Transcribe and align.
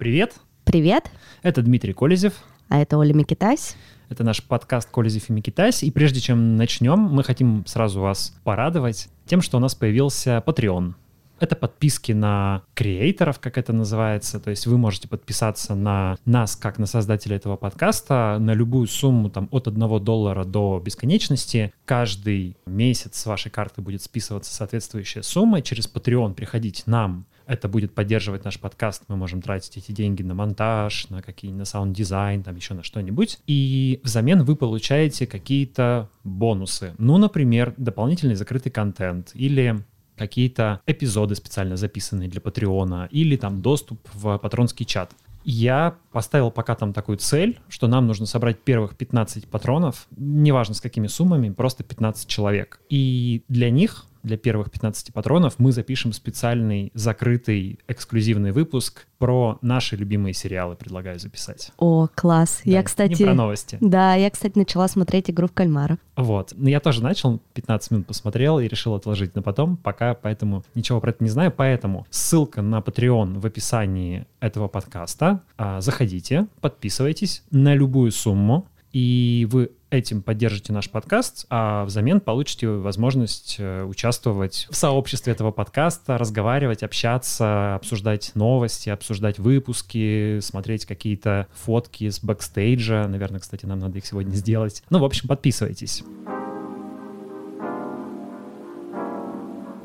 Привет! 0.00 0.36
Привет! 0.64 1.10
Это 1.42 1.60
Дмитрий 1.60 1.92
Колезев. 1.92 2.32
А 2.70 2.80
это 2.80 2.96
Оля 2.96 3.12
Микитась. 3.12 3.76
Это 4.08 4.24
наш 4.24 4.42
подкаст 4.42 4.88
«Колезев 4.90 5.28
и 5.28 5.32
Микитась». 5.34 5.82
И 5.82 5.90
прежде 5.90 6.20
чем 6.20 6.56
начнем, 6.56 6.98
мы 6.98 7.22
хотим 7.22 7.66
сразу 7.66 8.00
вас 8.00 8.34
порадовать 8.42 9.10
тем, 9.26 9.42
что 9.42 9.58
у 9.58 9.60
нас 9.60 9.74
появился 9.74 10.42
Patreon. 10.46 10.94
Это 11.38 11.54
подписки 11.54 12.12
на 12.12 12.62
креаторов, 12.72 13.40
как 13.40 13.58
это 13.58 13.74
называется. 13.74 14.40
То 14.40 14.48
есть 14.48 14.66
вы 14.66 14.78
можете 14.78 15.06
подписаться 15.06 15.74
на 15.74 16.16
нас, 16.24 16.56
как 16.56 16.78
на 16.78 16.86
создателя 16.86 17.36
этого 17.36 17.56
подкаста, 17.56 18.38
на 18.40 18.54
любую 18.54 18.86
сумму 18.86 19.28
там, 19.28 19.48
от 19.50 19.68
1 19.68 20.02
доллара 20.02 20.46
до 20.46 20.80
бесконечности. 20.82 21.74
Каждый 21.84 22.56
месяц 22.64 23.18
с 23.18 23.26
вашей 23.26 23.50
карты 23.50 23.82
будет 23.82 24.02
списываться 24.02 24.54
соответствующая 24.54 25.22
сумма. 25.22 25.60
Через 25.60 25.92
Patreon 25.92 26.32
приходить 26.32 26.84
нам 26.86 27.26
это 27.50 27.66
будет 27.68 27.92
поддерживать 27.92 28.44
наш 28.44 28.60
подкаст, 28.60 29.02
мы 29.08 29.16
можем 29.16 29.42
тратить 29.42 29.76
эти 29.76 29.90
деньги 29.90 30.22
на 30.22 30.34
монтаж, 30.34 31.08
на 31.08 31.20
какие 31.20 31.50
на 31.50 31.64
саунд-дизайн, 31.64 32.44
там 32.44 32.54
еще 32.54 32.74
на 32.74 32.84
что-нибудь. 32.84 33.40
И 33.48 34.00
взамен 34.04 34.44
вы 34.44 34.54
получаете 34.54 35.26
какие-то 35.26 36.08
бонусы. 36.22 36.94
Ну, 36.98 37.18
например, 37.18 37.74
дополнительный 37.76 38.36
закрытый 38.36 38.70
контент 38.70 39.32
или 39.34 39.84
какие-то 40.16 40.80
эпизоды 40.86 41.34
специально 41.34 41.76
записанные 41.76 42.28
для 42.28 42.40
Патреона 42.40 43.08
или 43.10 43.36
там 43.36 43.62
доступ 43.62 43.98
в 44.14 44.38
патронский 44.38 44.86
чат. 44.86 45.10
Я 45.42 45.96
поставил 46.12 46.52
пока 46.52 46.76
там 46.76 46.92
такую 46.92 47.18
цель, 47.18 47.58
что 47.68 47.88
нам 47.88 48.06
нужно 48.06 48.26
собрать 48.26 48.60
первых 48.60 48.96
15 48.96 49.48
патронов, 49.48 50.06
неважно 50.16 50.74
с 50.74 50.80
какими 50.80 51.08
суммами, 51.08 51.50
просто 51.50 51.82
15 51.82 52.28
человек. 52.28 52.80
И 52.90 53.42
для 53.48 53.70
них 53.70 54.06
для 54.22 54.36
первых 54.36 54.70
15 54.70 55.12
патронов 55.12 55.54
мы 55.58 55.72
запишем 55.72 56.12
специальный 56.12 56.90
закрытый 56.94 57.78
эксклюзивный 57.88 58.52
выпуск 58.52 59.06
про 59.18 59.58
наши 59.60 59.96
любимые 59.96 60.32
сериалы, 60.32 60.76
предлагаю 60.76 61.18
записать. 61.18 61.72
О, 61.76 62.08
класс. 62.14 62.62
Да, 62.64 62.70
я, 62.70 62.82
кстати... 62.82 63.20
Не 63.20 63.26
про 63.26 63.34
новости. 63.34 63.76
Да, 63.80 64.14
я, 64.14 64.30
кстати, 64.30 64.56
начала 64.56 64.88
смотреть 64.88 65.30
«Игру 65.30 65.46
в 65.46 65.52
кальмара». 65.52 65.98
Вот. 66.16 66.54
Ну, 66.56 66.68
я 66.68 66.80
тоже 66.80 67.02
начал, 67.02 67.40
15 67.54 67.90
минут 67.90 68.06
посмотрел 68.06 68.58
и 68.58 68.68
решил 68.68 68.94
отложить 68.94 69.34
на 69.34 69.42
потом, 69.42 69.76
пока 69.76 70.14
поэтому 70.14 70.64
ничего 70.74 71.00
про 71.00 71.10
это 71.10 71.22
не 71.22 71.30
знаю. 71.30 71.52
Поэтому 71.54 72.06
ссылка 72.10 72.62
на 72.62 72.78
Patreon 72.78 73.40
в 73.40 73.46
описании 73.46 74.26
этого 74.40 74.68
подкаста. 74.68 75.42
А, 75.58 75.80
заходите, 75.80 76.46
подписывайтесь 76.60 77.42
на 77.50 77.74
любую 77.74 78.12
сумму 78.12 78.66
и 78.92 79.46
вы 79.50 79.70
этим 79.90 80.22
поддержите 80.22 80.72
наш 80.72 80.88
подкаст, 80.90 81.46
а 81.50 81.84
взамен 81.84 82.20
получите 82.20 82.68
возможность 82.68 83.56
э, 83.58 83.84
участвовать 83.84 84.66
в 84.70 84.76
сообществе 84.76 85.32
этого 85.32 85.50
подкаста, 85.50 86.18
разговаривать, 86.18 86.82
общаться, 86.82 87.74
обсуждать 87.74 88.32
новости, 88.34 88.88
обсуждать 88.88 89.38
выпуски, 89.38 90.40
смотреть 90.40 90.86
какие-то 90.86 91.46
фотки 91.52 92.08
с 92.08 92.22
бэкстейджа. 92.22 93.06
Наверное, 93.08 93.40
кстати, 93.40 93.66
нам 93.66 93.80
надо 93.80 93.98
их 93.98 94.06
сегодня 94.06 94.34
сделать. 94.34 94.82
Ну, 94.90 95.00
в 95.00 95.04
общем, 95.04 95.28
подписывайтесь. 95.28 96.02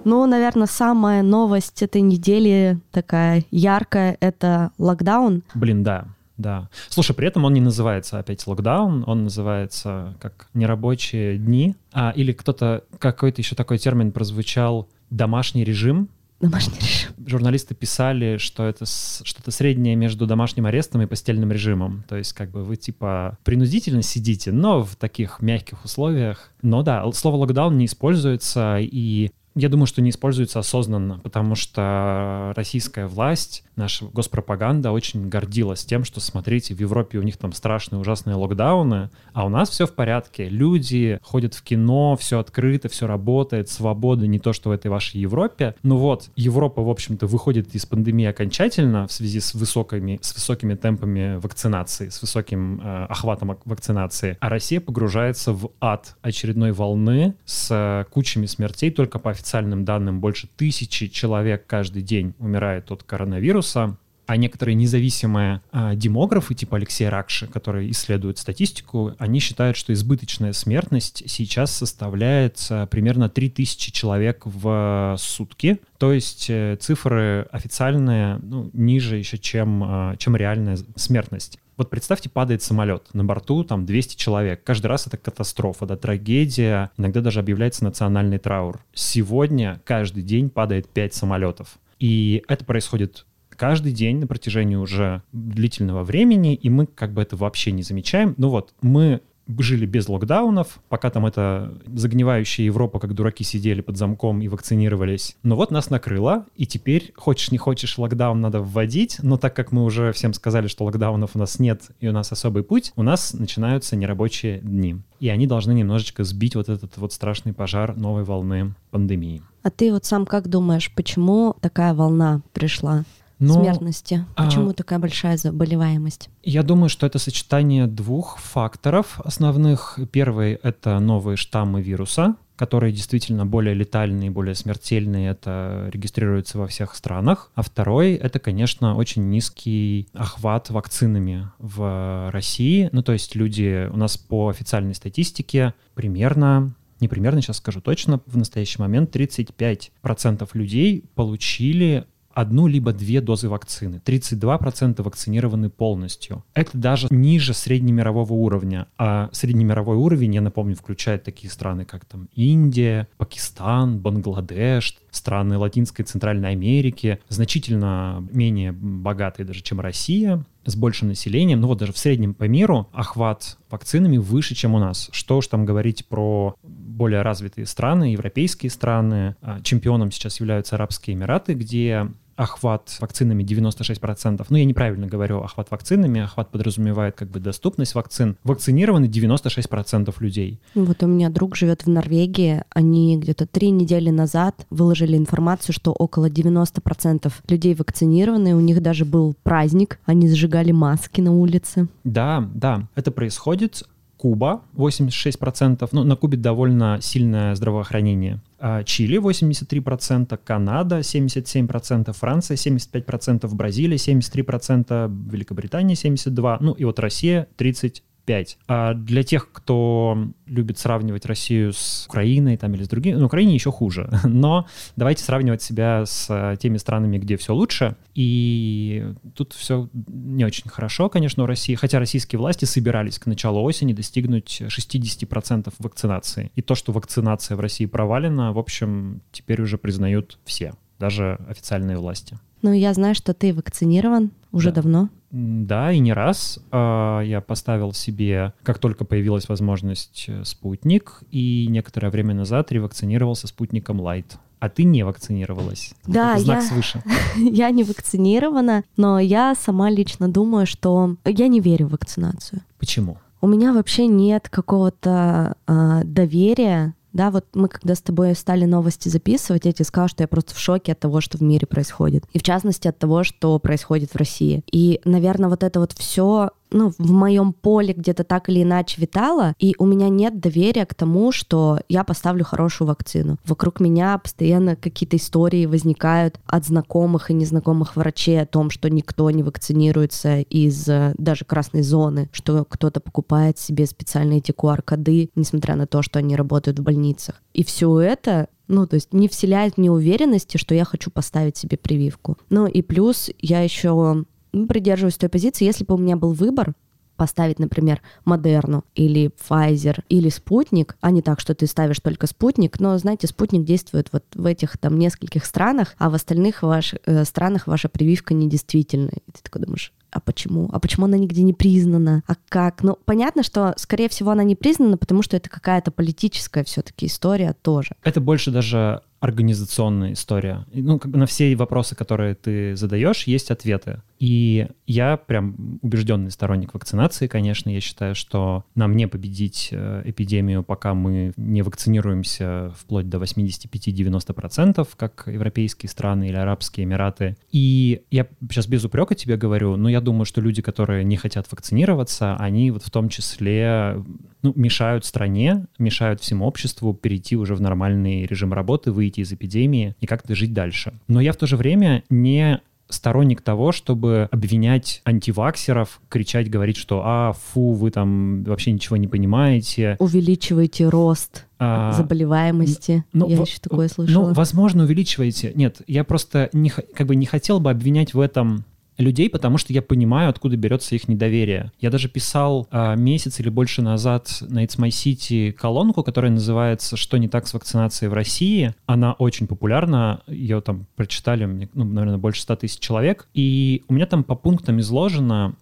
Ну, 0.05 0.23
наверное, 0.27 0.67
самая 0.67 1.23
новость 1.23 1.81
этой 1.81 2.01
недели 2.01 2.77
такая 2.91 3.43
яркая— 3.49 4.15
это 4.19 4.71
локдаун. 4.77 5.41
Блин, 5.55 5.83
да. 5.83 6.05
Да. 6.37 6.69
Слушай, 6.89 7.15
при 7.15 7.27
этом 7.27 7.45
он 7.45 7.53
не 7.53 7.61
называется 7.61 8.19
опять 8.19 8.45
локдаун, 8.45 9.03
он 9.07 9.23
называется 9.23 10.15
как 10.19 10.49
нерабочие 10.53 11.37
дни, 11.37 11.75
а, 11.93 12.11
или 12.15 12.33
кто-то, 12.33 12.83
какой-то 12.99 13.41
еще 13.41 13.55
такой 13.55 13.77
термин 13.77 14.11
прозвучал 14.11 14.89
домашний 15.09 15.63
режим. 15.63 16.09
Домашний 16.41 16.77
режим. 16.79 17.11
Журналисты 17.25 17.73
писали, 17.73 18.37
что 18.37 18.65
это 18.65 18.85
что-то 18.85 19.51
среднее 19.51 19.95
между 19.95 20.27
домашним 20.27 20.65
арестом 20.65 21.01
и 21.01 21.05
постельным 21.05 21.51
режимом. 21.51 22.03
То 22.09 22.17
есть 22.17 22.33
как 22.33 22.51
бы 22.51 22.63
вы 22.63 22.75
типа 22.75 23.37
принудительно 23.43 24.01
сидите, 24.01 24.51
но 24.51 24.83
в 24.83 24.97
таких 24.97 25.41
мягких 25.41 25.85
условиях. 25.85 26.51
Но 26.61 26.83
да, 26.83 27.09
слово 27.13 27.37
локдаун 27.37 27.77
не 27.77 27.85
используется, 27.85 28.77
и 28.81 29.31
я 29.55 29.69
думаю, 29.69 29.87
что 29.87 30.01
не 30.01 30.09
используется 30.09 30.59
осознанно, 30.59 31.19
потому 31.19 31.55
что 31.55 32.53
российская 32.57 33.07
власть, 33.07 33.63
наша 33.77 34.05
госпропаганда 34.05 34.91
очень 34.91 35.29
гордилась 35.29 35.85
тем, 35.85 36.03
что, 36.03 36.19
смотрите, 36.19 36.75
в 36.75 36.79
Европе 36.81 37.19
у 37.19 37.21
них 37.21 37.37
там 37.37 37.53
страшные 37.53 37.99
ужасные 38.01 38.35
локдауны, 38.35 39.09
а 39.33 39.45
у 39.45 39.49
нас 39.49 39.69
все 39.69 39.87
в 39.87 39.93
порядке. 39.93 40.49
Люди 40.49 41.19
ходят 41.23 41.53
в 41.53 41.63
кино, 41.63 42.17
все 42.17 42.39
открыто, 42.39 42.89
все 42.89 43.07
работает, 43.07 43.69
свобода 43.69 44.27
не 44.27 44.39
то, 44.39 44.51
что 44.51 44.69
в 44.69 44.71
этой 44.73 44.87
вашей 44.87 45.21
Европе. 45.21 45.75
Ну 45.83 45.97
вот, 45.97 46.29
Европа, 46.35 46.81
в 46.81 46.89
общем-то, 46.89 47.25
выходит 47.25 47.73
из 47.75 47.85
пандемии 47.85 48.25
окончательно 48.25 49.07
в 49.07 49.13
связи 49.13 49.39
с 49.39 49.53
высокими, 49.53 50.19
с 50.21 50.35
высокими 50.35 50.75
темпами 50.75 51.37
вакцинации, 51.37 52.09
с 52.09 52.21
высоким 52.21 52.81
э, 52.83 53.05
охватом 53.05 53.57
вакцинации, 53.63 54.37
а 54.41 54.49
Россия 54.49 54.81
погружается 54.81 55.53
в 55.53 55.69
ад 55.79 56.17
очередной 56.21 56.73
волны 56.73 57.35
с 57.45 57.69
э, 57.71 58.03
кучами 58.11 58.47
смертей 58.47 58.91
только 58.91 59.17
по 59.17 59.31
официальному 59.31 59.44
официальным 59.45 59.85
данным, 59.85 60.19
больше 60.19 60.47
тысячи 60.57 61.07
человек 61.07 61.67
каждый 61.67 62.01
день 62.01 62.33
умирает 62.39 62.91
от 62.91 63.03
коронавируса. 63.03 63.97
А 64.27 64.37
некоторые 64.37 64.73
независимые 64.73 65.61
а, 65.71 65.93
демографы, 65.93 66.55
типа 66.55 66.77
Алексея 66.77 67.11
Ракши, 67.11 67.45
которые 67.45 67.91
исследуют 67.91 68.39
статистику, 68.39 69.13
они 69.19 69.39
считают, 69.39 69.77
что 69.77 69.93
избыточная 69.93 70.51
смертность 70.51 71.21
сейчас 71.27 71.71
составляет 71.71 72.57
а, 72.71 72.87
примерно 72.87 73.29
3000 73.29 73.91
человек 73.91 74.41
в 74.45 75.15
сутки. 75.19 75.77
То 75.99 76.11
есть 76.11 76.47
э, 76.49 76.75
цифры 76.81 77.47
официальные 77.51 78.39
ну, 78.41 78.71
ниже 78.73 79.17
еще, 79.17 79.37
чем, 79.37 79.83
а, 79.83 80.15
чем 80.17 80.35
реальная 80.35 80.79
смертность. 80.95 81.59
Вот 81.77 81.89
представьте, 81.89 82.29
падает 82.29 82.61
самолет, 82.61 83.13
на 83.13 83.25
борту 83.25 83.63
там 83.63 83.85
200 83.85 84.15
человек. 84.15 84.63
Каждый 84.63 84.87
раз 84.87 85.07
это 85.07 85.17
катастрофа, 85.17 85.85
да, 85.85 85.97
трагедия, 85.97 86.91
иногда 86.97 87.21
даже 87.21 87.39
объявляется 87.39 87.83
национальный 87.83 88.37
траур. 88.37 88.79
Сегодня 88.93 89.81
каждый 89.85 90.23
день 90.23 90.49
падает 90.49 90.87
5 90.89 91.13
самолетов. 91.13 91.77
И 91.99 92.43
это 92.47 92.63
происходит 92.65 93.25
каждый 93.49 93.93
день 93.93 94.19
на 94.19 94.27
протяжении 94.27 94.75
уже 94.75 95.21
длительного 95.31 96.03
времени, 96.03 96.55
и 96.55 96.69
мы 96.69 96.85
как 96.85 97.13
бы 97.13 97.21
это 97.21 97.35
вообще 97.35 97.71
не 97.71 97.83
замечаем. 97.83 98.35
Ну 98.37 98.49
вот, 98.49 98.73
мы 98.81 99.21
жили 99.59 99.85
без 99.85 100.09
локдаунов, 100.09 100.79
пока 100.89 101.09
там 101.09 101.25
эта 101.25 101.73
загнивающая 101.85 102.65
Европа, 102.65 102.99
как 102.99 103.13
дураки, 103.13 103.43
сидели 103.43 103.81
под 103.81 103.97
замком 103.97 104.41
и 104.41 104.47
вакцинировались. 104.47 105.35
Но 105.43 105.55
вот 105.55 105.71
нас 105.71 105.89
накрыло, 105.89 106.45
и 106.55 106.65
теперь, 106.65 107.13
хочешь 107.15 107.51
не 107.51 107.57
хочешь, 107.57 107.97
локдаун 107.97 108.41
надо 108.41 108.61
вводить, 108.61 109.17
но 109.21 109.37
так 109.37 109.55
как 109.55 109.71
мы 109.71 109.83
уже 109.83 110.11
всем 110.13 110.33
сказали, 110.33 110.67
что 110.67 110.85
локдаунов 110.85 111.31
у 111.35 111.39
нас 111.39 111.59
нет 111.59 111.83
и 111.99 112.07
у 112.07 112.11
нас 112.11 112.31
особый 112.31 112.63
путь, 112.63 112.91
у 112.95 113.03
нас 113.03 113.33
начинаются 113.33 113.95
нерабочие 113.95 114.59
дни. 114.59 114.97
И 115.19 115.29
они 115.29 115.47
должны 115.47 115.73
немножечко 115.73 116.23
сбить 116.23 116.55
вот 116.55 116.69
этот 116.69 116.97
вот 116.97 117.13
страшный 117.13 117.53
пожар 117.53 117.95
новой 117.95 118.23
волны 118.23 118.75
пандемии. 118.91 119.41
А 119.63 119.71
ты 119.71 119.91
вот 119.91 120.05
сам 120.05 120.25
как 120.25 120.47
думаешь, 120.47 120.91
почему 120.93 121.55
такая 121.59 121.93
волна 121.93 122.41
пришла? 122.53 123.03
Но, 123.39 123.61
смертности? 123.61 124.25
А, 124.35 124.45
Почему 124.45 124.69
а, 124.69 124.73
такая 124.73 124.99
большая 124.99 125.37
заболеваемость? 125.37 126.29
Я 126.43 126.63
думаю, 126.63 126.89
что 126.89 127.05
это 127.05 127.19
сочетание 127.19 127.87
двух 127.87 128.37
факторов 128.39 129.19
основных. 129.23 129.99
Первый— 130.11 130.53
это 130.63 130.99
новые 130.99 131.35
штаммы 131.35 131.81
вируса, 131.81 132.35
которые 132.55 132.93
действительно 132.93 133.45
более 133.45 133.73
летальные, 133.73 134.31
более 134.31 134.55
смертельные, 134.55 135.31
это 135.31 135.89
регистрируется 135.91 136.57
во 136.57 136.67
всех 136.67 136.95
странах. 136.95 137.51
А 137.55 137.61
второй— 137.61 138.13
это, 138.13 138.39
конечно, 138.39 138.95
очень 138.95 139.29
низкий 139.29 140.07
охват 140.13 140.69
вакцинами 140.69 141.49
в 141.59 142.29
России. 142.31 142.89
Ну, 142.93 143.03
то 143.03 143.11
есть 143.11 143.35
люди 143.35 143.89
у 143.91 143.97
нас 143.97 144.17
по 144.17 144.47
официальной 144.47 144.95
статистике 144.95 145.73
примерно 145.93 146.73
не 147.01 147.09
примерно, 147.09 147.41
сейчас 147.41 147.57
скажу 147.57 147.81
точно, 147.81 148.21
в 148.25 148.37
настоящий 148.37 148.81
момент 148.81 149.13
35% 149.15 150.49
людей 150.53 151.03
получили 151.13 152.07
одну 152.35 152.67
либо 152.67 152.93
две 152.93 153.21
дозы 153.21 153.49
вакцины. 153.49 154.01
32% 154.05 155.01
вакцинированы 155.01 155.69
полностью. 155.69 156.43
Это 156.53 156.77
даже 156.77 157.07
ниже 157.09 157.53
среднемирового 157.53 158.33
уровня. 158.33 158.87
А 158.97 159.29
среднемировой 159.31 159.97
уровень, 159.97 160.35
я 160.35 160.41
напомню, 160.41 160.75
включает 160.75 161.23
такие 161.23 161.49
страны, 161.49 161.85
как 161.85 162.05
там 162.05 162.27
Индия, 162.35 163.07
Пакистан, 163.17 163.99
Бангладеш, 163.99 164.97
страны 165.11 165.57
Латинской 165.57 166.03
и 166.03 166.07
Центральной 166.07 166.51
Америки, 166.51 167.19
значительно 167.29 168.27
менее 168.31 168.73
богатые 168.73 169.45
даже, 169.45 169.61
чем 169.61 169.79
Россия, 169.79 170.43
с 170.65 170.75
большим 170.75 171.09
населением, 171.09 171.61
ну 171.61 171.67
вот 171.67 171.77
даже 171.77 171.93
в 171.93 171.97
среднем 171.97 172.33
по 172.33 172.45
миру 172.45 172.89
охват 172.91 173.57
вакцинами 173.69 174.17
выше, 174.17 174.55
чем 174.55 174.73
у 174.73 174.79
нас. 174.79 175.09
Что 175.11 175.37
уж 175.37 175.47
там 175.47 175.63
говорить 175.63 176.07
про 176.07 176.55
более 176.63 177.21
развитые 177.21 177.65
страны, 177.65 178.13
европейские 178.13 178.69
страны. 178.69 179.35
А 179.41 179.61
чемпионом 179.61 180.11
сейчас 180.11 180.39
являются 180.39 180.75
Арабские 180.75 181.15
Эмираты, 181.15 181.53
где 181.53 182.07
охват 182.35 182.97
вакцинами 182.99 183.43
96%. 183.43 184.45
Ну, 184.49 184.57
я 184.57 184.65
неправильно 184.65 185.07
говорю 185.07 185.41
охват 185.41 185.71
вакцинами, 185.71 186.21
охват 186.21 186.51
подразумевает 186.51 187.15
как 187.15 187.29
бы 187.29 187.39
доступность 187.39 187.95
вакцин. 187.95 188.37
Вакцинированы 188.43 189.05
96% 189.05 190.13
людей. 190.19 190.59
Вот 190.73 191.01
у 191.03 191.07
меня 191.07 191.29
друг 191.29 191.55
живет 191.55 191.85
в 191.85 191.89
Норвегии, 191.89 192.63
они 192.69 193.17
где-то 193.17 193.45
три 193.45 193.69
недели 193.71 194.09
назад 194.09 194.65
выложили 194.69 195.17
информацию, 195.17 195.73
что 195.73 195.91
около 195.91 196.29
90% 196.29 197.31
людей 197.47 197.75
вакцинированы, 197.75 198.55
у 198.55 198.59
них 198.59 198.81
даже 198.81 199.05
был 199.05 199.35
праздник, 199.43 199.99
они 200.05 200.29
сжигали 200.29 200.71
маски 200.71 201.21
на 201.21 201.33
улице. 201.33 201.87
Да, 202.03 202.49
да, 202.53 202.87
это 202.95 203.11
происходит. 203.11 203.83
Куба 204.25 204.63
86%, 204.75 205.87
ну, 205.91 206.03
на 206.03 206.15
Кубе 206.15 206.35
довольно 206.35 206.97
сильное 206.99 207.53
здравоохранение. 207.53 208.39
А 208.57 208.83
Чили 208.83 209.19
83%, 209.19 210.39
Канада 210.43 211.01
77%, 211.01 212.11
Франция 212.11 212.57
75%, 212.57 213.47
Бразилия 213.53 213.97
73%, 213.97 215.31
Великобритания 215.31 215.93
72%, 215.93 216.57
ну 216.59 216.71
и 216.71 216.85
вот 216.85 216.97
Россия 216.97 217.47
30%. 217.55 218.01
5. 218.25 218.57
А 218.67 218.93
для 218.93 219.23
тех, 219.23 219.51
кто 219.51 220.27
любит 220.45 220.77
сравнивать 220.77 221.25
Россию 221.25 221.73
с 221.73 222.05
Украиной 222.07 222.57
там, 222.57 222.73
или 222.73 222.83
с 222.83 222.87
другими, 222.87 223.15
ну, 223.15 223.25
Украине 223.25 223.53
еще 223.53 223.71
хуже. 223.71 224.09
Но 224.23 224.67
давайте 224.95 225.23
сравнивать 225.23 225.61
себя 225.61 226.05
с 226.05 226.27
э, 226.29 226.55
теми 226.57 226.77
странами, 226.77 227.17
где 227.17 227.37
все 227.37 227.53
лучше. 227.53 227.95
И 228.13 229.05
тут 229.35 229.53
все 229.53 229.89
не 229.93 230.45
очень 230.45 230.69
хорошо, 230.69 231.09
конечно, 231.09 231.43
у 231.43 231.45
России. 231.45 231.75
Хотя 231.75 231.99
российские 231.99 232.39
власти 232.39 232.65
собирались 232.65 233.19
к 233.19 233.25
началу 233.25 233.61
осени 233.61 233.93
достигнуть 233.93 234.61
60% 234.61 235.73
вакцинации. 235.79 236.51
И 236.55 236.61
то, 236.61 236.75
что 236.75 236.91
вакцинация 236.91 237.57
в 237.57 237.59
России 237.59 237.85
провалена, 237.85 238.53
в 238.53 238.59
общем, 238.59 239.21
теперь 239.31 239.61
уже 239.61 239.77
признают 239.77 240.39
все, 240.45 240.73
даже 240.99 241.39
официальные 241.47 241.97
власти. 241.97 242.37
Ну, 242.61 242.73
я 242.73 242.93
знаю, 242.93 243.13
что 243.13 243.33
ты 243.33 243.53
вакцинирован 243.53 244.31
уже 244.51 244.71
да. 244.71 244.81
давно. 244.81 245.09
Да, 245.29 245.91
и 245.91 245.99
не 245.99 246.13
раз. 246.13 246.59
А, 246.71 247.21
я 247.21 247.41
поставил 247.41 247.93
себе, 247.93 248.53
как 248.63 248.79
только 248.79 249.05
появилась 249.05 249.49
возможность, 249.49 250.25
э, 250.27 250.43
спутник, 250.45 251.21
и 251.29 251.67
некоторое 251.69 252.09
время 252.09 252.33
назад 252.33 252.71
ревакцинировался 252.71 253.47
спутником 253.47 254.01
Light. 254.01 254.37
А 254.59 254.69
ты 254.69 254.83
не 254.83 255.03
вакцинировалась. 255.03 255.93
Да, 256.07 256.39
знак 256.39 256.63
я, 256.63 256.67
свыше. 256.67 257.03
я 257.35 257.69
не 257.69 257.83
вакцинирована, 257.83 258.83
но 258.97 259.19
я 259.19 259.53
сама 259.53 259.91
лично 259.91 260.27
думаю, 260.27 260.65
что 260.65 261.17
я 261.25 261.47
не 261.47 261.59
верю 261.59 261.87
в 261.87 261.91
вакцинацию. 261.91 262.61
Почему? 262.79 263.17
У 263.41 263.47
меня 263.47 263.73
вообще 263.73 264.07
нет 264.07 264.49
какого-то 264.49 265.55
э, 265.67 266.01
доверия 266.05 266.95
да, 267.15 267.31
вот 267.31 267.45
мы 267.53 267.69
когда 267.69 267.95
с 267.95 268.01
тобой 268.01 268.35
стали 268.35 268.65
новости 268.65 269.07
записывать, 269.07 269.63
я 269.63 269.71
тебе 269.71 269.85
сказала, 269.85 270.09
что 270.09 270.23
я 270.23 270.27
просто 270.27 270.53
в 270.53 270.59
шоке 270.59 270.91
от 270.91 270.99
того, 270.99 271.21
что 271.21 271.37
в 271.37 271.41
мире 271.41 271.65
происходит. 271.65 272.25
И 272.33 272.39
в 272.39 272.43
частности 272.43 272.89
от 272.89 272.99
того, 272.99 273.23
что 273.23 273.57
происходит 273.57 274.11
в 274.11 274.17
России. 274.17 274.63
И, 274.69 274.99
наверное, 275.05 275.49
вот 275.49 275.63
это 275.63 275.79
вот 275.79 275.93
все 275.93 276.49
ну, 276.71 276.91
в 276.97 277.11
моем 277.11 277.53
поле 277.53 277.93
где-то 277.93 278.23
так 278.23 278.49
или 278.49 278.63
иначе 278.63 279.01
витало, 279.01 279.53
и 279.59 279.75
у 279.77 279.85
меня 279.85 280.09
нет 280.09 280.39
доверия 280.39 280.85
к 280.85 280.93
тому, 280.93 281.31
что 281.31 281.79
я 281.89 282.03
поставлю 282.03 282.43
хорошую 282.43 282.87
вакцину. 282.87 283.37
Вокруг 283.45 283.79
меня 283.79 284.17
постоянно 284.17 284.75
какие-то 284.75 285.17
истории 285.17 285.65
возникают 285.65 286.39
от 286.47 286.65
знакомых 286.65 287.31
и 287.31 287.33
незнакомых 287.33 287.95
врачей 287.95 288.41
о 288.41 288.45
том, 288.45 288.69
что 288.69 288.89
никто 288.89 289.29
не 289.31 289.43
вакцинируется 289.43 290.41
из 290.41 290.87
э, 290.87 291.13
даже 291.17 291.45
красной 291.45 291.81
зоны, 291.81 292.29
что 292.31 292.65
кто-то 292.65 292.99
покупает 292.99 293.57
себе 293.57 293.85
специальные 293.85 294.39
эти 294.39 294.51
QR-коды, 294.51 295.29
несмотря 295.35 295.75
на 295.75 295.87
то, 295.87 296.01
что 296.01 296.19
они 296.19 296.35
работают 296.35 296.79
в 296.79 296.83
больницах. 296.83 297.41
И 297.53 297.63
все 297.63 297.99
это 297.99 298.47
ну, 298.67 298.87
то 298.87 298.95
есть 298.95 299.13
не 299.13 299.27
вселяет 299.27 299.77
мне 299.77 299.91
уверенности, 299.91 300.57
что 300.57 300.73
я 300.73 300.85
хочу 300.85 301.11
поставить 301.11 301.55
себе 301.55 301.77
прививку. 301.77 302.37
Ну 302.49 302.65
и 302.65 302.81
плюс 302.81 303.29
я 303.39 303.61
еще 303.61 304.25
придерживаюсь 304.67 305.17
той 305.17 305.29
позиции, 305.29 305.65
если 305.65 305.83
бы 305.83 305.95
у 305.95 305.97
меня 305.97 306.15
был 306.15 306.33
выбор, 306.33 306.73
поставить, 307.15 307.59
например, 307.59 308.01
Модерну 308.25 308.83
или 308.93 309.31
Pfizer 309.31 310.03
или 310.09 310.29
Спутник, 310.29 310.97
а 311.01 311.11
не 311.11 311.21
так, 311.21 311.39
что 311.39 311.55
ты 311.55 311.67
ставишь 311.67 311.99
только 311.99 312.27
Спутник, 312.27 312.79
но, 312.79 312.97
знаете, 312.97 313.27
Спутник 313.27 313.63
действует 313.63 314.09
вот 314.11 314.23
в 314.33 314.45
этих 314.45 314.77
там 314.77 314.97
нескольких 314.99 315.45
странах, 315.45 315.95
а 315.97 316.09
в 316.09 316.15
остальных 316.15 316.63
ваш, 316.63 316.95
э, 317.05 317.23
странах 317.25 317.67
ваша 317.67 317.89
прививка 317.89 318.33
недействительна. 318.33 319.09
И 319.09 319.31
ты 319.31 319.41
такой 319.41 319.61
думаешь, 319.61 319.93
а 320.11 320.19
почему? 320.19 320.69
А 320.71 320.79
почему 320.79 321.05
она 321.05 321.17
нигде 321.17 321.43
не 321.43 321.53
признана? 321.53 322.23
А 322.27 322.35
как? 322.49 322.83
Ну, 322.83 322.97
понятно, 323.05 323.43
что, 323.43 323.73
скорее 323.77 324.09
всего, 324.09 324.31
она 324.31 324.43
не 324.43 324.55
признана, 324.55 324.97
потому 324.97 325.21
что 325.21 325.35
это 325.37 325.49
какая-то 325.49 325.91
политическая 325.91 326.63
все-таки 326.63 327.07
история 327.07 327.55
тоже. 327.61 327.95
Это 328.03 328.21
больше 328.21 328.51
даже 328.51 329.01
организационная 329.25 330.13
история. 330.13 330.65
Ну, 330.71 330.99
как 330.99 331.11
бы 331.11 331.17
на 331.17 331.25
все 331.25 331.55
вопросы, 331.55 331.95
которые 331.95 332.35
ты 332.35 332.75
задаешь, 332.75 333.25
есть 333.25 333.49
ответы. 333.49 334.03
И 334.19 334.67
я 334.85 335.17
прям 335.17 335.79
убежденный 335.81 336.31
сторонник 336.31 336.73
вакцинации, 336.73 337.27
конечно. 337.27 337.69
Я 337.69 337.81
считаю, 337.81 338.13
что 338.15 338.63
нам 338.75 338.95
не 338.95 339.07
победить 339.07 339.69
э, 339.71 340.03
эпидемию, 340.05 340.63
пока 340.63 340.93
мы 340.93 341.33
не 341.37 341.63
вакцинируемся 341.63 342.71
вплоть 342.77 343.09
до 343.09 343.17
85-90%, 343.17 344.87
как 344.95 345.23
европейские 345.27 345.89
страны 345.89 346.29
или 346.29 346.35
Арабские 346.35 346.85
Эмираты. 346.85 347.35
И 347.51 348.03
я 348.11 348.27
сейчас 348.49 348.67
без 348.67 348.85
упрека 348.85 349.15
тебе 349.15 349.37
говорю, 349.37 349.75
но 349.75 349.89
я 349.89 350.01
думаю, 350.01 350.25
что 350.25 350.39
люди, 350.39 350.61
которые 350.61 351.03
не 351.03 351.17
хотят 351.17 351.51
вакцинироваться, 351.51 352.35
они 352.37 352.71
вот 352.71 352.83
в 352.83 352.91
том 352.91 353.09
числе 353.09 354.03
ну, 354.45 354.53
мешают 354.55 355.05
стране, 355.05 355.65
мешают 355.79 356.21
всему 356.21 356.45
обществу 356.45 356.93
перейти 356.93 357.35
уже 357.35 357.55
в 357.55 357.61
нормальный 357.61 358.27
режим 358.27 358.53
работы, 358.53 358.91
выйти 358.91 359.14
из 359.21 359.31
эпидемии 359.31 359.95
и 359.99 360.05
как-то 360.05 360.35
жить 360.35 360.53
дальше. 360.53 360.93
Но 361.07 361.21
я 361.21 361.33
в 361.33 361.37
то 361.37 361.47
же 361.47 361.57
время 361.57 362.03
не 362.09 362.61
сторонник 362.89 363.41
того, 363.41 363.71
чтобы 363.71 364.27
обвинять 364.31 365.01
антиваксеров, 365.05 366.01
кричать, 366.09 366.49
говорить, 366.49 366.77
что 366.77 367.01
«а, 367.03 367.33
фу, 367.33 367.73
вы 367.73 367.91
там 367.91 368.43
вообще 368.43 368.71
ничего 368.71 368.97
не 368.97 369.07
понимаете». 369.07 369.95
Увеличиваете 369.99 370.87
рост 370.87 371.45
а, 371.57 371.91
заболеваемости. 371.93 373.03
Ну, 373.13 373.27
я 373.27 373.37
в, 373.37 373.45
еще 373.47 373.59
такое 373.59 373.87
слышала. 373.87 374.27
Ну, 374.27 374.33
возможно, 374.33 374.83
увеличиваете. 374.83 375.51
Нет, 375.55 375.81
я 375.87 376.03
просто 376.03 376.49
не, 376.53 376.69
как 376.69 377.07
бы 377.07 377.15
не 377.15 377.25
хотел 377.25 377.59
бы 377.59 377.71
обвинять 377.71 378.13
в 378.13 378.19
этом 378.19 378.65
людей, 378.97 379.29
потому 379.29 379.57
что 379.57 379.73
я 379.73 379.81
понимаю, 379.81 380.29
откуда 380.29 380.57
берется 380.57 380.95
их 380.95 381.07
недоверие. 381.07 381.71
Я 381.79 381.89
даже 381.89 382.09
писал 382.09 382.67
а, 382.71 382.95
месяц 382.95 383.39
или 383.39 383.49
больше 383.49 383.81
назад 383.81 384.29
на 384.41 384.63
It's 384.63 384.77
My 384.77 384.89
City 384.89 385.51
колонку, 385.51 386.03
которая 386.03 386.31
называется 386.31 386.97
«Что 386.97 387.17
не 387.17 387.27
так 387.27 387.47
с 387.47 387.53
вакцинацией 387.53 388.09
в 388.09 388.13
России?». 388.13 388.73
Она 388.85 389.13
очень 389.13 389.47
популярна, 389.47 390.21
ее 390.27 390.61
там 390.61 390.87
прочитали, 390.95 391.69
ну, 391.73 391.85
наверное, 391.85 392.17
больше 392.17 392.41
100 392.41 392.55
тысяч 392.57 392.79
человек. 392.79 393.27
И 393.33 393.83
у 393.87 393.93
меня 393.93 394.05
там 394.05 394.23
по 394.23 394.35
пунктам 394.35 394.79
изложено, 394.79 395.55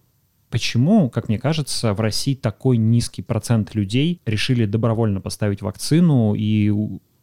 Почему, 0.50 1.10
как 1.10 1.26
мне 1.26 1.36
кажется, 1.36 1.94
в 1.94 2.00
России 2.00 2.36
такой 2.36 2.76
низкий 2.76 3.22
процент 3.22 3.74
людей 3.74 4.20
решили 4.24 4.66
добровольно 4.66 5.20
поставить 5.20 5.62
вакцину 5.62 6.34
и 6.34 6.70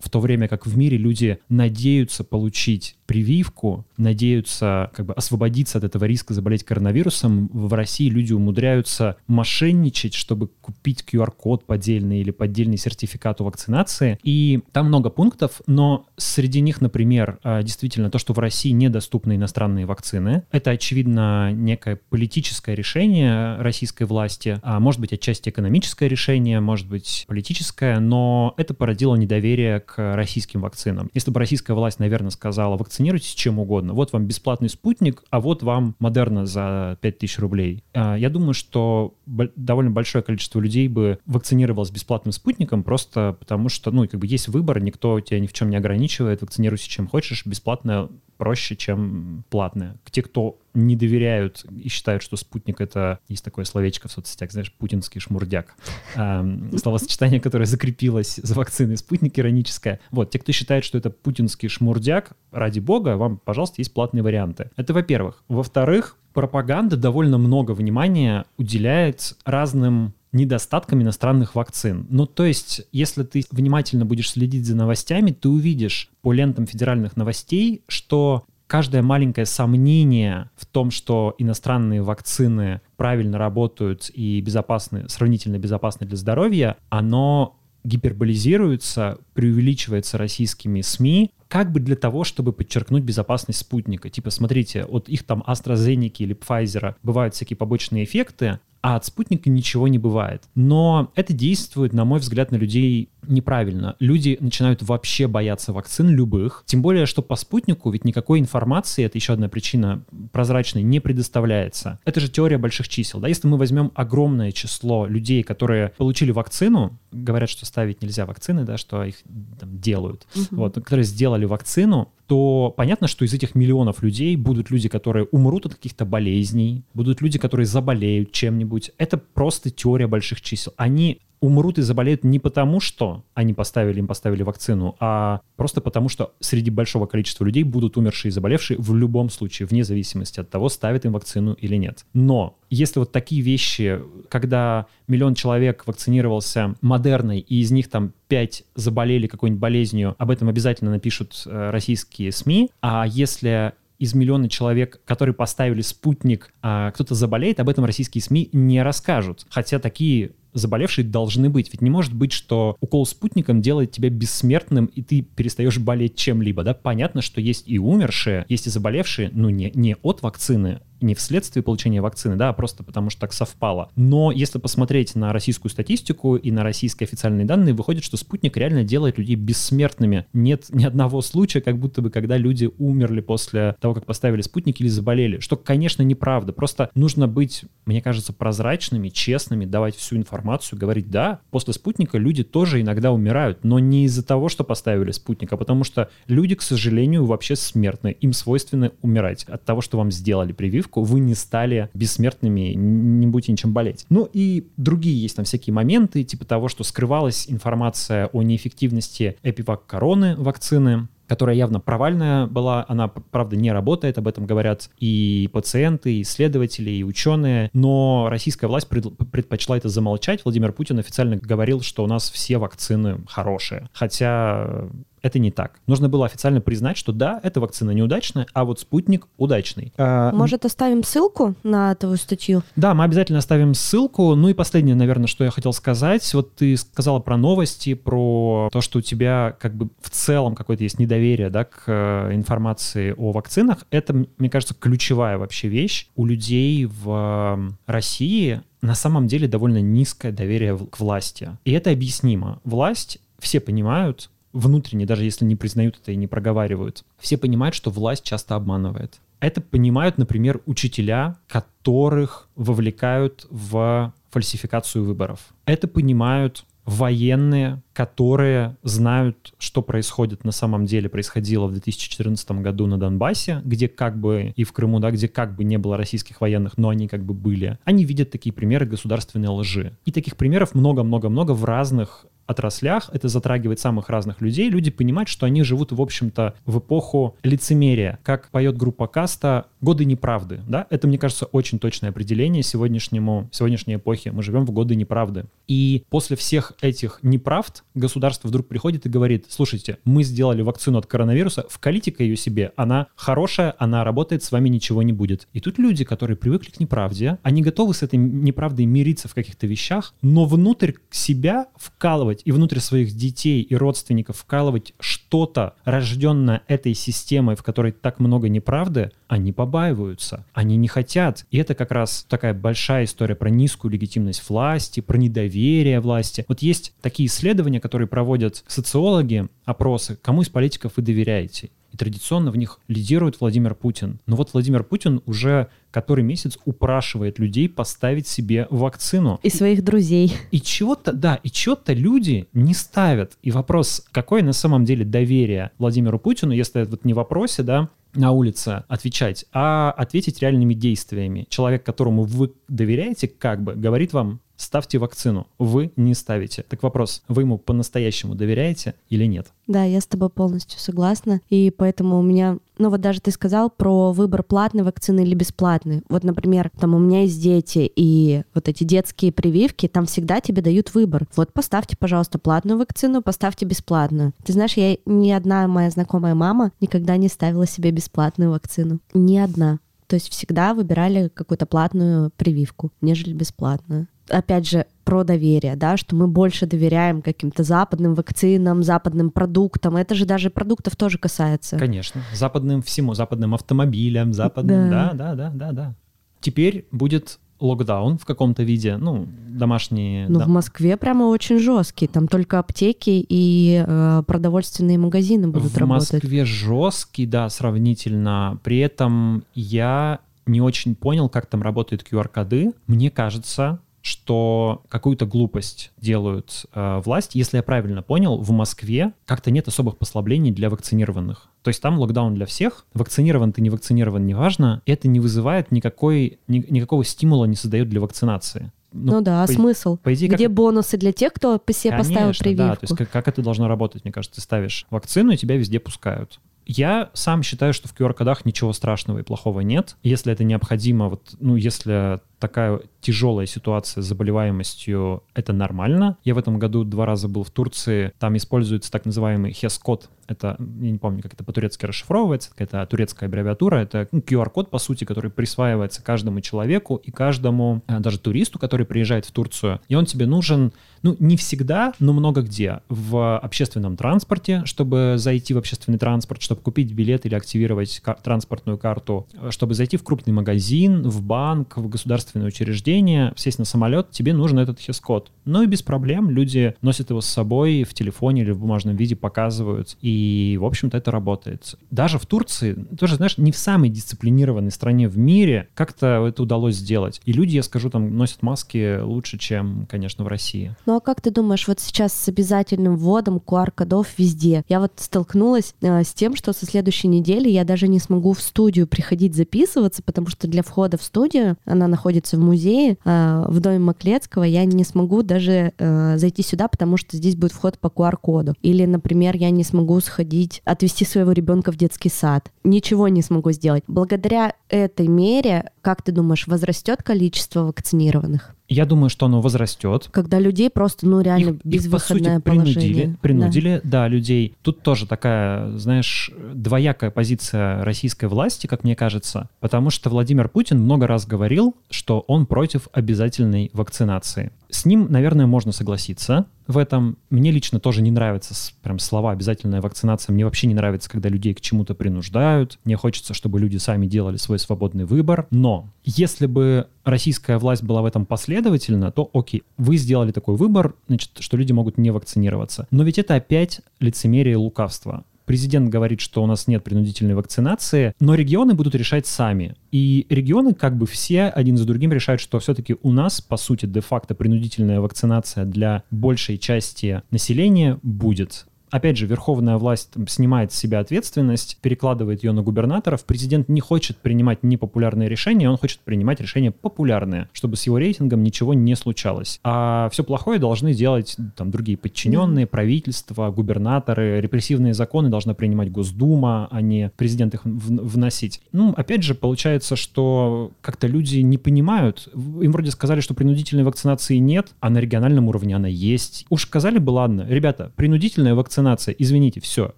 в 0.01 0.09
то 0.09 0.19
время 0.19 0.47
как 0.47 0.66
в 0.66 0.78
мире 0.78 0.97
люди 0.97 1.40
надеются 1.49 2.23
получить 2.23 2.95
прививку, 3.11 3.85
надеются 3.97 4.90
как 4.95 5.06
бы 5.06 5.14
освободиться 5.14 5.78
от 5.78 5.83
этого 5.83 6.06
риска 6.06 6.33
заболеть 6.33 6.64
коронавирусом, 6.64 7.49
в 7.52 7.73
России 7.73 8.07
люди 8.09 8.31
умудряются 8.31 9.18
мошенничать, 9.28 10.14
чтобы 10.14 10.47
купить 10.47 11.04
QR-код 11.11 11.66
поддельный 11.66 12.21
или 12.21 12.31
поддельный 12.31 12.78
сертификат 12.78 13.42
у 13.42 13.44
вакцинации. 13.44 14.18
И 14.23 14.61
там 14.71 14.87
много 14.87 15.09
пунктов, 15.09 15.61
но 15.68 16.06
среди 16.16 16.61
них, 16.61 16.80
например, 16.80 17.40
а, 17.44 17.61
действительно 17.64 18.09
то, 18.09 18.18
что 18.18 18.31
в 18.31 18.40
России 18.40 18.71
недоступны 18.71 19.35
иностранные 19.35 19.85
вакцины. 19.85 20.44
Это, 20.52 20.71
очевидно, 20.71 21.52
некое 21.52 21.99
политическое 22.09 22.76
решение 22.76 23.57
российской 23.57 24.04
власти, 24.04 24.59
а 24.64 24.80
может 24.80 25.02
быть, 25.02 25.11
отчасти 25.11 25.49
экономическое 25.49 26.07
решение, 26.07 26.61
может 26.61 26.87
быть, 26.87 27.26
политическое, 27.28 27.99
но 27.99 28.54
это 28.56 28.73
породило 28.73 29.16
недоверие 29.16 29.81
к 29.81 29.91
российским 29.98 30.62
вакцинам. 30.62 31.10
Если 31.14 31.31
бы 31.31 31.40
российская 31.40 31.74
власть, 31.74 32.00
наверное, 32.00 32.31
сказала, 32.31 32.78
вакцинируйтесь 32.78 33.33
чем 33.33 33.60
угодно. 33.60 33.94
Вот 33.94 34.14
вам 34.14 34.26
бесплатный 34.26 34.69
спутник, 34.69 35.24
а 35.30 35.40
вот 35.40 35.64
вам 35.64 35.95
Модерна 36.00 36.45
за 36.45 36.98
5000 37.02 37.40
рублей. 37.40 37.83
А, 37.94 38.16
я 38.16 38.30
думаю, 38.30 38.54
что 38.54 39.16
довольно 39.26 39.92
большое 39.92 40.24
количество 40.24 40.60
людей 40.60 40.88
бы 40.88 41.19
вакцинировалось 41.26 41.92
бесплатным 41.92 42.31
спутником, 42.31 42.83
просто 42.83 43.36
потому 43.40 43.69
что, 43.69 43.92
ну, 43.92 44.07
как 44.07 44.19
бы 44.19 44.28
есть 44.28 44.48
выбор, 44.48 44.81
никто 44.81 45.19
тебя 45.19 45.40
ни 45.40 45.48
в 45.48 45.54
чем 45.54 45.69
не 45.69 45.78
ограничивает, 45.78 46.42
вакцинируйся 46.42 46.90
чем 46.90 47.07
хочешь, 47.07 47.45
бесплатно 47.45 48.10
проще, 48.38 48.76
чем 48.76 49.44
платное. 49.50 49.98
Те, 50.10 50.24
кто 50.24 50.57
не 50.73 50.95
доверяют 50.95 51.66
и 51.69 51.90
считают, 51.90 52.23
что 52.23 52.37
спутник— 52.37 52.80
это... 52.81 53.19
Есть 53.28 53.44
такое 53.44 53.66
словечко 53.66 54.07
в 54.07 54.11
соцсетях, 54.11 54.51
знаешь, 54.51 54.71
путинский 54.71 55.19
шмурдяк. 55.19 55.75
Словосочетание, 56.13 57.40
которое 57.40 57.66
закрепилось 57.66 58.40
за 58.42 58.54
вакциной 58.54 58.97
спутник, 58.97 59.37
ироническое. 59.37 59.99
Вот, 60.11 60.30
те, 60.30 60.40
кто 60.40 60.51
считает, 60.51 60.83
что 60.83 60.97
это 60.97 61.09
путинский 61.09 61.69
шмурдяк, 61.69 62.31
ради 62.51 62.80
бога, 62.80 63.18
вам, 63.18 63.37
пожалуйста, 63.37 63.75
есть 63.80 63.94
платные 63.94 64.23
варианты. 64.23 64.71
Это 64.75 64.94
во-первых. 64.94 65.44
Во-вторых, 65.47 66.18
пропаганда 66.33 66.97
довольно 66.97 67.37
много 67.37 67.71
внимания 67.71 68.45
уделяет 68.57 69.35
разным 69.45 70.13
недостаткам 70.31 71.01
иностранных 71.01 71.56
вакцин. 71.56 72.07
Ну, 72.09 72.25
то 72.25 72.45
есть, 72.45 72.83
если 72.94 73.23
ты 73.23 73.44
внимательно 73.51 74.06
будешь 74.06 74.30
следить 74.30 74.66
за 74.66 74.78
новостями, 74.78 75.31
ты 75.31 75.49
увидишь 75.49 76.09
по 76.21 76.31
лентам 76.31 76.68
федеральных 76.68 77.18
новостей, 77.18 77.83
что 77.90 78.45
каждое 78.71 79.01
маленькое 79.01 79.45
сомнение 79.45 80.49
в 80.56 80.66
том, 80.66 80.92
что 80.92 81.35
иностранные 81.37 82.01
вакцины 82.01 82.80
правильно 82.95 83.37
работают 83.37 84.09
и 84.13 84.40
безопасны, 84.40 85.09
сравнительно 85.09 85.57
безопасны 85.57 86.07
для 86.07 86.16
здоровья, 86.16 86.78
оно 86.87 87.59
гиперболизируется, 87.83 89.18
преувеличивается 89.33 90.18
российскими 90.18 90.80
СМИ, 90.80 91.31
как 91.49 91.73
бы 91.73 91.81
для 91.81 91.97
того, 91.97 92.23
чтобы 92.23 92.54
подчеркнуть 92.54 93.04
безопасность 93.04 93.59
спутника. 93.59 94.09
Типа, 94.09 94.30
смотрите, 94.30 94.85
от 94.85 95.09
их 95.09 95.25
там 95.25 95.44
AstraZeneca 95.45 96.19
или 96.19 96.33
Pfizer 96.33 96.95
бывают 97.04 97.35
всякие 97.35 97.57
побочные 97.57 98.06
эффекты, 98.06 98.61
а 98.81 98.95
от 98.95 99.06
спутника 99.06 99.49
ничего 99.49 99.90
не 99.90 99.99
бывает. 99.99 100.44
Но 100.56 101.11
это 101.16 101.33
действует, 101.33 101.92
на 101.92 102.06
мой 102.06 102.19
взгляд, 102.19 102.51
на 102.51 102.56
людей 102.56 103.09
неправильно. 103.28 103.95
Люди 103.99 104.37
начинают 104.40 104.81
вообще 104.81 105.28
бояться 105.28 105.73
вакцин 105.73 106.09
любых. 106.09 106.63
Тем 106.66 106.81
более, 106.81 107.06
что 107.06 107.21
по 107.21 107.35
спутнику 107.35 107.90
ведь 107.92 108.06
никакой 108.06 108.40
информации, 108.40 109.06
это 109.06 109.18
еще 109.18 109.33
одна 109.33 109.49
причина 109.49 110.04
прозрачной, 110.31 110.83
не 110.83 110.99
предоставляется. 110.99 111.99
Это 112.06 112.19
же 112.19 112.30
теория 112.30 112.57
больших 112.57 112.87
чисел. 112.87 113.19
Да? 113.19 113.28
Если 113.28 113.47
мы 113.47 113.57
возьмем 113.57 113.92
огромное 113.95 114.51
число 114.51 115.06
людей, 115.06 115.44
которые 115.44 115.90
получили 115.97 116.31
вакцину, 116.31 116.97
говорят, 117.11 117.49
что 117.49 117.66
ставить 117.66 118.01
нельзя 118.01 118.25
вакцины, 118.25 118.63
да, 118.63 118.78
что 118.78 119.04
их 119.04 119.16
там, 119.59 119.80
делают, 119.80 120.28
угу. 120.35 120.45
вот, 120.51 120.75
которые 120.75 121.04
сделали 121.04 121.45
вакцину, 121.45 122.11
то 122.28 122.73
понятно, 122.75 123.07
что 123.07 123.25
из 123.25 123.33
этих 123.33 123.56
миллионов 123.56 124.01
людей 124.01 124.35
будут 124.37 124.71
люди, 124.71 124.87
которые 124.87 125.25
умрут 125.25 125.66
от 125.66 125.75
каких-то 125.75 126.06
болезней, 126.06 126.83
будут 126.94 127.21
люди, 127.21 127.37
которые 127.37 127.66
заболеют 127.66 128.31
чем-нибудь. 128.31 128.92
Это 128.97 129.18
просто 129.18 129.69
теория 129.69 130.07
больших 130.07 130.42
чисел. 130.42 130.73
Они 130.78 131.19
умрут 131.42 131.80
и 131.80 131.81
заболеют 131.81 132.24
не 132.24 132.40
потому, 132.40 132.80
что 132.80 133.24
они 133.33 133.54
поставили, 133.54 134.00
им 134.00 134.07
поставили 134.07 134.44
вакцину, 134.44 134.95
а 135.00 135.42
просто 135.57 135.81
потому, 135.81 136.07
что 136.07 136.33
среди 136.40 136.69
большого 136.69 137.07
количества 137.07 137.44
людей 137.44 137.64
будут 137.64 137.98
умершие 137.98 138.30
и 138.30 138.31
заболевшие 138.31 138.78
в 138.80 138.95
любом 138.95 139.30
случае, 139.30 139.68
вне 139.68 139.83
зависимости 139.83 140.40
от 140.40 140.50
того, 140.50 140.69
ставят 140.69 141.04
им 141.06 141.14
вакцину 141.14 141.54
или 141.54 141.76
нет. 141.76 142.06
Но 142.14 142.57
если 142.69 143.00
вот 143.00 143.12
такие 143.12 143.42
вещи, 143.42 144.00
когда 144.30 144.86
миллион 145.07 145.33
человек 145.33 145.83
вакцинировался 145.88 146.76
Модерной, 146.81 147.40
и 147.40 147.62
из 147.62 147.71
них 147.71 147.90
там 147.90 148.14
пять 148.28 148.64
заболели 148.76 149.26
какой-нибудь 149.26 149.60
болезнью, 149.60 150.16
об 150.19 150.30
этом 150.30 150.48
обязательно 150.48 150.92
напишут 150.92 151.42
э, 151.45 151.71
российские 151.71 152.31
СМИ, 152.31 152.69
а 152.81 153.06
если 153.07 153.74
из 153.98 154.16
миллиона 154.16 154.50
человек, 154.50 155.00
которые 155.06 155.36
поставили 155.36 155.81
спутник, 155.81 156.54
а 156.64 156.90
кто-то 156.90 157.14
заболеет, 157.14 157.60
об 157.60 157.69
этом 157.69 157.86
российские 157.86 158.24
СМИ 158.24 158.50
не 158.52 158.81
расскажут. 158.81 159.45
Хотя 159.52 159.78
такие 159.78 160.31
заболевшие 160.54 161.06
должны 161.06 161.50
быть. 161.50 161.70
Ведь 161.72 161.81
не 161.81 161.90
может 161.90 162.14
быть, 162.14 162.31
что 162.31 162.76
укол 162.80 163.06
спутником 163.06 163.62
делает 163.62 163.92
тебя 163.92 164.10
бессмертным, 164.10 164.86
и 164.86 165.02
ты 165.02 165.22
перестаешь 165.22 165.78
болеть 165.78 166.16
чем-либо, 166.16 166.64
да? 166.64 166.74
Понятно, 166.74 167.22
что 167.22 167.42
есть 167.42 167.68
и 167.68 167.80
умершие, 167.80 168.46
есть 168.50 168.68
и 168.68 168.70
заболевшие, 168.70 169.30
но 169.34 169.50
не, 169.50 169.72
не 169.74 169.96
от 170.02 170.22
вакцины, 170.22 170.81
не 171.02 171.16
вследствие 171.16 171.64
получения 171.64 172.02
вакцины, 172.02 172.36
да, 172.36 172.50
а 172.50 172.54
просто 172.54 172.84
потому 172.84 173.10
что 173.10 173.22
так 173.22 173.34
совпало. 173.34 173.90
Но 173.96 174.31
если 174.31 174.60
посмотреть 174.60 175.16
на 175.16 175.34
российскую 175.34 175.72
статистику 175.72 176.36
и 176.36 176.52
на 176.52 176.64
российские 176.64 177.06
официальные 177.06 177.46
данные, 177.46 177.74
выходит, 177.74 178.04
что 178.04 178.18
спутник 178.18 178.58
реально 178.58 178.84
делает 178.84 179.18
людей 179.18 179.36
бессмертными. 179.36 180.26
Нет 180.34 180.66
ни 180.70 180.86
одного 180.86 181.22
случая, 181.22 181.62
как 181.62 181.78
будто 181.78 182.02
бы, 182.02 182.10
когда 182.10 182.38
люди 182.38 182.70
умерли 182.78 183.22
после 183.22 183.76
того, 183.80 183.94
как 183.94 184.06
поставили 184.06 184.42
спутник 184.42 184.80
или 184.81 184.88
заболели. 184.88 185.40
Что, 185.40 185.58
конечно, 185.58 186.04
неправда. 186.04 186.54
Просто 186.54 186.90
нужно 186.96 187.28
быть, 187.28 187.64
мне 187.86 188.02
кажется, 188.02 188.34
прозрачными, 188.34 189.10
честными, 189.10 189.66
давать 189.66 189.96
всю 189.96 190.18
информацию, 190.18 190.78
говорить, 190.78 191.10
да, 191.10 191.40
после 191.50 191.74
спутника 191.74 192.18
люди 192.18 192.44
тоже 192.44 192.81
иногда 192.81 193.12
умирают, 193.12 193.64
но 193.64 193.80
не 193.80 194.06
из-за 194.06 194.24
того, 194.24 194.50
что 194.50 194.64
поставили 194.64 195.12
спутник, 195.12 195.52
а 195.54 195.58
потому 195.58 195.84
что 195.84 196.10
люди, 196.28 196.56
к 196.56 196.62
сожалению, 196.62 197.26
вообще 197.26 197.56
смертны. 197.56 198.16
Им 198.20 198.34
свойственно 198.34 198.92
умирать 199.02 199.46
от 199.46 199.64
того, 199.64 199.81
что 199.81 199.98
вам 199.98 200.12
сделали 200.12 200.52
прививку, 200.52 200.91
прививку, 200.92 201.04
вы 201.04 201.19
не 201.19 201.36
стали 201.36 201.90
бессмертными, 201.94 202.74
не 202.76 203.28
будете 203.28 203.52
ничем 203.52 203.74
болеть. 203.74 204.06
Ну 204.10 204.30
и 204.31 204.68
другие 204.78 205.21
есть 205.21 205.36
там 205.36 205.45
всякие 205.45 205.74
моменты, 205.74 206.24
типа 206.24 206.45
того, 206.45 206.68
что 206.68 206.83
скрывалась 206.83 207.45
информация 207.50 208.28
о 208.28 208.42
неэффективности 208.44 209.38
эпивак 209.44 209.86
короны 209.86 210.36
вакцины, 210.36 211.07
которая 211.28 211.56
явно 211.56 211.80
провальная 211.80 212.45
была, 212.45 212.86
она, 212.90 213.07
правда, 213.07 213.56
не 213.56 213.71
работает, 213.71 214.18
об 214.18 214.28
этом 214.28 214.45
говорят 214.45 214.90
и 215.00 215.50
пациенты, 215.54 216.16
и 216.16 216.21
исследователи, 216.24 216.90
и 216.90 217.04
ученые, 217.04 217.69
но 217.74 218.28
российская 218.30 218.68
власть 218.68 218.90
предпочла 218.90 219.78
это 219.78 219.88
замолчать. 219.88 220.44
Владимир 220.44 220.74
Путин 220.74 221.00
официально 221.00 221.38
говорил, 221.38 221.81
что 221.81 222.04
у 222.04 222.07
нас 222.07 222.30
все 222.30 222.57
вакцины 222.57 223.21
хорошие, 223.28 223.88
хотя 223.94 224.90
это 225.21 225.40
не 225.40 225.51
так. 225.51 225.80
Нужно 225.87 226.09
было 226.09 226.25
официально 226.25 226.61
признать, 226.61 226.97
что 226.97 227.11
да, 227.11 227.40
эта 227.44 227.59
вакцина 227.59 227.92
неудачная, 227.92 228.47
а 228.54 228.66
вот 228.66 228.80
спутник 228.80 229.28
удачный. 229.37 229.94
А, 229.97 230.31
Может, 230.31 230.66
оставим 230.66 231.04
ссылку 231.04 231.56
на 231.63 231.95
твою 231.95 232.18
статью? 232.18 232.63
Да, 232.75 232.94
мы 232.94 233.04
обязательно 233.04 233.40
оставим 233.40 233.73
ссылку. 233.73 234.35
Ну 234.35 234.49
и 234.49 234.54
последнее, 234.54 234.95
наверное, 234.95 235.28
что 235.28 235.44
я 235.44 235.51
хотел 235.51 235.73
сказать. 235.73 236.33
Вот 236.33 236.56
ты 236.56 236.75
сказала 236.78 237.19
про 237.19 237.37
новости, 237.37 237.94
про 237.94 238.69
то, 238.71 238.81
что 238.81 238.99
у 238.99 239.01
тебя 239.01 239.56
как 239.59 239.75
бы 239.75 239.90
в 240.01 240.09
целом 240.09 240.56
какое-то 240.56 240.83
есть 240.83 240.99
недоверие 240.99 241.49
да, 241.49 241.66
к 241.66 241.83
э, 241.87 242.33
информации 242.33 243.13
о 243.18 243.31
вакцинах. 243.31 243.85
Это, 243.92 244.25
мне 244.37 244.49
кажется, 244.49 244.73
ключевая 244.73 245.37
вообще 245.37 245.68
вещь. 245.68 246.09
У 246.16 246.25
людей 246.25 246.85
в 246.85 247.75
России 247.85 248.61
на 248.81 248.95
самом 248.95 249.28
деле 249.28 249.47
довольно 249.47 249.81
низкое 249.81 250.31
доверие 250.31 250.78
к 250.78 250.99
власти. 250.99 251.51
И 251.66 251.71
это 251.71 251.92
объяснимо. 251.92 252.59
Власть 252.63 253.19
все 253.40 253.59
понимают, 253.59 254.31
внутренне, 254.54 255.06
даже 255.06 255.24
если 255.24 255.46
не 255.46 255.56
признают 255.56 255.98
это 256.02 256.12
и 256.12 256.16
не 256.16 256.28
проговаривают, 256.28 257.04
все 257.18 257.38
понимают, 257.38 257.76
что 257.76 257.90
власть 257.90 258.24
часто 258.24 258.56
обманывает. 258.56 259.20
Это 259.40 259.60
понимают, 259.62 260.18
например, 260.18 260.62
учителя, 260.66 261.38
которых 261.48 262.48
вовлекают 262.56 263.48
в 263.50 264.14
фальсификацию 264.30 265.04
выборов. 265.04 265.40
Это 265.66 265.88
понимают 265.88 266.66
военные, 266.86 267.81
которые 267.94 268.78
знают, 268.83 269.54
что 269.57 269.81
происходит 269.81 270.44
на 270.44 270.52
самом 270.52 270.86
деле, 270.86 271.10
происходило 271.10 271.68
в 271.68 271.71
2014 271.71 272.52
году 272.52 272.88
на 272.88 272.98
Донбассе, 272.98 273.62
где 273.66 273.88
как 273.88 274.19
бы 274.19 274.54
и 274.56 274.64
в 274.64 274.71
Крыму, 274.74 275.00
да, 275.00 275.12
где 275.12 275.28
как 275.28 275.56
бы 275.56 275.64
не 275.64 275.78
было 275.78 275.98
российских 275.98 276.42
военных, 276.42 276.78
но 276.78 276.90
они 276.90 277.07
как 277.07 277.24
бы 277.24 277.33
были. 277.33 277.78
Они 277.83 278.06
видят 278.06 278.31
такие 278.31 278.54
примеры 278.54 278.86
государственной 278.86 279.50
лжи. 279.50 279.98
И 280.06 280.12
таких 280.12 280.38
примеров 280.38 280.74
много-много-много 280.74 281.52
в 281.52 281.66
разных 281.66 282.26
отраслях, 282.52 283.10
это 283.12 283.28
затрагивает 283.28 283.80
самых 283.80 284.10
разных 284.10 284.42
людей, 284.42 284.69
люди 284.69 284.92
понимают, 284.92 285.30
что 285.30 285.45
они 285.45 285.64
живут, 285.64 285.92
в 285.92 286.02
общем-то, 286.02 286.56
в 286.66 286.80
эпоху 286.80 287.36
лицемерия. 287.44 288.19
Как 288.24 288.50
поет 288.50 288.78
группа 288.78 289.07
Каста, 289.07 289.66
годы 289.81 290.06
неправды, 290.06 290.62
да? 290.68 290.86
Это, 290.90 291.07
мне 291.07 291.18
кажется, 291.18 291.45
очень 291.45 291.80
точное 291.80 292.10
определение 292.10 292.64
сегодняшнему, 292.64 293.50
сегодняшней 293.52 293.95
эпохи. 293.95 294.30
Мы 294.30 294.44
живем 294.44 294.66
в 294.66 294.71
годы 294.71 294.95
неправды. 294.95 295.45
И 295.68 296.04
после 296.10 296.36
всех 296.36 296.74
этих 296.81 297.19
неправд 297.24 297.83
государство 297.94 298.48
вдруг 298.48 298.68
приходит 298.68 299.06
и 299.06 299.10
говорит, 299.10 299.45
слушайте, 299.50 299.98
мы 300.06 300.24
сделали 300.24 300.62
вакцину 300.62 300.98
от 300.98 301.06
коронавируса, 301.06 301.66
вкалите-ка 301.69 302.24
ее 302.24 302.36
себе, 302.36 302.71
она 302.76 303.07
хорошая, 303.16 303.76
она 303.80 304.04
работает, 304.04 304.44
с 304.44 304.52
вами 304.52 304.69
ничего 304.69 305.04
не 305.04 305.14
будет. 305.14 305.48
И 305.54 305.60
тут 305.60 305.78
люди, 305.78 306.04
которые 306.04 306.38
привыкли 306.38 306.71
к 306.71 306.80
неправде, 306.80 307.38
они 307.44 307.62
готовы 307.62 307.94
с 307.94 308.04
этой 308.04 308.18
неправдой 308.18 308.86
мириться 308.86 309.28
в 309.28 309.33
каких-то 309.33 309.68
вещах, 309.68 310.14
но 310.21 310.45
внутрь 310.45 310.94
себя 311.10 311.68
вкалывать 311.76 312.42
и 312.45 312.52
внутрь 312.52 312.80
своих 312.80 313.12
детей 313.16 313.62
и 313.62 313.76
родственников 313.76 314.38
вкалывать 314.38 314.94
что-то, 315.00 315.76
рожденное 315.83 316.62
этой 316.68 316.94
системой, 316.94 317.56
в 317.56 317.64
которой 317.64 317.92
так 317.92 318.19
много 318.19 318.50
неправды, 318.50 319.12
они 319.28 319.52
побаиваются, 319.52 320.45
они 320.54 320.76
не 320.78 320.88
хотят. 320.88 321.45
И 321.52 321.57
это 321.57 321.74
как 321.76 321.92
раз 321.92 322.26
такая 322.28 322.54
большая 322.54 323.06
история 323.06 323.36
про 323.36 323.50
низкую 323.50 323.92
легитимность 323.92 324.48
власти, 324.50 325.00
про 325.00 325.18
недоверие 325.18 326.00
власти. 326.00 326.45
Вот 326.48 326.62
есть 326.62 326.94
такие 327.02 327.28
исследования, 327.28 327.80
которые 327.81 328.07
проводят 328.07 328.64
социологи, 328.68 329.47
опросы, 329.66 330.18
кому 330.21 330.42
из 330.42 330.50
политиков 330.50 330.94
вы 330.95 331.04
доверяете. 331.04 331.69
И 331.92 331.97
традиционно 331.97 332.52
в 332.52 332.57
них 332.57 332.80
лидирует 332.88 333.42
Владимир 333.42 333.76
Путин. 333.76 334.19
Но 334.26 334.38
вот 334.38 334.54
Владимир 334.54 334.83
Путин 334.83 335.21
уже 335.26 335.68
который 335.92 336.23
месяц 336.23 336.57
упрашивает 336.66 337.38
людей 337.38 337.69
поставить 337.69 338.28
себе 338.28 338.66
вакцину. 338.69 339.40
И 339.44 339.50
своих 339.50 339.83
друзей. 339.83 340.33
И 340.52 340.59
чего-то, 340.59 341.11
да, 341.11 341.35
и 341.44 341.50
чего-то 341.52 341.94
люди 341.94 342.47
не 342.54 342.73
ставят. 342.73 343.38
И 343.44 343.52
вопрос, 343.52 344.06
какое 344.11 344.42
на 344.42 344.54
самом 344.54 344.85
деле 344.85 345.06
доверие 345.06 345.71
Владимиру 345.78 346.18
Путину, 346.18 346.54
если 346.54 346.81
это 346.81 346.92
вот 346.92 347.06
не 347.06 347.14
в 347.14 347.18
вопросе, 347.18 347.64
да, 347.64 347.90
на 348.14 348.31
улице 348.31 348.83
отвечать, 348.88 349.45
а 349.54 349.92
ответить 349.92 350.42
реальными 350.42 350.73
действиями. 350.73 351.45
Человек, 351.50 351.83
которому 351.83 352.23
вы 352.23 352.52
доверяете, 352.68 353.28
как 353.28 353.64
бы 353.64 353.73
говорит 353.73 354.11
вам 354.11 354.42
ставьте 354.61 354.97
вакцину. 354.97 355.47
Вы 355.57 355.91
не 355.95 356.13
ставите. 356.13 356.63
Так 356.63 356.83
вопрос, 356.83 357.23
вы 357.27 357.44
ему 357.44 357.57
по-настоящему 357.57 358.35
доверяете 358.35 358.95
или 359.09 359.25
нет? 359.25 359.47
Да, 359.68 359.83
я 359.83 360.01
с 360.01 360.06
тобой 360.06 360.30
полностью 360.30 360.80
согласна. 360.80 361.41
И 361.49 361.73
поэтому 361.75 362.19
у 362.19 362.21
меня, 362.21 362.57
ну 362.77 362.89
вот 362.89 363.01
даже 363.01 363.21
ты 363.21 363.31
сказал 363.31 363.69
про 363.69 364.11
выбор 364.11 364.44
платной 364.44 364.83
вакцины 364.83 365.21
или 365.21 365.33
бесплатной. 365.33 366.03
Вот, 366.09 366.23
например, 366.23 366.71
там 366.80 366.94
у 366.94 366.99
меня 366.99 367.21
есть 367.21 367.41
дети, 367.41 367.91
и 367.95 368.44
вот 368.53 368.68
эти 368.68 368.83
детские 368.83 369.31
прививки, 369.31 369.87
там 369.87 370.06
всегда 370.06 370.41
тебе 370.41 370.61
дают 370.61 370.94
выбор. 370.94 371.27
Вот 371.35 371.53
поставьте, 371.53 371.97
пожалуйста, 371.97 372.37
платную 372.39 372.77
вакцину, 372.77 373.21
поставьте 373.21 373.65
бесплатную. 373.65 374.33
Ты 374.44 374.53
знаешь, 374.53 374.73
я 374.73 374.97
ни 375.06 375.31
одна 375.31 375.68
моя 375.68 375.89
знакомая 375.89 376.35
мама 376.35 376.71
никогда 376.81 377.18
не 377.18 377.27
ставила 377.27 377.65
себе 377.65 377.91
бесплатную 377.91 378.51
вакцину. 378.51 378.99
Ни 379.13 379.37
одна. 379.37 379.80
То 380.11 380.15
есть 380.15 380.30
всегда 380.30 380.73
выбирали 380.73 381.30
какую-то 381.30 381.65
платную 381.65 382.31
прививку, 382.31 382.91
нежели 382.99 383.31
бесплатную 383.31 384.09
опять 384.30 384.69
же, 384.69 384.85
про 385.03 385.23
доверие, 385.23 385.75
да, 385.75 385.97
что 385.97 386.15
мы 386.15 386.27
больше 386.27 386.65
доверяем 386.65 387.21
каким-то 387.21 387.63
западным 387.63 388.13
вакцинам, 388.13 388.81
западным 388.81 389.30
продуктам. 389.30 389.97
Это 389.97 390.15
же 390.15 390.25
даже 390.25 390.49
продуктов 390.49 390.95
тоже 390.95 391.18
касается. 391.18 391.77
Конечно. 391.77 392.21
Западным 392.33 392.81
всему, 392.81 393.13
западным 393.13 393.53
автомобилям, 393.53 394.31
западным, 394.31 394.89
да, 394.89 395.11
да, 395.13 395.35
да, 395.35 395.35
да, 395.35 395.49
да. 395.49 395.71
да. 395.71 395.95
Теперь 396.39 396.87
будет 396.91 397.39
локдаун 397.61 398.18
в 398.18 398.25
каком-то 398.25 398.63
виде, 398.63 398.97
ну, 398.97 399.27
домашние... 399.47 400.27
Ну, 400.27 400.39
да. 400.39 400.45
в 400.45 400.49
Москве 400.49 400.97
прямо 400.97 401.25
очень 401.25 401.59
жесткий. 401.59 402.07
Там 402.07 402.27
только 402.27 402.59
аптеки 402.59 403.25
и 403.27 403.83
э, 403.85 404.23
продовольственные 404.25 404.97
магазины 404.97 405.47
будут 405.47 405.71
в 405.71 405.77
работать. 405.77 406.09
В 406.09 406.13
Москве 406.13 406.45
жесткий, 406.45 407.25
да, 407.25 407.49
сравнительно. 407.49 408.59
При 408.63 408.80
этом 408.80 409.44
я 409.53 410.19
не 410.45 410.59
очень 410.59 410.95
понял, 410.95 411.30
как 411.30 411.45
там 411.45 411.61
работают 411.61 412.03
QR-коды. 412.09 412.73
Мне 412.87 413.11
кажется, 413.11 413.80
что 414.02 414.84
какую-то 414.90 415.26
глупость 415.26 415.92
делают 415.98 416.66
э, 416.74 417.02
власть. 417.04 417.36
Если 417.36 417.58
я 417.58 417.64
правильно 417.64 418.02
понял, 418.02 418.38
в 418.38 418.52
Москве 418.52 419.14
как-то 419.26 419.52
нет 419.52 419.68
особых 419.68 419.98
послаблений 419.98 420.52
для 420.52 420.70
вакцинированных. 420.70 421.50
То 421.62 421.70
есть 421.70 421.81
там 421.81 422.00
локдаун 422.00 422.34
для 422.34 422.46
всех, 422.46 422.86
вакцинирован 422.94 423.54
ты, 423.54 423.62
не 423.62 423.70
вакцинирован, 423.70 424.26
неважно, 424.26 424.81
это 424.86 425.08
не 425.08 425.20
вызывает 425.20 425.72
никакой, 425.72 426.40
ни, 426.48 426.66
никакого 426.70 427.04
стимула, 427.04 427.46
не 427.46 427.56
создает 427.56 427.90
для 427.90 428.02
вакцинации. 428.02 428.72
Ну, 428.92 429.14
ну 429.14 429.22
да, 429.22 429.44
а 429.44 429.48
по, 429.48 429.54
смысл? 429.54 429.98
По 429.98 430.14
идее, 430.14 430.28
Где 430.28 430.48
как... 430.48 430.54
бонусы 430.54 430.98
для 430.98 431.14
тех, 431.14 431.31
кто 431.34 431.60
по 431.60 431.72
себе 431.72 431.92
Конечно, 431.92 432.14
поставил 432.14 432.34
прививку? 432.38 432.64
да, 432.64 432.76
то 432.76 432.84
есть 432.84 432.98
как, 432.98 433.10
как 433.10 433.28
это 433.28 433.42
должно 433.42 433.68
работать, 433.68 434.04
мне 434.04 434.12
кажется, 434.12 434.36
ты 434.36 434.42
ставишь 434.42 434.86
вакцину, 434.90 435.31
и 435.31 435.38
тебя 435.38 435.56
везде 435.56 435.80
пускают. 435.80 436.40
Я 436.73 437.09
сам 437.13 437.44
считаю, 437.44 437.73
что 437.73 437.90
в 437.90 437.94
QR-кодах 437.94 438.45
ничего 438.45 438.71
страшного 438.71 439.19
и 439.19 439.23
плохого 439.23 439.59
нет. 439.59 439.97
Если 440.04 440.31
это 440.31 440.45
необходимо, 440.45 441.09
вот, 441.09 441.35
ну, 441.42 441.57
если 441.57 442.21
такая 442.40 442.80
тяжелая 443.01 443.45
ситуация 443.45 444.01
с 444.01 444.06
заболеваемостью, 444.06 445.21
это 445.33 445.51
нормально. 445.51 446.18
Я 446.23 446.33
в 446.33 446.37
этом 446.37 446.59
году 446.59 446.85
два 446.85 447.06
раза 447.06 447.28
был 447.28 447.44
в 447.44 447.51
Турции, 447.51 448.13
там 448.19 448.37
используется 448.37 448.90
так 448.90 449.06
называемый 449.06 449.51
HES-код. 449.51 450.09
Это, 450.28 450.56
я 450.59 450.92
не 450.92 450.97
помню, 450.97 451.21
как 451.21 451.33
это 451.33 451.44
по-турецки 451.44 451.85
расшифровывается, 451.85 452.51
какая-то 452.51 452.85
турецкая 452.85 453.28
аббревиатура. 453.28 453.75
Это 453.78 454.07
ну, 454.13 454.19
QR-код, 454.19 454.69
по 454.69 454.78
сути, 454.80 455.04
который 455.04 455.30
присваивается 455.30 456.01
каждому 456.01 456.40
человеку 456.40 456.95
и 456.95 457.11
каждому, 457.11 457.81
а, 457.87 457.99
даже 457.99 458.18
туристу, 458.18 458.59
который 458.59 458.85
приезжает 458.85 459.25
в 459.25 459.31
Турцию. 459.31 459.81
И 459.90 459.95
он 459.95 460.06
тебе 460.06 460.25
нужен, 460.25 460.71
ну, 461.04 461.16
не 461.20 461.38
всегда, 461.38 461.94
но 462.00 462.14
много 462.14 462.42
где. 462.42 462.81
В 462.90 463.38
общественном 463.38 463.98
транспорте, 463.98 464.64
чтобы 464.66 465.16
зайти 465.18 465.54
в 465.54 465.58
общественный 465.58 465.98
транспорт, 465.98 466.42
чтобы 466.42 466.62
купить 466.62 466.92
билет 466.94 467.26
или 467.26 467.36
активировать 467.36 468.02
транспортную 468.24 468.78
карту, 468.78 469.28
чтобы 469.50 469.74
зайти 469.74 469.98
в 469.98 470.04
крупный 470.04 470.34
магазин, 470.34 471.04
в 471.08 471.22
банк, 471.22 471.78
в 471.78 471.90
государственное 471.90 472.48
учреждение, 472.48 473.34
сесть 473.36 473.60
на 473.60 473.66
самолет, 473.66 474.12
тебе 474.12 474.34
нужен 474.34 474.60
этот 474.60 474.80
хескод. 474.80 475.31
Ну 475.46 475.64
и 475.64 475.68
без 475.68 475.81
проблем 475.81 476.30
люди 476.30 476.76
носят 476.81 477.10
его 477.10 477.22
с 477.22 477.26
собой 477.26 477.84
в 477.84 477.94
телефоне 477.94 478.42
или 478.42 478.52
в 478.52 478.60
бумажном 478.60 478.96
виде, 478.96 479.16
показывают. 479.16 479.98
И, 480.02 480.58
в 480.60 480.66
общем-то, 480.66 480.98
это 480.98 481.12
работает. 481.12 481.76
Даже 481.90 482.20
в 482.20 482.26
Турции, 482.26 482.74
тоже, 482.98 483.16
знаешь, 483.16 483.38
не 483.38 483.52
в 483.52 483.58
самой 483.58 483.90
дисциплинированной 483.90 484.72
стране 484.72 485.08
в 485.08 485.18
мире 485.18 485.68
как-то 485.74 486.28
это 486.28 486.44
удалось 486.44 486.76
сделать. 486.76 487.22
И 487.26 487.34
люди, 487.34 487.56
я 487.56 487.64
скажу, 487.64 487.90
там 487.90 488.16
носят 488.16 488.44
маски 488.44 489.00
лучше, 489.00 489.38
чем, 489.38 489.88
конечно, 489.90 490.24
в 490.24 490.28
России. 490.28 490.76
Ну 490.92 490.98
а 490.98 491.00
как 491.00 491.21
ты 491.21 491.31
думаешь, 491.31 491.69
вот 491.69 491.80
сейчас 491.80 492.12
с 492.12 492.28
обязательным 492.28 492.98
вводом 492.98 493.38
QR-кодов 493.38 494.10
везде? 494.18 494.66
Я 494.68 494.81
вот 494.81 494.92
столкнулась 494.98 495.74
э, 495.80 496.04
с 496.04 496.14
тем, 496.14 496.36
что 496.36 496.52
со 496.52 496.66
следующей 496.66 497.07
недели 497.07 497.48
я 497.48 497.64
даже 497.64 497.88
не 497.88 497.98
смогу 497.98 498.33
в 498.33 498.42
студию 498.42 498.88
приходить 498.88 499.33
записываться, 499.33 500.04
потому 500.04 500.28
что 500.28 500.50
для 500.50 500.64
входа 500.64 500.98
в 500.98 501.04
студию 501.04 501.56
она 501.64 501.88
находится 501.88 502.36
в 502.36 502.42
музее, 502.42 502.98
э, 503.06 503.45
в 503.48 503.62
доме 503.62 503.80
Маклецкого, 503.80 504.44
я 504.44 504.66
не 504.66 504.83
смогу 504.83 505.24
даже 505.24 505.71
э, 505.78 506.18
зайти 506.18 506.44
сюда, 506.44 506.68
потому 506.68 506.98
что 506.98 507.16
здесь 507.16 507.38
будет 507.38 507.54
вход 507.54 507.80
по 507.80 507.88
QR-коду. 507.88 508.56
Или, 508.62 508.86
например, 508.86 509.38
я 509.38 509.50
не 509.50 509.64
смогу 509.64 509.98
сходить, 510.02 510.62
отвезти 510.66 511.06
своего 511.06 511.31
ребенка 511.31 511.71
в 511.71 511.78
детский 511.78 512.10
сад. 512.10 512.52
Ничего 512.65 513.08
не 513.08 513.22
смогу 513.22 513.54
сделать. 513.54 513.86
Благодаря 513.88 514.56
этой 514.68 515.08
мере, 515.08 515.72
как 515.82 516.02
ты 516.02 516.12
думаешь, 516.12 516.48
возрастет 516.48 517.02
количество 517.02 517.62
вакцинированных? 517.62 518.58
Я 518.72 518.86
думаю, 518.86 519.10
что 519.10 519.26
оно 519.26 519.42
возрастет. 519.42 520.08
Когда 520.12 520.40
людей 520.40 520.70
просто, 520.70 521.06
ну, 521.06 521.20
реально 521.20 521.50
их, 521.50 521.66
безвыходное 521.66 522.38
их, 522.38 522.44
по 522.44 522.52
сути, 522.52 522.64
принудили, 522.64 522.94
положение. 522.94 523.18
принудили, 523.22 523.82
да. 523.84 523.90
да, 524.04 524.08
людей. 524.08 524.56
Тут 524.62 524.82
тоже 524.82 525.06
такая, 525.06 525.78
знаешь, 525.78 526.32
двоякая 526.54 527.12
позиция 527.12 527.84
российской 527.84 528.28
власти, 528.28 528.68
как 528.68 528.86
мне 528.86 528.96
кажется, 528.96 529.50
потому 529.60 529.90
что 529.90 530.10
Владимир 530.10 530.48
Путин 530.48 530.80
много 530.80 531.06
раз 531.06 531.28
говорил, 531.28 531.76
что 531.90 532.24
он 532.28 532.46
против 532.46 532.88
обязательной 532.94 533.72
вакцинации. 533.74 534.54
С 534.72 534.86
ним, 534.86 535.08
наверное, 535.12 535.46
можно 535.46 535.72
согласиться 535.72 536.46
в 536.66 536.78
этом. 536.78 537.18
Мне 537.30 537.52
лично 537.52 537.80
тоже 537.80 538.02
не 538.02 538.10
нравятся 538.10 538.56
прям 538.82 539.00
слова 539.00 539.32
«обязательная 539.32 539.82
вакцинация». 539.82 540.34
Мне 540.34 540.46
вообще 540.46 540.68
не 540.68 540.74
нравится, 540.74 541.10
когда 541.10 541.28
людей 541.30 541.54
к 541.54 541.62
чему-то 541.62 541.94
принуждают. 541.94 542.80
Мне 542.86 542.96
хочется, 542.96 543.34
чтобы 543.34 543.60
люди 543.60 543.78
сами 543.78 544.08
делали 544.08 544.38
свой 544.38 544.60
свободный 544.60 545.04
выбор. 545.04 545.48
Но 545.52 545.90
если 546.06 546.46
бы 546.46 546.88
российская 547.04 547.58
власть 547.58 547.84
была 547.84 548.02
в 548.02 548.06
этом 548.06 548.26
последовательна, 548.26 549.12
то 549.12 549.30
окей, 549.34 549.64
вы 549.78 549.98
сделали 549.98 550.32
такой 550.32 550.56
выбор, 550.56 550.96
значит, 551.08 551.32
что 551.40 551.58
люди 551.58 551.74
могут 551.74 551.98
не 551.98 552.12
вакцинироваться. 552.12 552.88
Но 552.92 553.04
ведь 553.04 553.20
это 553.20 553.36
опять 553.36 553.82
лицемерие 554.00 554.54
и 554.54 554.58
лукавство. 554.58 555.26
Президент 555.45 555.89
говорит, 555.89 556.21
что 556.21 556.43
у 556.43 556.47
нас 556.47 556.67
нет 556.67 556.84
принудительной 556.84 557.36
вакцинации, 557.36 558.13
но 558.19 558.36
регионы 558.36 558.73
будут 558.73 558.95
решать 558.95 559.27
сами. 559.27 559.75
И 559.91 560.25
регионы 560.30 560.73
как 560.73 560.97
бы 560.97 561.06
все 561.06 561.43
один 561.43 561.77
за 561.77 561.86
другим 561.86 562.13
решают, 562.13 562.41
что 562.41 562.60
все-таки 562.60 562.95
у 563.01 563.12
нас, 563.12 563.41
по 563.41 563.58
сути, 563.58 563.86
де-факто 563.86 564.36
принудительная 564.36 565.01
вакцинация 565.01 565.65
для 565.65 566.04
большей 566.12 566.58
части 566.58 567.21
населения 567.32 567.99
будет 568.04 568.65
опять 568.91 569.17
же, 569.17 569.25
верховная 569.25 569.77
власть 569.77 570.10
снимает 570.27 570.71
с 570.71 570.75
себя 570.75 570.99
ответственность, 570.99 571.77
перекладывает 571.82 572.43
ее 572.43 572.51
на 572.51 572.62
губернаторов. 572.62 573.25
Президент 573.25 573.69
не 573.69 573.82
хочет 573.82 574.17
принимать 574.17 574.63
непопулярные 574.63 575.30
решения, 575.30 575.69
он 575.69 575.77
хочет 575.77 575.99
принимать 575.99 576.39
решения 576.41 576.71
популярные, 576.71 577.49
чтобы 577.54 577.77
с 577.77 577.84
его 577.86 577.97
рейтингом 577.97 578.43
ничего 578.43 578.73
не 578.73 578.95
случалось. 578.95 579.60
А 579.63 580.10
все 580.12 580.23
плохое 580.23 580.60
должны 580.60 580.93
делать 580.93 581.38
там 581.56 581.71
другие 581.71 581.97
подчиненные, 581.97 582.67
правительства, 582.67 583.49
губернаторы, 583.49 584.41
репрессивные 584.41 584.93
законы 584.93 585.30
должна 585.30 585.54
принимать 585.54 585.91
Госдума, 585.91 586.67
а 586.69 586.82
не 586.82 587.12
президент 587.15 587.54
их 587.54 587.62
вносить. 587.63 588.62
Ну, 588.71 588.93
опять 588.95 589.23
же, 589.23 589.36
получается, 589.36 589.95
что 589.95 590.71
как-то 590.82 591.08
люди 591.08 591.38
не 591.38 591.58
понимают. 591.58 592.30
Им 592.36 592.71
вроде 592.71 592.91
сказали, 592.91 593.21
что 593.21 593.34
принудительной 593.34 593.84
вакцинации 593.84 594.38
нет, 594.38 594.69
а 594.82 594.89
на 594.89 594.97
региональном 594.99 595.47
уровне 595.47 595.75
она 595.75 595.88
есть. 595.88 596.45
Уж 596.49 596.63
сказали 596.63 596.97
бы, 596.97 597.12
ладно, 597.12 597.45
ребята, 597.47 597.91
принудительная 597.95 598.54
вакцинация 598.54 598.81
вакцинация. 598.82 599.15
Извините, 599.17 599.60
все, 599.62 599.94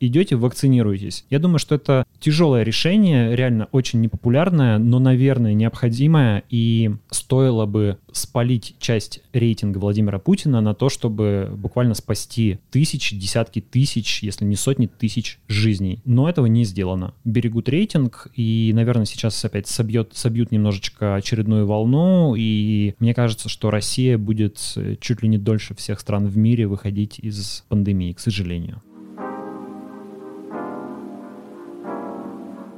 идете, 0.00 0.36
вакцинируйтесь. 0.36 1.24
Я 1.30 1.38
думаю, 1.38 1.58
что 1.58 1.74
это 1.74 2.04
тяжелое 2.20 2.62
решение, 2.62 3.36
реально 3.36 3.68
очень 3.72 4.00
непопулярное, 4.00 4.78
но, 4.78 4.98
наверное, 4.98 5.54
необходимое, 5.54 6.42
и 6.48 6.90
стоило 7.10 7.66
бы 7.66 7.98
спалить 8.12 8.76
часть 8.78 9.20
рейтинга 9.32 9.78
Владимира 9.78 10.18
Путина 10.18 10.60
на 10.60 10.74
то, 10.74 10.88
чтобы 10.88 11.50
буквально 11.56 11.94
спасти 11.94 12.58
тысячи, 12.70 13.16
десятки 13.16 13.60
тысяч, 13.60 14.22
если 14.22 14.44
не 14.44 14.56
сотни 14.56 14.86
тысяч 14.86 15.38
жизней. 15.48 16.00
Но 16.04 16.28
этого 16.28 16.46
не 16.46 16.64
сделано. 16.64 17.14
Берегут 17.24 17.68
рейтинг, 17.68 18.28
и, 18.34 18.72
наверное, 18.74 19.06
сейчас 19.06 19.44
опять 19.44 19.66
собьет, 19.66 20.10
собьют 20.14 20.50
немножечко 20.50 21.14
очередную 21.14 21.66
волну, 21.66 22.34
и 22.36 22.94
мне 22.98 23.14
кажется, 23.14 23.48
что 23.48 23.70
Россия 23.70 24.18
будет 24.18 24.58
чуть 25.00 25.22
ли 25.22 25.28
не 25.28 25.38
дольше 25.38 25.74
всех 25.74 26.00
стран 26.00 26.26
в 26.26 26.36
мире 26.36 26.66
выходить 26.66 27.18
из 27.18 27.64
пандемии, 27.68 28.12
к 28.12 28.20
сожалению 28.20 28.42
сожалению. 28.42 28.82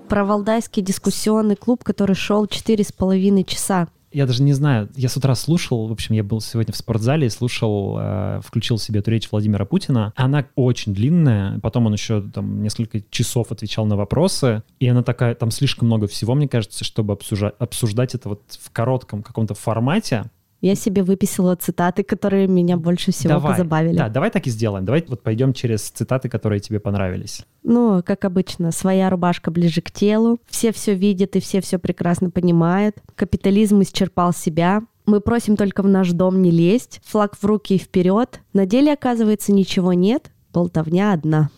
Про 0.08 0.24
Валдайский 0.24 0.82
дискуссионный 0.82 1.56
клуб, 1.56 1.82
который 1.82 2.14
шел 2.14 2.46
четыре 2.46 2.84
с 2.84 2.92
половиной 2.92 3.44
часа. 3.44 3.88
Я 4.14 4.26
даже 4.26 4.44
не 4.44 4.52
знаю, 4.52 4.88
я 4.94 5.08
с 5.08 5.16
утра 5.16 5.34
слушал, 5.34 5.88
в 5.88 5.92
общем, 5.92 6.14
я 6.14 6.22
был 6.22 6.40
сегодня 6.40 6.72
в 6.72 6.76
спортзале 6.76 7.26
и 7.26 7.30
слушал, 7.30 7.96
э, 7.98 8.40
включил 8.44 8.78
себе 8.78 9.00
эту 9.00 9.10
речь 9.10 9.28
Владимира 9.32 9.64
Путина. 9.64 10.12
Она 10.14 10.46
очень 10.54 10.94
длинная, 10.94 11.58
потом 11.58 11.86
он 11.86 11.94
еще 11.94 12.22
там 12.22 12.62
несколько 12.62 13.02
часов 13.10 13.50
отвечал 13.50 13.86
на 13.86 13.96
вопросы, 13.96 14.62
и 14.78 14.86
она 14.86 15.02
такая, 15.02 15.34
там 15.34 15.50
слишком 15.50 15.88
много 15.88 16.06
всего, 16.06 16.36
мне 16.36 16.46
кажется, 16.46 16.84
чтобы 16.84 17.14
обсуждать, 17.14 17.54
обсуждать 17.58 18.14
это 18.14 18.28
вот 18.28 18.42
в 18.60 18.70
коротком 18.70 19.24
каком-то 19.24 19.54
формате. 19.54 20.30
Я 20.64 20.76
себе 20.76 21.02
выписала 21.02 21.56
цитаты, 21.56 22.04
которые 22.04 22.46
меня 22.46 22.78
больше 22.78 23.12
всего 23.12 23.34
давай. 23.34 23.52
позабавили. 23.52 23.98
Да, 23.98 24.08
давай 24.08 24.30
так 24.30 24.46
и 24.46 24.50
сделаем. 24.50 24.86
Давай 24.86 25.04
вот 25.06 25.22
пойдем 25.22 25.52
через 25.52 25.90
цитаты, 25.90 26.30
которые 26.30 26.58
тебе 26.58 26.80
понравились. 26.80 27.42
Ну, 27.64 28.02
как 28.02 28.24
обычно, 28.24 28.72
своя 28.72 29.10
рубашка 29.10 29.50
ближе 29.50 29.82
к 29.82 29.90
телу. 29.90 30.38
Все 30.48 30.72
все 30.72 30.94
видят 30.94 31.36
и 31.36 31.40
все 31.40 31.60
все 31.60 31.78
прекрасно 31.78 32.30
понимают. 32.30 32.96
Капитализм 33.14 33.82
исчерпал 33.82 34.32
себя. 34.32 34.80
Мы 35.04 35.20
просим 35.20 35.58
только 35.58 35.82
в 35.82 35.86
наш 35.86 36.12
дом 36.12 36.40
не 36.40 36.50
лезть. 36.50 37.02
Флаг 37.04 37.36
в 37.36 37.44
руки 37.44 37.74
и 37.74 37.78
вперед. 37.78 38.40
На 38.54 38.64
деле, 38.64 38.94
оказывается, 38.94 39.52
ничего 39.52 39.92
нет. 39.92 40.30
Болтовня 40.50 41.12
одна. 41.12 41.50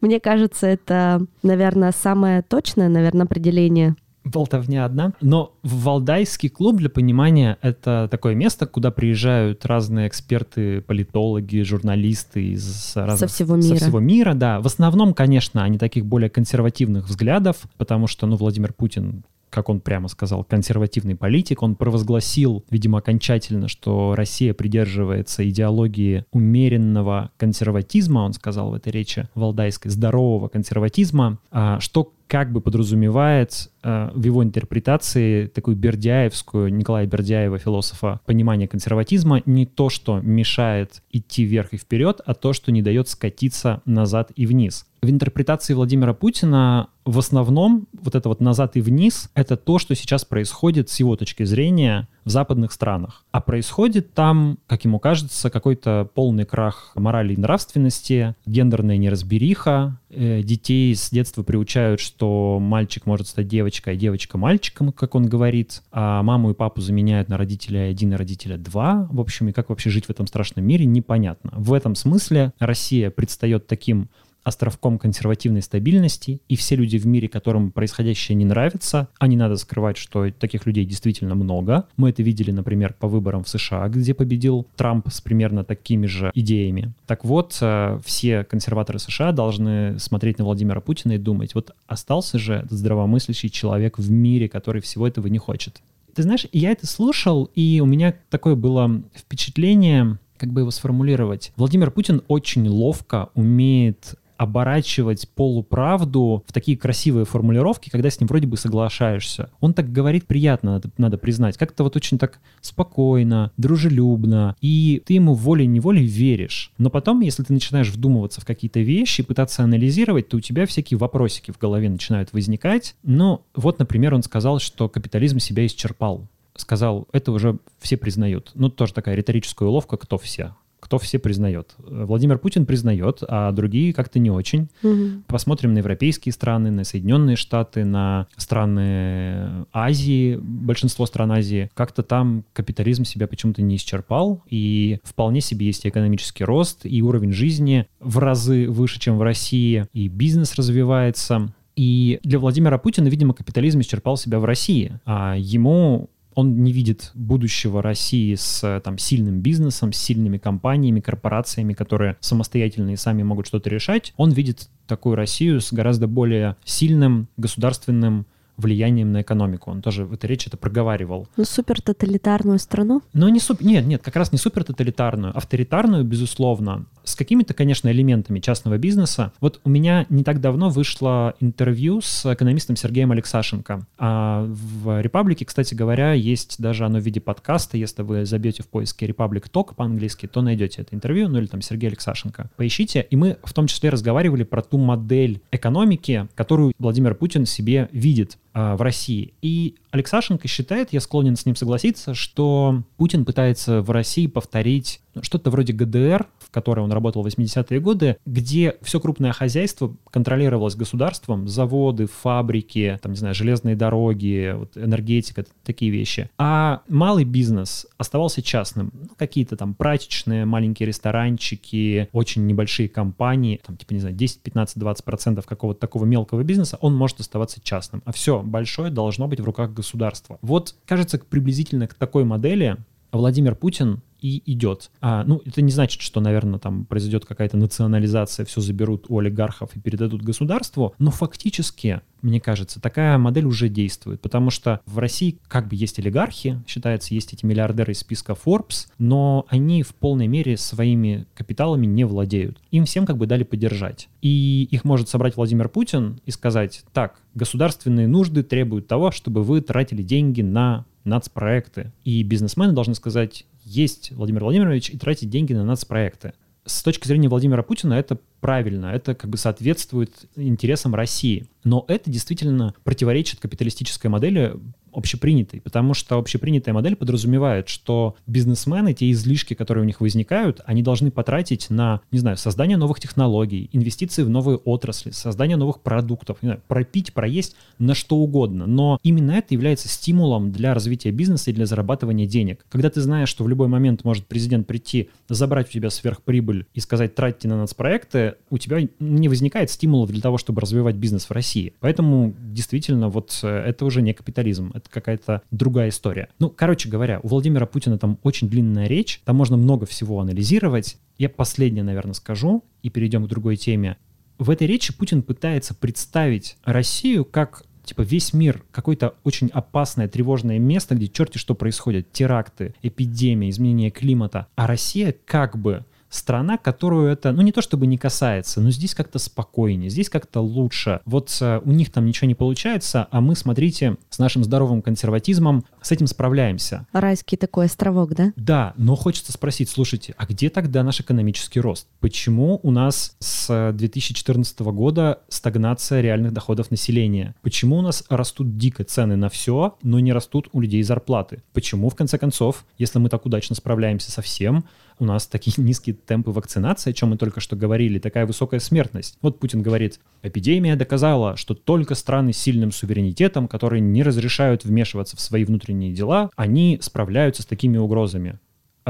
Мне 0.00 0.20
кажется, 0.20 0.68
это, 0.68 1.26
наверное, 1.42 1.90
самое 1.90 2.42
точное, 2.42 2.88
наверное, 2.88 3.26
определение 3.26 3.96
болтовня 4.30 4.84
одна. 4.84 5.12
Но 5.20 5.52
Валдайский 5.62 6.48
клуб, 6.48 6.76
для 6.76 6.90
понимания, 6.90 7.58
это 7.62 8.08
такое 8.10 8.34
место, 8.34 8.66
куда 8.66 8.90
приезжают 8.90 9.66
разные 9.66 10.08
эксперты, 10.08 10.80
политологи, 10.80 11.62
журналисты 11.62 12.52
из 12.52 12.92
разных... 12.94 13.18
Со 13.18 13.26
всего 13.26 13.56
мира. 13.56 13.76
Со 13.76 13.84
всего 13.84 14.00
мира, 14.00 14.34
да. 14.34 14.60
В 14.60 14.66
основном, 14.66 15.14
конечно, 15.14 15.62
они 15.62 15.78
таких 15.78 16.06
более 16.06 16.30
консервативных 16.30 17.08
взглядов, 17.08 17.56
потому 17.76 18.06
что, 18.06 18.26
ну, 18.26 18.36
Владимир 18.36 18.72
Путин 18.72 19.24
как 19.50 19.68
он 19.68 19.80
прямо 19.80 20.08
сказал, 20.08 20.44
консервативный 20.44 21.16
политик. 21.16 21.62
Он 21.62 21.74
провозгласил, 21.74 22.64
видимо, 22.70 22.98
окончательно, 22.98 23.68
что 23.68 24.14
Россия 24.16 24.54
придерживается 24.54 25.48
идеологии 25.48 26.24
умеренного 26.32 27.30
консерватизма, 27.36 28.20
он 28.20 28.32
сказал 28.32 28.70
в 28.70 28.74
этой 28.74 28.92
речи 28.92 29.28
валдайской, 29.34 29.90
здорового 29.90 30.48
консерватизма, 30.48 31.38
а, 31.50 31.80
что 31.80 32.12
как 32.28 32.52
бы 32.52 32.60
подразумевает 32.60 33.70
э, 33.82 34.10
в 34.14 34.22
его 34.22 34.44
интерпретации 34.44 35.46
такую 35.46 35.76
бердяевскую, 35.76 36.72
Николая 36.72 37.06
Бердяева, 37.06 37.58
философа, 37.58 38.20
понимание 38.26 38.68
консерватизма 38.68 39.42
не 39.46 39.64
то, 39.64 39.88
что 39.88 40.20
мешает 40.20 41.02
идти 41.10 41.44
вверх 41.44 41.72
и 41.72 41.78
вперед, 41.78 42.20
а 42.24 42.34
то, 42.34 42.52
что 42.52 42.70
не 42.70 42.82
дает 42.82 43.08
скатиться 43.08 43.80
назад 43.86 44.30
и 44.36 44.46
вниз. 44.46 44.86
В 45.00 45.10
интерпретации 45.10 45.74
Владимира 45.74 46.12
Путина 46.12 46.88
в 47.04 47.18
основном 47.18 47.86
вот 47.92 48.14
это 48.14 48.28
вот 48.28 48.40
назад 48.40 48.76
и 48.76 48.82
вниз— 48.82 49.30
это 49.34 49.56
то, 49.56 49.78
что 49.78 49.94
сейчас 49.94 50.24
происходит 50.26 50.90
с 50.90 50.98
его 50.98 51.16
точки 51.16 51.44
зрения 51.44 52.06
в 52.24 52.30
западных 52.30 52.72
странах. 52.72 53.24
А 53.30 53.40
происходит 53.40 54.12
там, 54.12 54.58
как 54.66 54.84
ему 54.84 54.98
кажется, 54.98 55.48
какой-то 55.48 56.10
полный 56.14 56.44
крах 56.44 56.92
морали 56.96 57.32
и 57.32 57.36
нравственности, 57.38 58.34
гендерная 58.44 58.98
неразбериха, 58.98 59.98
э, 60.10 60.42
детей 60.42 60.94
с 60.94 61.10
детства 61.10 61.42
приучают, 61.42 62.00
что 62.00 62.58
мальчик 62.60 63.06
может 63.06 63.28
стать 63.28 63.48
девочкой, 63.48 63.94
а 63.94 63.96
девочка 63.96 64.36
мальчиком, 64.36 64.92
как 64.92 65.14
он 65.14 65.28
говорит, 65.28 65.82
а 65.92 66.22
маму 66.22 66.50
и 66.50 66.54
папу 66.54 66.82
заменяют 66.82 67.28
на 67.28 67.38
родителя 67.38 67.88
один 67.88 68.12
и 68.12 68.16
родителя 68.16 68.58
два. 68.58 69.08
В 69.10 69.20
общем, 69.20 69.48
и 69.48 69.52
как 69.52 69.70
вообще 69.70 69.88
жить 69.88 70.06
в 70.06 70.10
этом 70.10 70.26
страшном 70.26 70.66
мире, 70.66 70.84
непонятно. 70.84 71.52
В 71.54 71.72
этом 71.72 71.94
смысле 71.94 72.52
Россия 72.58 73.10
предстает 73.10 73.66
таким 73.66 74.10
островком 74.48 74.98
консервативной 74.98 75.62
стабильности, 75.62 76.40
и 76.48 76.56
все 76.56 76.76
люди 76.76 76.98
в 76.98 77.06
мире, 77.06 77.28
которым 77.28 77.70
происходящее 77.70 78.36
не 78.36 78.44
нравится, 78.44 79.08
а 79.18 79.26
не 79.26 79.36
надо 79.36 79.56
скрывать, 79.56 79.96
что 79.96 80.30
таких 80.30 80.66
людей 80.66 80.84
действительно 80.84 81.34
много. 81.34 81.86
Мы 81.96 82.10
это 82.10 82.22
видели, 82.22 82.50
например, 82.50 82.94
по 82.98 83.08
выборам 83.08 83.44
в 83.44 83.48
США, 83.48 83.88
где 83.88 84.14
победил 84.14 84.66
Трамп 84.76 85.08
с 85.10 85.20
примерно 85.20 85.64
такими 85.64 86.06
же 86.06 86.30
идеями. 86.34 86.92
Так 87.06 87.24
вот, 87.24 87.56
э, 87.60 88.00
все 88.04 88.44
консерваторы 88.44 88.98
США 88.98 89.32
должны 89.32 89.98
смотреть 89.98 90.38
на 90.38 90.44
Владимира 90.44 90.80
Путина 90.80 91.12
и 91.12 91.18
думать, 91.18 91.54
вот 91.54 91.74
остался 91.86 92.38
же 92.38 92.66
здравомыслящий 92.70 93.50
человек 93.50 93.98
в 93.98 94.10
мире, 94.10 94.48
который 94.48 94.82
всего 94.82 95.06
этого 95.06 95.26
не 95.28 95.38
хочет. 95.38 95.80
Ты 96.14 96.22
знаешь, 96.22 96.46
я 96.52 96.72
это 96.72 96.86
слушал, 96.86 97.50
и 97.54 97.80
у 97.80 97.86
меня 97.86 98.14
такое 98.28 98.56
было 98.56 99.02
впечатление, 99.14 100.18
как 100.36 100.52
бы 100.52 100.62
его 100.62 100.70
сформулировать. 100.70 101.52
Владимир 101.56 101.90
Путин 101.90 102.22
очень 102.28 102.66
ловко 102.68 103.28
умеет 103.34 104.14
оборачивать 104.38 105.28
полуправду 105.34 106.44
в 106.46 106.52
такие 106.52 106.78
красивые 106.78 107.26
формулировки, 107.26 107.90
когда 107.90 108.08
с 108.08 108.20
ним 108.20 108.28
вроде 108.28 108.46
бы 108.46 108.56
соглашаешься. 108.56 109.50
Он 109.60 109.74
так 109.74 109.92
говорит 109.92 110.26
приятно, 110.26 110.74
надо, 110.74 110.90
надо 110.96 111.18
признать, 111.18 111.58
как-то 111.58 111.84
вот 111.84 111.96
очень 111.96 112.18
так 112.18 112.38
спокойно, 112.60 113.52
дружелюбно, 113.56 114.56
и 114.60 115.02
ты 115.04 115.14
ему 115.14 115.34
волей-неволей 115.34 116.06
веришь. 116.06 116.72
Но 116.78 116.88
потом, 116.88 117.20
если 117.20 117.42
ты 117.42 117.52
начинаешь 117.52 117.90
вдумываться 117.90 118.40
в 118.40 118.44
какие-то 118.44 118.80
вещи, 118.80 119.22
пытаться 119.22 119.64
анализировать, 119.64 120.28
то 120.28 120.36
у 120.36 120.40
тебя 120.40 120.66
всякие 120.66 120.96
вопросики 120.96 121.50
в 121.50 121.58
голове 121.58 121.90
начинают 121.90 122.32
возникать. 122.32 122.94
Ну, 123.02 123.42
вот, 123.54 123.80
например, 123.80 124.14
он 124.14 124.22
сказал, 124.22 124.60
что 124.60 124.88
капитализм 124.88 125.38
себя 125.40 125.66
исчерпал 125.66 126.28
сказал, 126.60 127.06
это 127.12 127.30
уже 127.30 127.58
все 127.78 127.96
признают. 127.96 128.50
Ну, 128.54 128.68
тоже 128.68 128.92
такая 128.92 129.14
риторическая 129.14 129.68
уловка, 129.68 129.96
кто 129.96 130.18
все 130.18 130.54
кто 130.88 130.98
все 130.98 131.18
признает. 131.18 131.74
Владимир 131.76 132.38
Путин 132.38 132.64
признает, 132.64 133.18
а 133.28 133.52
другие 133.52 133.92
как-то 133.92 134.18
не 134.18 134.30
очень. 134.30 134.70
Угу. 134.82 135.24
Посмотрим 135.26 135.74
на 135.74 135.78
европейские 135.78 136.32
страны, 136.32 136.70
на 136.70 136.82
Соединенные 136.84 137.36
Штаты, 137.36 137.84
на 137.84 138.26
страны 138.38 139.66
Азии, 139.70 140.38
большинство 140.40 141.04
стран 141.04 141.32
Азии. 141.32 141.68
Как-то 141.74 142.02
там 142.02 142.42
капитализм 142.54 143.04
себя 143.04 143.26
почему-то 143.26 143.60
не 143.60 143.76
исчерпал, 143.76 144.42
и 144.48 144.98
вполне 145.04 145.42
себе 145.42 145.66
есть 145.66 145.86
экономический 145.86 146.44
рост, 146.44 146.86
и 146.86 147.02
уровень 147.02 147.32
жизни 147.32 147.86
в 148.00 148.16
разы 148.16 148.66
выше, 148.66 148.98
чем 148.98 149.18
в 149.18 149.22
России, 149.22 149.86
и 149.92 150.08
бизнес 150.08 150.54
развивается. 150.54 151.52
И 151.76 152.18
для 152.22 152.38
Владимира 152.38 152.78
Путина, 152.78 153.08
видимо, 153.08 153.34
капитализм 153.34 153.80
исчерпал 153.80 154.16
себя 154.16 154.38
в 154.40 154.46
России. 154.46 154.98
А 155.04 155.36
ему 155.36 156.08
он 156.38 156.62
не 156.62 156.70
видит 156.70 157.10
будущего 157.14 157.82
России 157.82 158.32
с 158.36 158.80
там, 158.84 158.96
сильным 158.96 159.40
бизнесом, 159.40 159.92
с 159.92 159.96
сильными 159.96 160.38
компаниями, 160.38 161.00
корпорациями, 161.00 161.72
которые 161.72 162.16
самостоятельно 162.20 162.90
и 162.90 162.96
сами 162.96 163.24
могут 163.24 163.48
что-то 163.48 163.68
решать. 163.70 164.14
Он 164.16 164.30
видит 164.30 164.68
такую 164.86 165.16
Россию 165.16 165.60
с 165.60 165.72
гораздо 165.72 166.06
более 166.06 166.54
сильным 166.64 167.26
государственным 167.36 168.24
влиянием 168.56 169.10
на 169.10 169.22
экономику. 169.22 169.72
Он 169.72 169.82
тоже 169.82 170.04
в 170.04 170.12
этой 170.12 170.26
речи 170.26 170.46
это 170.46 170.56
проговаривал. 170.56 171.26
Ну, 171.36 171.44
супер 171.44 171.82
тоталитарную 171.82 172.60
страну? 172.60 173.02
Ну, 173.12 173.28
не 173.28 173.40
супер... 173.40 173.66
Нет, 173.66 173.86
нет, 173.86 174.02
как 174.02 174.14
раз 174.14 174.30
не 174.30 174.38
супер 174.38 174.62
тоталитарную, 174.62 175.36
авторитарную, 175.36 176.04
безусловно, 176.04 176.86
с 177.08 177.16
какими-то, 177.16 177.54
конечно, 177.54 177.88
элементами 177.90 178.38
частного 178.40 178.78
бизнеса. 178.78 179.32
Вот 179.40 179.60
у 179.64 179.70
меня 179.70 180.06
не 180.10 180.24
так 180.24 180.40
давно 180.40 180.68
вышло 180.68 181.34
интервью 181.40 182.00
с 182.00 182.32
экономистом 182.32 182.76
Сергеем 182.76 183.10
Алексашенко. 183.12 183.86
А 183.98 184.44
в 184.46 185.00
«Репаблике», 185.00 185.44
кстати 185.44 185.74
говоря, 185.74 186.12
есть 186.12 186.60
даже 186.60 186.84
оно 186.84 186.98
в 186.98 187.02
виде 187.02 187.20
подкаста. 187.20 187.76
Если 187.76 188.02
вы 188.02 188.26
забьете 188.26 188.62
в 188.62 188.68
поиске 188.68 189.06
«Republic 189.06 189.50
Talk» 189.50 189.74
по-английски, 189.74 190.26
то 190.26 190.42
найдете 190.42 190.82
это 190.82 190.94
интервью, 190.94 191.28
ну 191.28 191.38
или 191.38 191.46
там 191.46 191.62
Сергей 191.62 191.88
Алексашенко. 191.88 192.50
Поищите. 192.56 193.06
И 193.08 193.16
мы 193.16 193.38
в 193.42 193.52
том 193.54 193.66
числе 193.66 193.88
разговаривали 193.90 194.42
про 194.42 194.62
ту 194.62 194.76
модель 194.76 195.40
экономики, 195.50 196.28
которую 196.34 196.72
Владимир 196.78 197.14
Путин 197.14 197.46
себе 197.46 197.88
видит 197.92 198.36
в 198.76 198.82
России. 198.82 199.34
И 199.42 199.76
Алексашенко 199.90 200.48
считает, 200.48 200.92
я 200.92 201.00
склонен 201.00 201.36
с 201.36 201.46
ним 201.46 201.56
согласиться, 201.56 202.14
что 202.14 202.82
Путин 202.96 203.24
пытается 203.24 203.82
в 203.82 203.90
России 203.90 204.26
повторить 204.26 205.00
ну, 205.18 205.22
что-то 205.22 205.50
вроде 205.50 205.72
ГДР, 205.72 206.26
в 206.38 206.50
которой 206.50 206.80
он 206.80 206.92
работал 206.92 207.22
в 207.22 207.26
80-е 207.26 207.80
годы, 207.80 208.16
где 208.24 208.76
все 208.82 209.00
крупное 209.00 209.32
хозяйство 209.32 209.94
контролировалось 210.10 210.76
государством, 210.76 211.48
заводы, 211.48 212.06
фабрики, 212.06 212.98
там, 213.02 213.12
не 213.12 213.18
знаю, 213.18 213.34
железные 213.34 213.74
дороги, 213.74 214.54
вот, 214.56 214.76
энергетика, 214.76 215.44
такие 215.64 215.90
вещи. 215.90 216.30
А 216.38 216.82
малый 216.88 217.24
бизнес 217.24 217.86
оставался 217.96 218.42
частным. 218.42 218.92
Ну, 218.94 219.08
какие-то 219.16 219.56
там 219.56 219.74
прачечные, 219.74 220.44
маленькие 220.44 220.86
ресторанчики, 220.86 222.08
очень 222.12 222.46
небольшие 222.46 222.88
компании, 222.88 223.60
там, 223.66 223.76
типа, 223.76 223.94
не 223.94 224.00
знаю, 224.00 224.14
10, 224.14 224.40
15, 224.40 224.78
20 224.78 225.04
процентов 225.04 225.46
какого-то 225.46 225.80
такого 225.80 226.04
мелкого 226.04 226.42
бизнеса, 226.44 226.78
он 226.80 226.94
может 226.94 227.20
оставаться 227.20 227.60
частным. 227.60 228.02
А 228.04 228.12
все 228.12 228.40
большое 228.48 228.90
должно 228.90 229.28
быть 229.28 229.40
в 229.40 229.44
руках 229.44 229.72
государства. 229.72 230.38
Вот, 230.42 230.74
кажется, 230.86 231.18
приблизительно 231.18 231.86
к 231.86 231.94
такой 231.94 232.24
модели 232.24 232.76
Владимир 233.12 233.54
Путин 233.54 234.02
и 234.20 234.42
идет. 234.52 234.90
А, 235.00 235.24
ну, 235.24 235.40
это 235.44 235.62
не 235.62 235.70
значит, 235.70 236.00
что, 236.00 236.20
наверное, 236.20 236.58
там 236.58 236.84
произойдет 236.84 237.24
какая-то 237.24 237.56
национализация, 237.56 238.44
все 238.44 238.60
заберут 238.60 239.06
у 239.08 239.18
олигархов 239.18 239.76
и 239.76 239.80
передадут 239.80 240.22
государству, 240.22 240.94
но 240.98 241.10
фактически, 241.10 242.00
мне 242.22 242.40
кажется, 242.40 242.80
такая 242.80 243.16
модель 243.18 243.46
уже 243.46 243.68
действует, 243.68 244.20
потому 244.20 244.50
что 244.50 244.80
в 244.86 244.98
России 244.98 245.38
как 245.46 245.68
бы 245.68 245.76
есть 245.76 245.98
олигархи, 245.98 246.62
считается, 246.66 247.14
есть 247.14 247.32
эти 247.32 247.44
миллиардеры 247.44 247.92
из 247.92 248.00
списка 248.00 248.32
Forbes, 248.32 248.88
но 248.98 249.46
они 249.48 249.82
в 249.82 249.94
полной 249.94 250.26
мере 250.26 250.56
своими 250.56 251.26
капиталами 251.34 251.86
не 251.86 252.04
владеют. 252.04 252.58
Им 252.70 252.84
всем 252.84 253.06
как 253.06 253.16
бы 253.18 253.26
дали 253.26 253.44
поддержать. 253.44 254.08
И 254.20 254.66
их 254.70 254.84
может 254.84 255.08
собрать 255.08 255.36
Владимир 255.36 255.68
Путин 255.68 256.20
и 256.26 256.30
сказать, 256.30 256.82
так, 256.92 257.20
государственные 257.34 258.08
нужды 258.08 258.42
требуют 258.42 258.88
того, 258.88 259.12
чтобы 259.12 259.44
вы 259.44 259.60
тратили 259.60 260.02
деньги 260.02 260.42
на 260.42 260.86
нацпроекты. 261.08 261.92
И 262.04 262.22
бизнесмены 262.22 262.72
должны 262.72 262.94
сказать, 262.94 263.44
есть 263.64 264.12
Владимир 264.12 264.44
Владимирович 264.44 264.90
и 264.90 264.98
тратить 264.98 265.30
деньги 265.30 265.52
на 265.52 265.64
нацпроекты. 265.64 266.32
С 266.64 266.82
точки 266.82 267.06
зрения 267.06 267.28
Владимира 267.28 267.62
Путина 267.62 267.94
это 267.94 268.18
правильно, 268.40 268.86
это 268.86 269.14
как 269.14 269.30
бы 269.30 269.38
соответствует 269.38 270.12
интересам 270.36 270.94
России. 270.94 271.46
Но 271.64 271.84
это 271.88 272.10
действительно 272.10 272.74
противоречит 272.84 273.40
капиталистической 273.40 274.08
модели 274.08 274.54
общепринятой, 274.92 275.60
потому 275.60 275.94
что 275.94 276.18
общепринятая 276.18 276.74
модель 276.74 276.96
подразумевает, 276.96 277.68
что 277.68 278.16
бизнесмены, 278.26 278.94
те 278.94 279.10
излишки, 279.10 279.54
которые 279.54 279.82
у 279.82 279.86
них 279.86 280.00
возникают, 280.00 280.60
они 280.66 280.82
должны 280.82 281.10
потратить 281.10 281.70
на, 281.70 282.00
не 282.10 282.18
знаю, 282.18 282.36
создание 282.36 282.76
новых 282.76 283.00
технологий, 283.00 283.70
инвестиции 283.72 284.22
в 284.22 284.30
новые 284.30 284.58
отрасли, 284.58 285.10
создание 285.10 285.56
новых 285.56 285.80
продуктов, 285.80 286.38
не 286.42 286.48
знаю, 286.48 286.62
пропить, 286.68 287.12
проесть 287.12 287.56
на 287.78 287.94
что 287.94 288.16
угодно. 288.16 288.66
Но 288.66 288.98
именно 289.02 289.32
это 289.32 289.54
является 289.54 289.88
стимулом 289.88 290.52
для 290.52 290.74
развития 290.74 291.10
бизнеса 291.10 291.50
и 291.50 291.54
для 291.54 291.66
зарабатывания 291.66 292.26
денег. 292.26 292.64
Когда 292.68 292.90
ты 292.90 293.00
знаешь, 293.00 293.28
что 293.28 293.44
в 293.44 293.48
любой 293.48 293.68
момент 293.68 294.04
может 294.04 294.26
президент 294.26 294.66
прийти, 294.66 295.10
забрать 295.28 295.68
у 295.68 295.72
тебя 295.72 295.90
сверхприбыль 295.90 296.66
и 296.74 296.80
сказать, 296.80 297.14
тратьте 297.14 297.48
на 297.48 297.56
нас 297.56 297.74
проекты, 297.74 298.34
у 298.50 298.58
тебя 298.58 298.80
не 298.98 299.28
возникает 299.28 299.70
стимулов 299.70 300.10
для 300.10 300.20
того, 300.20 300.38
чтобы 300.38 300.60
развивать 300.60 300.96
бизнес 300.96 301.26
в 301.26 301.32
России. 301.32 301.74
Поэтому 301.80 302.34
действительно 302.38 303.08
вот 303.08 303.38
э, 303.42 303.48
это 303.48 303.84
уже 303.84 304.02
не 304.02 304.12
капитализм, 304.12 304.72
это 304.78 304.90
какая-то 304.90 305.42
другая 305.50 305.90
история. 305.90 306.28
Ну, 306.38 306.50
короче 306.50 306.88
говоря, 306.88 307.20
у 307.22 307.28
Владимира 307.28 307.66
Путина 307.66 307.98
там 307.98 308.18
очень 308.22 308.48
длинная 308.48 308.86
речь, 308.86 309.20
там 309.24 309.36
можно 309.36 309.56
много 309.56 309.86
всего 309.86 310.20
анализировать. 310.20 310.98
Я 311.18 311.28
последнее, 311.28 311.84
наверное, 311.84 312.14
скажу, 312.14 312.64
и 312.82 312.90
перейдем 312.90 313.24
к 313.24 313.28
другой 313.28 313.56
теме. 313.56 313.96
В 314.38 314.50
этой 314.50 314.66
речи 314.66 314.96
Путин 314.96 315.22
пытается 315.22 315.74
представить 315.74 316.56
Россию 316.64 317.24
как 317.24 317.64
типа 317.88 318.02
весь 318.02 318.32
мир 318.32 318.62
какое-то 318.70 319.14
очень 319.24 319.48
опасное, 319.48 320.08
тревожное 320.08 320.58
место, 320.58 320.94
где 320.94 321.08
черти 321.08 321.38
что 321.38 321.54
происходит, 321.54 322.12
теракты, 322.12 322.74
эпидемия, 322.82 323.50
изменение 323.50 323.90
климата, 323.90 324.46
а 324.56 324.66
Россия 324.66 325.14
как 325.24 325.58
бы 325.58 325.84
страна, 326.08 326.58
которую 326.58 327.10
это, 327.10 327.32
ну 327.32 327.42
не 327.42 327.52
то 327.52 327.62
чтобы 327.62 327.86
не 327.86 327.98
касается, 327.98 328.60
но 328.60 328.70
здесь 328.70 328.94
как-то 328.94 329.18
спокойнее, 329.18 329.90
здесь 329.90 330.08
как-то 330.08 330.40
лучше. 330.40 331.00
Вот 331.04 331.36
э, 331.40 331.60
у 331.64 331.70
них 331.70 331.90
там 331.90 332.06
ничего 332.06 332.26
не 332.28 332.34
получается, 332.34 333.08
а 333.10 333.20
мы, 333.20 333.36
смотрите, 333.36 333.96
с 334.10 334.18
нашим 334.18 334.44
здоровым 334.44 334.82
консерватизмом 334.82 335.64
с 335.82 335.92
этим 335.92 336.06
справляемся. 336.06 336.86
Райский 336.92 337.36
такой 337.36 337.66
островок, 337.66 338.14
да? 338.14 338.32
Да, 338.36 338.74
но 338.76 338.96
хочется 338.96 339.32
спросить, 339.32 339.68
слушайте, 339.68 340.14
а 340.16 340.26
где 340.26 340.50
тогда 340.50 340.82
наш 340.82 341.00
экономический 341.00 341.60
рост? 341.60 341.86
Почему 342.00 342.60
у 342.62 342.70
нас 342.70 343.16
с 343.18 343.72
2014 343.72 344.60
года 344.60 345.20
стагнация 345.28 346.00
реальных 346.00 346.32
доходов 346.32 346.70
населения? 346.70 347.34
Почему 347.42 347.78
у 347.78 347.82
нас 347.82 348.04
растут 348.08 348.56
дико 348.56 348.84
цены 348.84 349.16
на 349.16 349.28
все, 349.28 349.76
но 349.82 350.00
не 350.00 350.12
растут 350.12 350.48
у 350.52 350.60
людей 350.60 350.82
зарплаты? 350.82 351.42
Почему, 351.52 351.90
в 351.90 351.94
конце 351.94 352.18
концов, 352.18 352.64
если 352.78 352.98
мы 352.98 353.08
так 353.08 353.26
удачно 353.26 353.54
справляемся 353.54 354.10
со 354.10 354.22
всем, 354.22 354.64
у 354.98 355.04
нас 355.04 355.26
такие 355.26 355.52
низкие 355.62 355.96
темпы 356.04 356.30
вакцинации, 356.30 356.90
о 356.90 356.92
чем 356.92 357.10
мы 357.10 357.16
только 357.16 357.40
что 357.40 357.56
говорили, 357.56 357.98
такая 357.98 358.26
высокая 358.26 358.60
смертность. 358.60 359.18
Вот 359.22 359.38
Путин 359.38 359.62
говорит, 359.62 360.00
эпидемия 360.22 360.76
доказала, 360.76 361.36
что 361.36 361.54
только 361.54 361.94
страны 361.94 362.32
с 362.32 362.38
сильным 362.38 362.72
суверенитетом, 362.72 363.48
которые 363.48 363.80
не 363.80 364.02
разрешают 364.02 364.64
вмешиваться 364.64 365.16
в 365.16 365.20
свои 365.20 365.44
внутренние 365.44 365.92
дела, 365.92 366.30
они 366.36 366.78
справляются 366.80 367.42
с 367.42 367.46
такими 367.46 367.76
угрозами. 367.76 368.38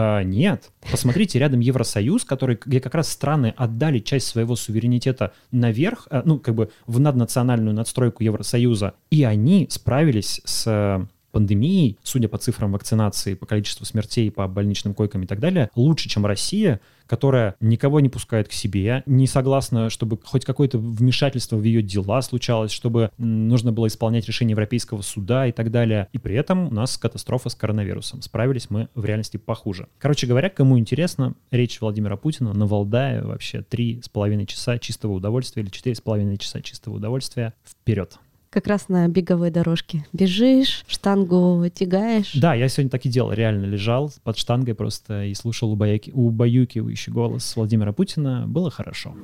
А, 0.01 0.23
нет. 0.23 0.71
Посмотрите, 0.93 1.41
рядом 1.41 1.59
Евросоюз, 1.59 2.25
который, 2.25 2.57
где 2.65 2.81
как 2.81 2.95
раз 2.95 3.09
страны 3.11 3.53
отдали 3.57 3.99
часть 3.99 4.29
своего 4.29 4.55
суверенитета 4.55 5.33
наверх, 5.51 6.07
а, 6.09 6.23
ну, 6.25 6.39
как 6.39 6.55
бы 6.55 6.71
в 6.87 7.01
наднациональную 7.01 7.75
надстройку 7.75 8.23
Евросоюза, 8.23 8.95
и 9.11 9.25
они 9.25 9.67
справились 9.69 10.41
с 10.45 11.09
пандемией, 11.39 11.97
судя 12.03 12.27
по 12.27 12.37
цифрам 12.37 12.73
вакцинации, 12.73 13.35
по 13.35 13.47
количеству 13.47 13.87
смертей, 13.87 14.29
по 14.29 14.49
больничным 14.49 14.93
койкам 14.93 15.23
и 15.23 15.27
так 15.27 15.39
далее, 15.39 15.71
лучше, 15.77 16.09
чем 16.09 16.27
Россия, 16.27 16.81
которая 17.07 17.55
никого 17.61 18.01
не 18.01 18.09
пускает 18.09 18.49
к 18.49 18.53
себе, 18.53 19.05
не 19.07 19.29
согласна, 19.29 19.89
чтобы 19.89 20.19
хоть 20.25 20.45
какое-то 20.45 20.79
вмешательство 20.79 21.57
в 21.57 21.63
ее 21.63 21.81
дела 21.81 22.23
случалось, 22.23 22.73
чтобы 22.73 23.13
нужно 23.19 23.71
было 23.71 23.87
исполнять 23.87 24.27
решение 24.27 24.51
Европейского 24.51 25.03
суда 25.03 25.47
и 25.47 25.53
так 25.53 25.71
далее. 25.71 26.09
И 26.13 26.19
при 26.19 26.35
этом 26.35 26.67
у 26.67 26.75
нас 26.75 26.99
катастрофа 26.99 27.51
с 27.51 27.55
коронавирусом. 27.55 28.21
Справились 28.21 28.69
мы 28.69 28.89
в 28.97 29.05
реальности 29.05 29.37
похуже. 29.37 29.87
Короче 30.01 30.27
говоря, 30.27 30.51
кому 30.51 30.77
интересно, 30.77 31.35
речь 31.53 31.81
Владимира 31.81 32.17
Путина 32.17 32.53
на 32.53 32.67
Валдае 32.67 33.23
вообще 33.23 33.63
три 33.63 34.01
с 34.03 34.09
половиной 34.09 34.47
часа 34.47 34.79
чистого 34.79 35.13
удовольствия 35.13 35.63
или 35.63 35.71
четыре 35.71 35.95
с 35.95 36.01
половиной 36.01 36.37
часа 36.37 36.61
чистого 36.63 36.97
удовольствия. 36.97 37.55
Вперед! 37.65 38.19
Как 38.59 38.67
раз 38.67 38.89
на 38.89 39.07
беговой 39.07 39.53
дорожке. 39.53 40.05
Бежишь, 40.13 40.83
штангу 40.89 41.65
тягаешь. 41.73 42.33
Да, 42.35 42.55
я 42.55 42.69
сегодня 42.69 42.91
так 42.91 43.07
и 43.07 43.09
делал. 43.09 43.31
Реально 43.31 43.67
лежал 43.67 44.11
под 44.25 44.37
штангой 44.37 44.75
просто 44.75 45.27
и 45.27 45.35
слушал 45.35 45.71
убаюки, 45.71 46.11
убаюкивающий 46.11 47.13
голос 47.13 47.55
Владимира 47.55 47.93
Путина. 47.93 48.47
Было 48.49 48.69
хорошо. 48.73 49.15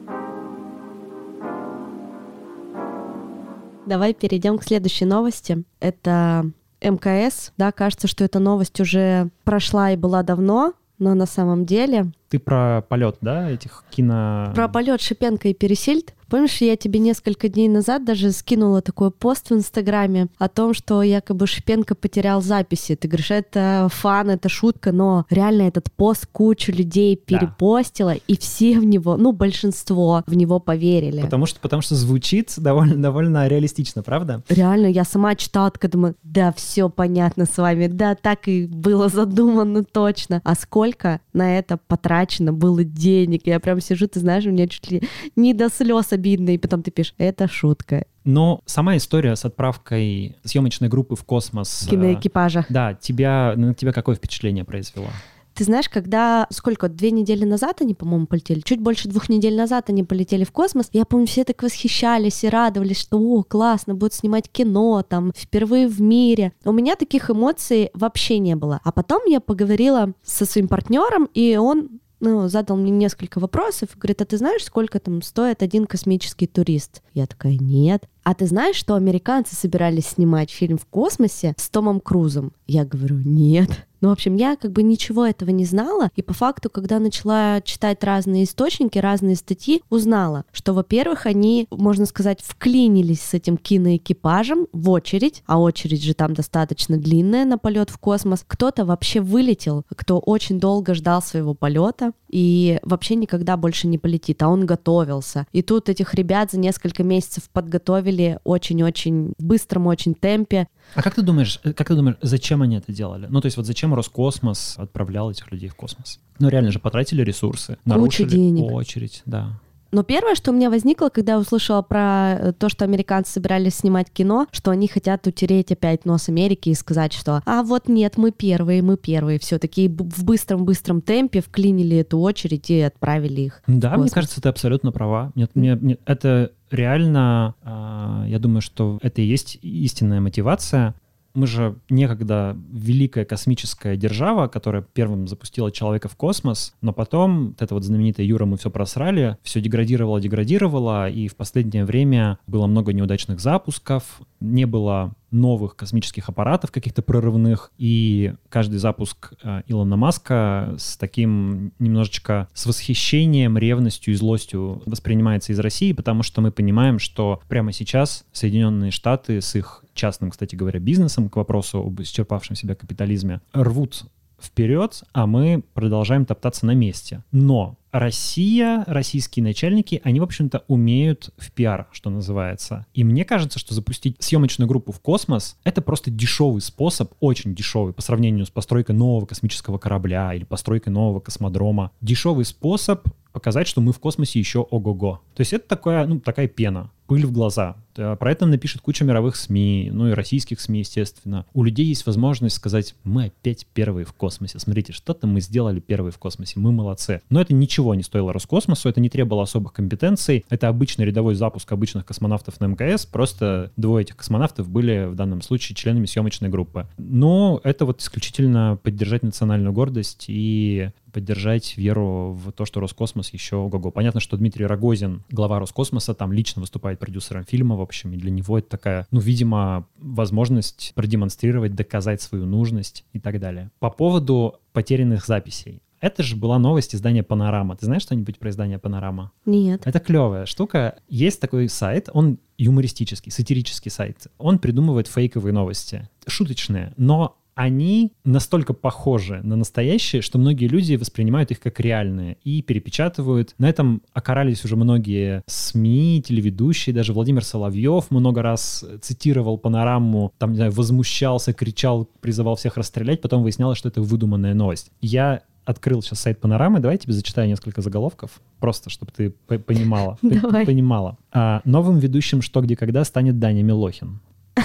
Давай 3.87 4.14
перейдем 4.14 4.57
к 4.57 4.62
следующей 4.62 5.05
новости. 5.05 5.64
Это 5.81 6.49
МКС. 6.81 7.51
Да, 7.57 7.73
кажется, 7.73 8.07
что 8.07 8.23
эта 8.23 8.38
новость 8.38 8.79
уже 8.79 9.31
прошла 9.42 9.90
и 9.90 9.97
была 9.97 10.23
давно, 10.23 10.75
но 11.01 11.14
на 11.14 11.27
самом 11.27 11.66
деле... 11.66 12.12
Ты 12.35 12.40
про 12.40 12.83
полет, 12.88 13.18
да, 13.20 13.49
этих 13.49 13.85
кино... 13.90 14.51
Про 14.57 14.66
полет 14.66 15.01
Шипенко 15.01 15.47
и 15.47 15.55
Пересильд. 15.55 16.14
Помнишь, 16.35 16.61
я 16.62 16.77
тебе 16.77 16.99
несколько 16.99 17.49
дней 17.49 17.68
назад 17.68 18.05
даже 18.05 18.33
скинула 18.33 18.81
такой 18.81 19.12
пост 19.12 19.51
в 19.51 19.55
Инстаграме 19.55 20.27
о 20.38 20.49
том, 20.49 20.75
что 20.75 21.03
якобы 21.03 21.47
Шипенко 21.47 21.94
потерял 21.94 22.42
записи. 22.42 22.97
Ты 22.97 23.07
говоришь, 23.07 23.31
это 23.31 23.88
фан, 23.92 24.31
это 24.31 24.49
шутка, 24.49 24.90
но 24.90 25.27
реально 25.31 25.62
этот 25.62 25.92
пост 25.92 26.27
кучу 26.27 26.73
людей 26.73 27.16
перепостила, 27.16 28.14
да. 28.14 28.20
и 28.27 28.37
все 28.37 28.81
в 28.81 28.85
него, 28.85 29.16
ну, 29.16 29.31
большинство 29.31 30.25
в 30.27 30.35
него 30.35 30.59
поверили. 30.59 31.20
Потому 31.20 31.47
что, 31.47 31.61
потому 31.61 31.83
что 31.83 31.94
звучит 31.94 32.53
довольно, 32.57 33.01
довольно 33.01 33.47
реалистично, 33.47 34.03
правда? 34.03 34.42
Реально, 34.49 34.87
я 34.87 35.05
сама 35.05 35.37
читала, 35.37 35.70
такая 35.70 35.90
думаю, 35.90 36.16
да, 36.25 36.53
все 36.57 36.88
понятно 36.88 37.44
с 37.44 37.57
вами, 37.59 37.87
да, 37.87 38.14
так 38.14 38.49
и 38.49 38.66
было 38.66 39.09
задумано 39.09 39.85
точно. 39.85 40.40
А 40.44 40.55
сколько 40.55 41.20
на 41.33 41.59
это 41.59 41.79
потрачено 42.24 42.52
было 42.52 42.84
денег? 42.84 43.42
Я 43.44 43.60
прям 43.60 43.80
сижу, 43.80 44.08
ты 44.08 44.20
знаешь, 44.20 44.46
у 44.46 44.50
меня 44.50 44.66
чуть 44.66 44.90
ли 44.90 45.02
не 45.37 45.54
до 45.54 45.68
слез 45.68 46.12
обидно, 46.12 46.50
и 46.50 46.58
потом 46.58 46.82
ты 46.82 46.90
пишешь, 46.90 47.14
это 47.18 47.48
шутка. 47.48 48.06
Но 48.24 48.62
сама 48.64 48.96
история 48.96 49.37
с 49.37 49.44
отправкой 49.44 50.37
съемочной 50.44 50.88
группы 50.88 51.14
в 51.14 51.24
космос... 51.24 51.87
Э, 51.87 51.90
Киноэкипажа. 51.90 52.64
Да, 52.70 52.94
тебя, 52.94 53.54
на 53.56 53.74
тебя 53.74 53.92
какое 53.92 54.16
впечатление 54.16 54.64
произвело? 54.64 55.08
Ты 55.54 55.62
знаешь, 55.62 55.88
когда, 55.88 56.48
сколько, 56.50 56.88
две 56.88 57.12
недели 57.12 57.44
назад 57.44 57.80
они, 57.80 57.94
по-моему, 57.94 58.26
полетели, 58.26 58.60
чуть 58.60 58.80
больше 58.80 59.08
двух 59.08 59.28
недель 59.28 59.56
назад 59.56 59.88
они 59.88 60.02
полетели 60.02 60.42
в 60.42 60.50
космос, 60.50 60.88
я 60.92 61.04
помню, 61.04 61.26
все 61.26 61.44
так 61.44 61.62
восхищались 61.62 62.42
и 62.42 62.48
радовались, 62.48 63.00
что, 63.00 63.18
о, 63.18 63.44
классно, 63.44 63.94
будут 63.94 64.14
снимать 64.14 64.50
кино, 64.50 65.04
там, 65.08 65.32
впервые 65.37 65.87
в 65.87 66.00
мире. 66.00 66.52
У 66.64 66.72
меня 66.72 66.96
таких 66.96 67.30
эмоций 67.30 67.90
вообще 67.94 68.38
не 68.40 68.56
было. 68.56 68.80
А 68.82 68.90
потом 68.90 69.22
я 69.26 69.38
поговорила 69.38 70.12
со 70.24 70.44
своим 70.44 70.66
партнером, 70.66 71.28
и 71.34 71.56
он 71.56 72.00
ну, 72.24 72.48
задал 72.48 72.76
мне 72.76 72.90
несколько 72.90 73.38
вопросов, 73.38 73.90
говорит, 73.96 74.22
а 74.22 74.24
ты 74.24 74.38
знаешь, 74.38 74.64
сколько 74.64 74.98
там 74.98 75.20
стоит 75.20 75.62
один 75.62 75.87
космический 75.87 76.46
турист? 76.46 77.02
Я 77.12 77.26
такая, 77.26 77.56
нет. 77.58 78.04
А 78.22 78.34
ты 78.34 78.46
знаешь, 78.46 78.76
что 78.76 78.94
американцы 78.94 79.54
собирались 79.54 80.06
снимать 80.06 80.50
фильм 80.50 80.78
в 80.78 80.87
космосе 80.87 81.54
с 81.58 81.68
Томом 81.68 82.00
Крузом? 82.00 82.52
Я 82.66 82.87
говорю, 82.87 83.18
нет. 83.18 83.87
Ну, 84.05 84.11
в 84.11 84.12
общем, 84.12 84.37
я 84.37 84.57
как 84.57 84.71
бы 84.71 84.83
ничего 84.83 85.25
этого 85.25 85.49
не 85.49 85.64
знала, 85.64 86.11
и 86.14 86.21
по 86.21 86.35
факту, 86.35 86.69
когда 86.69 86.99
начала 86.99 87.62
читать 87.62 88.05
разные 88.05 88.45
источники, 88.45 88.99
разные 88.99 89.35
статьи, 89.35 89.83
узнала, 89.88 90.45
что, 90.53 90.75
во-первых, 90.75 91.25
они, 91.25 91.67
можно 91.71 92.05
сказать, 92.05 92.40
вклинились 92.43 93.23
с 93.23 93.33
этим 93.33 93.57
киноэкипажем 93.57 94.67
в 94.75 94.90
очередь, 94.90 95.43
а 95.47 95.59
очередь 95.59 96.05
же 96.05 96.12
там 96.12 96.35
достаточно 96.35 96.99
длинная 96.99 97.47
на 97.47 97.57
полет 97.57 97.88
в 97.88 97.97
космос. 97.97 98.45
Кто-то 98.47 98.85
вообще 98.85 99.23
вылетел, 99.23 99.85
кто 99.97 100.19
очень 100.19 100.61
долго 100.61 100.93
ждал 100.93 101.23
своего 101.23 101.55
полета 101.55 102.12
и 102.29 102.81
вообще 102.83 103.14
никогда 103.14 103.57
больше 103.57 103.87
не 103.87 103.97
полетит, 103.97 104.43
а 104.43 104.51
он 104.51 104.67
готовился. 104.67 105.47
И 105.53 105.62
тут 105.62 105.88
этих 105.88 106.12
ребят 106.12 106.51
за 106.51 106.59
несколько 106.59 107.05
месяцев 107.05 107.49
подготовили 107.51 108.38
очень-очень 108.45 109.33
быстром 109.38 109.87
очень 109.87 110.14
темпе. 110.14 110.69
А 110.94 111.03
как 111.03 111.14
ты 111.14 111.23
думаешь, 111.23 111.61
э, 111.64 111.73
как 111.73 111.88
ты 111.88 111.94
думаешь, 111.94 112.16
зачем 112.20 112.62
они 112.62 112.77
это 112.77 112.92
делали? 112.92 113.27
Ну, 113.29 113.40
то 113.40 113.47
есть 113.47 113.57
вот 113.57 113.66
зачем 113.66 113.94
Роскосмос 113.94 114.75
отправлял 114.79 115.31
этих 115.31 115.51
людей 115.51 115.68
в 115.68 115.75
космос? 115.75 116.20
Ну, 116.38 116.49
реально 116.49 116.70
же 116.70 116.79
потратили 116.79 117.23
ресурсы, 117.23 117.79
нарушили 117.85 118.27
Куча 118.27 118.37
денег. 118.37 118.73
очередь, 118.73 119.23
да. 119.27 119.61
Но 119.94 120.02
первое, 120.02 120.35
что 120.35 120.50
у 120.50 120.54
меня 120.54 120.70
возникло, 120.70 121.09
когда 121.09 121.35
я 121.35 121.38
услышала 121.38 121.80
про 121.80 122.33
э, 122.33 122.52
то, 122.52 122.68
что 122.68 122.85
американцы 122.85 123.35
собирались 123.35 123.76
снимать 123.76 124.11
кино, 124.11 124.48
что 124.50 124.72
они 124.72 124.88
хотят 124.88 125.24
утереть 125.28 125.70
опять 125.70 126.04
нос 126.04 126.28
Америки 126.28 126.70
и 126.70 126.74
сказать, 126.74 127.12
что 127.12 127.42
«а 127.46 127.62
вот 127.62 127.88
нет, 127.88 128.16
мы 128.16 128.33
первые, 128.33 128.83
мы 128.83 128.96
первые». 128.96 129.38
Все-таки 129.38 129.88
в 129.88 130.24
быстром-быстром 130.24 131.00
темпе 131.00 131.40
вклинили 131.40 131.98
эту 131.98 132.18
очередь 132.18 132.70
и 132.70 132.80
отправили 132.80 133.42
их. 133.42 133.62
Да, 133.68 133.96
мне 133.96 134.11
кажется, 134.11 134.42
ты 134.42 134.48
абсолютно 134.48 134.90
права. 134.90 135.30
Нет, 135.37 135.52
мне, 135.54 135.76
мне, 135.76 135.96
это 136.07 136.50
реально, 136.72 137.54
э, 137.62 138.30
я 138.30 138.40
думаю, 138.40 138.62
что 138.62 138.98
это 139.00 139.22
и 139.22 139.24
есть 139.24 139.61
истинная 139.62 140.20
мотивация 140.20 140.94
мы 141.35 141.47
же 141.47 141.77
некогда 141.88 142.57
великая 142.73 143.25
космическая 143.25 143.97
держава, 143.97 144.49
которая 144.49 144.83
первым 144.83 145.27
запустила 145.29 145.70
человека 145.70 146.09
в 146.09 146.16
космос, 146.16 146.75
но 146.81 146.92
потом 146.92 147.49
вот 147.49 147.62
это 147.62 147.75
вот 147.75 147.85
знаменитое 147.85 148.27
Юра, 148.27 148.44
мы 148.47 148.57
все 148.57 148.70
просрали, 148.70 149.37
все 149.42 149.61
деградировало, 149.61 150.20
деградировало, 150.20 151.11
и 151.11 151.29
в 151.29 151.37
последнее 151.37 151.85
время 151.85 152.38
было 152.47 152.66
много 152.66 152.92
неудачных 152.92 153.40
запусков, 153.40 154.20
не 154.40 154.64
было 154.64 155.14
новых 155.35 155.77
космических 155.77 156.29
аппаратов 156.29 156.70
каких-то 156.70 157.03
прорывных, 157.03 157.73
и 157.77 158.35
каждый 158.49 158.79
запуск 158.79 159.33
э, 159.42 159.62
Илона 159.66 159.97
Маска 159.97 160.75
с 160.79 160.97
таким 160.97 161.73
немножечко 161.79 162.49
с 162.55 162.66
восхищением, 162.66 163.59
ревностью 163.59 164.14
и 164.14 164.16
злостью 164.16 164.83
воспринимается 164.87 165.53
из 165.53 165.59
России, 165.59 165.92
потому 165.92 166.23
что 166.23 166.40
мы 166.40 166.53
понимаем, 166.53 166.99
что 166.99 167.40
прямо 167.49 167.73
сейчас 167.73 168.25
Соединенные 168.33 168.90
Штаты 168.90 169.40
с 169.40 169.55
их 169.55 169.85
частным, 169.94 170.31
кстати 170.31 170.57
говоря, 170.57 170.81
бизнесом 170.81 171.29
к 171.29 171.37
вопросу 171.37 171.81
об 171.81 172.01
исчерпавшем 172.01 172.57
себя 172.57 172.75
капитализме 172.75 173.40
рвут 173.53 174.07
вперед, 174.40 175.03
а 175.12 175.27
мы 175.27 175.62
продолжаем 175.73 176.27
топтаться 176.27 176.66
на 176.66 176.75
месте. 176.75 177.23
Но 177.33 177.77
Россия, 177.94 178.83
российские 178.88 179.44
начальники, 179.44 180.00
они, 180.02 180.18
в 180.18 180.24
общем-то, 180.24 180.64
умеют 180.66 181.30
в 181.37 181.52
пиар, 181.52 181.87
что 181.92 182.11
называется. 182.11 182.87
И 182.92 183.04
мне 183.04 183.24
кажется, 183.24 183.61
что 183.61 183.72
запустить 183.72 184.16
съемочную 184.18 184.68
группу 184.68 184.90
в 184.90 184.98
космос— 184.98 185.57
это 185.62 185.80
просто 185.80 186.11
дешевый 186.11 186.61
способ, 186.61 187.12
очень 187.20 187.54
дешевый 187.54 187.92
по 187.92 188.02
сравнению 188.02 188.46
с 188.46 188.50
постройкой 188.50 188.96
нового 188.96 189.26
космического 189.26 189.78
корабля 189.78 190.35
или 190.35 190.42
постройкой 190.42 190.92
нового 190.92 191.20
космодрома. 191.20 191.92
Дешевый 192.00 192.44
способ 192.44 193.07
показать, 193.33 193.68
что 193.68 193.80
мы 193.80 193.92
в 193.92 193.98
космосе 194.00 194.40
еще 194.40 194.61
ого-го. 194.61 195.20
То 195.35 195.40
есть 195.40 195.52
это 195.52 195.68
такая, 195.68 196.07
ну, 196.07 196.20
такая 196.20 196.46
пена, 196.46 196.92
пыль 197.09 197.26
в 197.26 197.33
глаза. 197.33 197.76
Про 197.94 198.30
это 198.30 198.46
напишет 198.46 198.80
куча 198.80 199.04
мировых 199.04 199.35
СМИ, 199.35 199.90
ну 199.92 200.09
и 200.09 200.12
российских 200.12 200.61
СМИ, 200.61 200.80
естественно. 200.80 201.44
У 201.52 201.64
людей 201.64 201.85
есть 201.87 202.07
возможность 202.07 202.54
сказать, 202.54 202.94
мы 203.02 203.24
опять 203.24 203.66
первые 203.74 204.04
в 204.04 204.12
космосе. 204.12 204.61
Смотрите, 204.61 204.92
что-то 204.92 205.26
мы 205.26 205.40
сделали 205.40 205.80
первые 205.80 206.12
в 206.12 206.18
космосе, 206.18 206.61
мы 206.61 206.70
молодцы. 206.70 207.22
Но 207.28 207.40
это 207.40 207.54
ничего 207.54 207.84
не 207.92 208.03
стоило 208.03 208.33
Роскосмосу, 208.33 208.88
это 208.88 209.01
не 209.01 209.11
требовало 209.11 209.42
особых 209.42 209.75
компетенций. 209.75 210.47
Это 210.49 210.68
обычный 210.68 211.05
рядовой 211.05 211.35
запуск 211.35 211.70
обычных 211.70 212.07
космонавтов 212.07 212.59
на 212.61 212.66
МКС, 212.66 213.05
просто 213.05 213.73
двое 213.77 214.05
этих 214.05 214.16
космонавтов 214.16 214.68
были 214.70 215.07
в 215.07 215.14
данном 215.14 215.42
случае 215.42 215.77
членами 215.77 216.07
съемочной 216.07 216.49
группы. 216.49 216.87
Но 216.97 217.61
это 217.64 217.85
вот 217.85 218.01
исключительно 218.01 218.79
поддержать 218.83 219.23
национальную 219.23 219.73
гордость 219.75 220.25
и 220.29 220.90
поддержать 221.14 221.77
веру 221.79 222.33
в 222.33 222.51
то, 222.53 222.64
что 222.64 222.81
Роскосмос 222.81 223.33
еще 223.33 223.57
ого-го. 223.57 223.92
Понятно, 223.92 224.20
что 224.20 224.37
Дмитрий 224.37 224.66
Рогозин, 224.66 225.23
глава 225.31 225.61
Роскосмоса, 225.61 226.12
там 226.12 226.33
лично 226.33 226.61
выступает 226.61 226.99
продюсером 226.99 227.44
фильма, 227.44 227.77
в 227.77 227.81
общем, 227.81 228.12
и 228.12 228.16
для 228.16 228.33
него 228.33 228.59
это 228.59 228.68
такая, 228.68 229.07
ну, 229.12 229.20
видимо, 229.20 229.87
возможность 229.97 230.92
продемонстрировать, 230.97 231.75
доказать 231.75 232.20
свою 232.20 232.47
нужность 232.47 233.05
и 233.12 233.20
так 233.20 233.38
далее. 233.38 233.70
По 233.79 233.90
поводу 233.90 234.57
потерянных 234.73 235.25
записей. 235.25 235.81
Это 236.05 236.23
же 236.23 236.37
была 236.37 236.59
новость 236.59 236.95
издания 236.95 237.23
«Панорама». 237.23 237.77
Ты 237.77 237.87
знаешь 237.87 238.03
что-нибудь 238.03 238.38
про 238.38 238.51
издание 238.51 238.79
«Панорама»? 238.79 239.33
Нет. 239.47 239.81
Это 239.87 240.01
клевая 240.01 240.45
штука. 240.45 240.99
Есть 241.09 241.40
такой 241.40 241.67
сайт, 241.71 242.11
он 242.12 242.40
юмористический, 242.59 243.33
сатирический 243.33 243.90
сайт. 243.90 244.27
Он 244.37 244.59
придумывает 244.59 245.09
фейковые 245.09 245.55
новости. 245.55 246.07
Шуточные, 246.27 246.93
но 246.99 247.38
они 247.55 248.12
настолько 248.23 248.75
похожи 248.75 249.40
на 249.45 249.57
настоящие, 249.57 250.21
что 250.21 250.38
многие 250.38 250.67
люди 250.67 250.97
воспринимают 250.97 251.51
их 251.53 251.61
как 251.61 251.81
реальные 251.81 252.37
и 252.45 252.61
перепечатывают. 252.61 253.55
На 253.57 253.71
этом 253.71 254.03
окарались 254.12 254.62
уже 254.67 254.77
многие 254.77 255.43
СМИ, 255.47 256.23
телеведущие, 256.27 256.95
даже 256.95 257.14
Владимир 257.14 257.43
Соловьев 257.43 258.11
много 258.11 258.43
раз 258.43 258.85
цитировал 259.01 259.57
панораму, 259.57 260.35
там, 260.37 260.51
не 260.51 260.57
знаю, 260.57 260.73
возмущался, 260.73 261.55
кричал, 261.55 262.11
призывал 262.21 262.57
всех 262.57 262.77
расстрелять, 262.77 263.23
потом 263.23 263.43
выяснялось, 263.43 263.79
что 263.79 263.88
это 263.88 264.03
выдуманная 264.03 264.53
новость. 264.53 264.90
Я 265.01 265.43
открыл 265.64 266.03
сейчас 266.03 266.20
сайт 266.20 266.40
Панорамы. 266.40 266.81
Давай 266.81 266.94
я 266.94 266.98
тебе 266.98 267.12
зачитаю 267.12 267.48
несколько 267.48 267.83
заголовков, 267.83 268.40
просто 268.61 268.90
чтобы 268.90 269.12
ты 269.12 269.31
понимала. 269.31 270.18
Давай. 270.22 270.66
Понимала. 270.66 271.18
А, 271.33 271.62
новым 271.64 271.98
ведущим 271.98 272.42
«Что, 272.42 272.61
где, 272.61 272.77
когда» 272.77 273.05
станет 273.05 273.38
Даня 273.38 273.62
Милохин. 273.62 274.20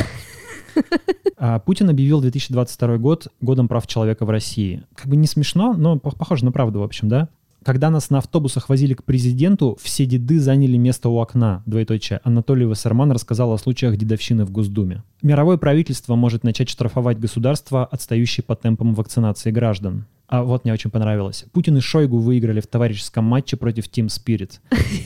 А 1.41 1.59
Путин 1.59 1.89
объявил 1.89 2.19
2022 2.19 2.97
год 2.97 3.29
годом 3.39 3.69
прав 3.69 3.87
человека 3.87 4.25
в 4.25 4.29
России. 4.29 4.83
Как 4.93 5.07
бы 5.07 5.15
не 5.15 5.25
смешно, 5.25 5.73
но 5.73 5.97
похоже 5.97 6.43
на 6.43 6.51
правду, 6.51 6.81
в 6.81 6.83
общем, 6.83 7.07
да? 7.07 7.29
Когда 7.63 7.89
нас 7.89 8.09
на 8.09 8.19
автобусах 8.19 8.69
возили 8.69 8.93
к 8.93 9.03
президенту, 9.03 9.77
все 9.81 10.05
деды 10.05 10.39
заняли 10.39 10.77
место 10.77 11.09
у 11.09 11.17
окна, 11.17 11.61
двоеточие. 11.65 12.21
Анатолий 12.23 12.65
Вассерман 12.65 13.11
рассказал 13.11 13.51
о 13.51 13.57
случаях 13.57 13.97
дедовщины 13.97 14.45
в 14.45 14.51
Госдуме. 14.51 15.03
Мировое 15.21 15.57
правительство 15.57 16.15
может 16.15 16.43
начать 16.43 16.69
штрафовать 16.69 17.19
государства, 17.19 17.85
отстающие 17.85 18.43
по 18.43 18.55
темпам 18.55 18.93
вакцинации 18.93 19.51
граждан. 19.51 20.05
А 20.29 20.43
вот 20.43 20.63
мне 20.63 20.73
очень 20.73 20.91
понравилось. 20.91 21.45
Путин 21.53 21.77
и 21.77 21.79
Шойгу 21.79 22.19
выиграли 22.19 22.59
в 22.61 22.67
товарищеском 22.67 23.25
матче 23.25 23.57
против 23.57 23.89
Team 23.89 24.07
Spirit. 24.07 24.59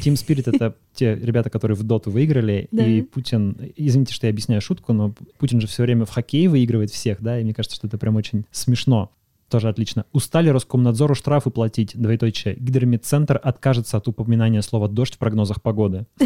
Team 0.04 0.16
Spirit— 0.16 0.44
это 0.54 0.76
те 0.94 1.16
ребята, 1.16 1.50
которые 1.50 1.78
в 1.78 1.84
доту 1.84 2.12
выиграли, 2.12 2.68
Да. 2.72 2.86
и 2.86 3.02
Путин... 3.02 3.58
Извините, 3.78 4.14
что 4.14 4.28
я 4.28 4.32
объясняю 4.32 4.60
шутку, 4.60 4.92
но 4.92 5.16
Путин 5.38 5.62
же 5.62 5.68
все 5.68 5.84
время 5.84 6.06
в 6.06 6.10
хоккей 6.10 6.48
выигрывает 6.48 6.92
всех, 6.92 7.22
да, 7.22 7.40
и 7.40 7.44
мне 7.46 7.54
кажется, 7.54 7.78
что 7.78 7.88
это 7.88 7.98
прям 7.98 8.18
очень 8.18 8.46
смешно. 8.52 9.14
Тоже 9.48 9.70
отлично. 9.70 10.06
Устали 10.12 10.50
Роскомнадзору 10.50 11.16
штрафы 11.16 11.52
платить, 11.52 11.94
двоеточие. 11.96 12.56
Гидромедцентр 12.60 13.40
откажется 13.42 13.98
от 13.98 14.08
упоминания 14.10 14.62
слова 14.62 14.90
«дождь» 14.90 15.16
в 15.16 15.20
прогнозах 15.20 15.62
погоды. 15.62 16.06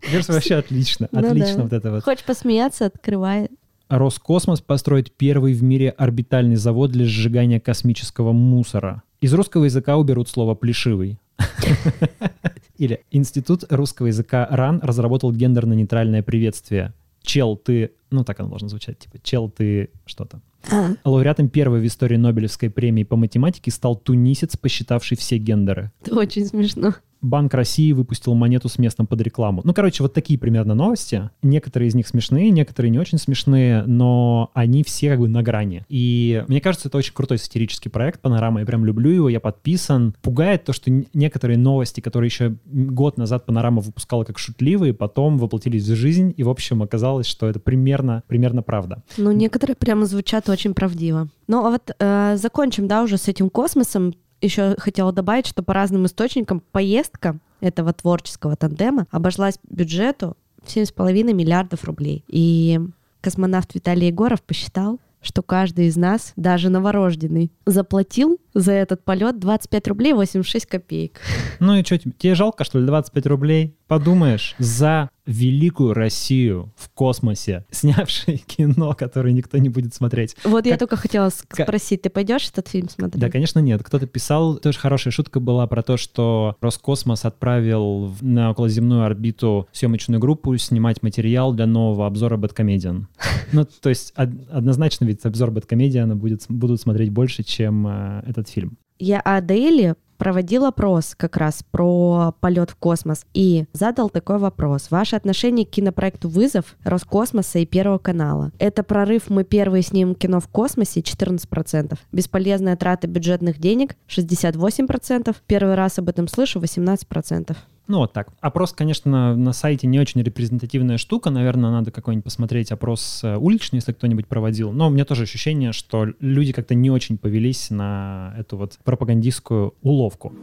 Кажется, 0.00 0.32
вообще 0.32 0.56
отлично. 0.56 1.08
Ну. 1.10 1.18
Отлично 1.18 1.62
вот 1.62 1.72
это 1.72 1.90
вот. 1.90 2.04
Хочешь 2.04 2.24
посмеяться, 2.24 2.86
открывай. 2.86 3.48
Роскосмос 3.88 4.60
построит 4.60 5.12
первый 5.12 5.54
в 5.54 5.62
мире 5.62 5.90
орбитальный 5.90 6.56
завод 6.56 6.90
для 6.90 7.06
сжигания 7.06 7.58
космического 7.58 8.32
мусора. 8.32 9.02
Из 9.20 9.32
русского 9.32 9.64
языка 9.64 9.96
уберут 9.96 10.28
слово 10.28 10.54
«плешивый». 10.54 11.18
Или 12.76 13.00
Институт 13.10 13.64
русского 13.70 14.06
языка 14.06 14.46
РАН 14.48 14.80
разработал 14.82 15.32
гендерно-нейтральное 15.32 16.22
приветствие. 16.22 16.94
Чел, 17.22 17.56
ты... 17.56 17.92
Ну, 18.10 18.24
так 18.24 18.38
оно 18.40 18.50
должно 18.50 18.68
звучать. 18.68 18.98
Типа, 18.98 19.18
чел, 19.22 19.50
ты 19.50 19.90
что-то. 20.06 20.40
А, 20.70 20.92
Лауреатом 21.04 21.48
первой 21.48 21.80
в 21.80 21.86
истории 21.86 22.16
Нобелевской 22.16 22.70
премии 22.70 23.04
по 23.04 23.16
математике 23.16 23.70
стал 23.70 23.96
тунисец, 23.96 24.56
посчитавший 24.56 25.16
все 25.16 25.38
гендеры. 25.38 25.92
это 26.02 26.14
очень 26.14 26.46
смешно. 26.46 26.94
Банк 27.20 27.54
России 27.54 27.92
выпустил 27.92 28.34
монету 28.34 28.68
с 28.68 28.78
местом 28.78 29.06
под 29.06 29.20
рекламу. 29.20 29.62
Ну, 29.64 29.74
короче, 29.74 30.02
вот 30.02 30.14
такие 30.14 30.38
примерно 30.38 30.74
новости. 30.74 31.30
Некоторые 31.42 31.88
из 31.88 31.94
них 31.94 32.06
смешные, 32.06 32.50
некоторые 32.50 32.90
не 32.90 32.98
очень 32.98 33.18
смешные, 33.18 33.82
но 33.84 34.50
они 34.54 34.84
все 34.84 35.10
как 35.10 35.20
бы 35.20 35.28
на 35.28 35.42
грани. 35.42 35.84
И 35.88 36.44
мне 36.48 36.60
кажется, 36.60 36.88
это 36.88 36.98
очень 36.98 37.14
крутой 37.14 37.38
сатирический 37.38 37.90
проект 37.90 38.20
«Панорама». 38.20 38.60
Я 38.60 38.66
прям 38.66 38.84
люблю 38.84 39.10
его, 39.10 39.28
я 39.28 39.40
подписан. 39.40 40.14
Пугает 40.22 40.64
то, 40.64 40.72
что 40.72 40.90
некоторые 41.12 41.58
новости, 41.58 42.00
которые 42.00 42.28
еще 42.28 42.56
год 42.66 43.18
назад 43.18 43.46
«Панорама» 43.46 43.80
выпускала 43.80 44.24
как 44.24 44.38
шутливые, 44.38 44.94
потом 44.94 45.38
воплотились 45.38 45.84
в 45.84 45.94
жизнь, 45.94 46.34
и, 46.36 46.42
в 46.42 46.48
общем, 46.48 46.82
оказалось, 46.82 47.26
что 47.26 47.48
это 47.48 47.60
примерно, 47.60 48.22
примерно 48.26 48.62
правда. 48.62 49.02
Ну, 49.16 49.32
некоторые 49.32 49.76
прямо 49.76 50.06
звучат 50.06 50.48
очень 50.48 50.74
правдиво. 50.74 51.28
Ну, 51.46 51.66
а 51.66 51.70
вот 51.70 51.90
э, 51.98 52.36
закончим, 52.36 52.86
да, 52.88 53.02
уже 53.02 53.16
с 53.16 53.28
этим 53.28 53.50
космосом. 53.50 54.14
Еще 54.40 54.76
хотела 54.78 55.12
добавить, 55.12 55.46
что 55.46 55.62
по 55.62 55.74
разным 55.74 56.06
источникам 56.06 56.62
поездка 56.72 57.38
этого 57.60 57.92
творческого 57.92 58.56
тандема 58.56 59.06
обошлась 59.10 59.58
бюджету 59.68 60.36
в 60.62 60.68
7,5 60.68 61.32
миллиардов 61.32 61.84
рублей. 61.84 62.24
И 62.28 62.80
космонавт 63.20 63.74
Виталий 63.74 64.08
Егоров 64.08 64.42
посчитал, 64.42 65.00
что 65.20 65.42
каждый 65.42 65.86
из 65.86 65.96
нас, 65.96 66.32
даже 66.36 66.68
новорожденный, 66.68 67.50
заплатил 67.66 68.38
за 68.54 68.72
этот 68.72 69.04
полет 69.04 69.38
25 69.38 69.88
рублей 69.88 70.12
86 70.12 70.66
копеек. 70.66 71.20
Ну 71.58 71.74
и 71.74 71.84
что, 71.84 71.98
тебе, 71.98 72.34
жалко, 72.34 72.64
что 72.64 72.78
ли, 72.78 72.86
25 72.86 73.26
рублей? 73.26 73.76
Подумаешь, 73.88 74.54
за 74.58 75.08
великую 75.26 75.94
Россию 75.94 76.72
в 76.76 76.90
космосе, 76.90 77.64
снявший 77.70 78.36
кино, 78.46 78.92
которое 78.94 79.32
никто 79.32 79.56
не 79.58 79.68
будет 79.70 79.94
смотреть. 79.94 80.36
Вот 80.44 80.66
я 80.66 80.72
Как- 80.72 80.80
только 80.80 80.96
хотела 80.96 81.30
спросить, 81.30 82.02
ты 82.02 82.10
пойдешь 82.10 82.48
этот 82.50 82.68
фильм 82.68 82.88
смотреть? 82.90 83.20
Да, 83.20 83.30
конечно, 83.30 83.58
нет. 83.60 83.82
Кто-то 83.82 84.06
писал, 84.06 84.58
тоже 84.58 84.78
хорошая 84.78 85.10
шутка 85.12 85.40
была 85.40 85.66
про 85.66 85.82
то, 85.82 85.96
что 85.96 86.56
Роскосмос 86.60 87.24
отправил 87.24 88.14
на 88.20 88.50
околоземную 88.50 89.04
орбиту 89.04 89.68
съемочную 89.72 90.20
группу 90.20 90.56
снимать 90.58 91.02
материал 91.02 91.52
для 91.54 91.66
нового 91.66 92.06
обзора 92.06 92.36
Бэткомедиан. 92.36 93.08
Ну, 93.50 93.64
то 93.64 93.88
есть 93.88 94.12
од- 94.14 94.28
однозначно 94.50 95.06
ведь 95.06 95.24
обзор 95.24 95.50
Бэткомедиана 95.50 96.14
будет, 96.14 96.44
будут 96.50 96.82
смотреть 96.82 97.10
больше, 97.10 97.42
чем 97.42 97.86
э, 97.86 98.22
этот 98.26 98.46
фильм. 98.50 98.76
Я 98.98 99.20
о 99.20 99.40
Дейли 99.40 99.94
проводил 100.18 100.66
опрос 100.66 101.14
как 101.16 101.36
раз 101.36 101.64
про 101.70 102.34
полет 102.40 102.70
в 102.70 102.76
космос 102.76 103.24
и 103.32 103.64
задал 103.72 104.10
такой 104.10 104.38
вопрос. 104.38 104.90
Ваше 104.90 105.16
отношение 105.16 105.64
к 105.64 105.70
кинопроекту 105.70 106.28
«Вызов» 106.28 106.76
Роскосмоса 106.84 107.60
и 107.60 107.66
Первого 107.66 107.98
канала. 107.98 108.52
Это 108.58 108.82
прорыв 108.82 109.30
«Мы 109.30 109.44
первые 109.44 109.82
снимем 109.82 110.14
кино 110.14 110.40
в 110.40 110.48
космосе» 110.48 111.00
14%. 111.00 111.96
Бесполезная 112.12 112.76
трата 112.76 113.06
бюджетных 113.06 113.58
денег 113.58 113.96
68%. 114.08 115.34
Первый 115.46 115.74
раз 115.74 115.98
об 115.98 116.08
этом 116.08 116.28
слышу 116.28 116.60
18%. 116.60 117.56
Ну, 117.88 118.00
вот 118.00 118.12
так. 118.12 118.28
Опрос, 118.40 118.74
конечно, 118.74 119.34
на 119.34 119.52
сайте 119.54 119.86
не 119.86 119.98
очень 119.98 120.22
репрезентативная 120.22 120.98
штука. 120.98 121.30
Наверное, 121.30 121.70
надо 121.70 121.90
какой-нибудь 121.90 122.24
посмотреть 122.24 122.70
опрос 122.70 123.24
э, 123.24 123.36
уличный, 123.36 123.78
если 123.78 123.92
кто-нибудь 123.92 124.26
проводил. 124.26 124.72
Но 124.72 124.88
у 124.88 124.90
меня 124.90 125.06
тоже 125.06 125.22
ощущение, 125.22 125.72
что 125.72 126.06
люди 126.20 126.52
как-то 126.52 126.74
не 126.74 126.90
очень 126.90 127.16
повелись 127.16 127.70
на 127.70 128.34
эту 128.38 128.58
вот 128.58 128.78
пропагандистскую 128.84 129.74
уловку. 129.80 130.34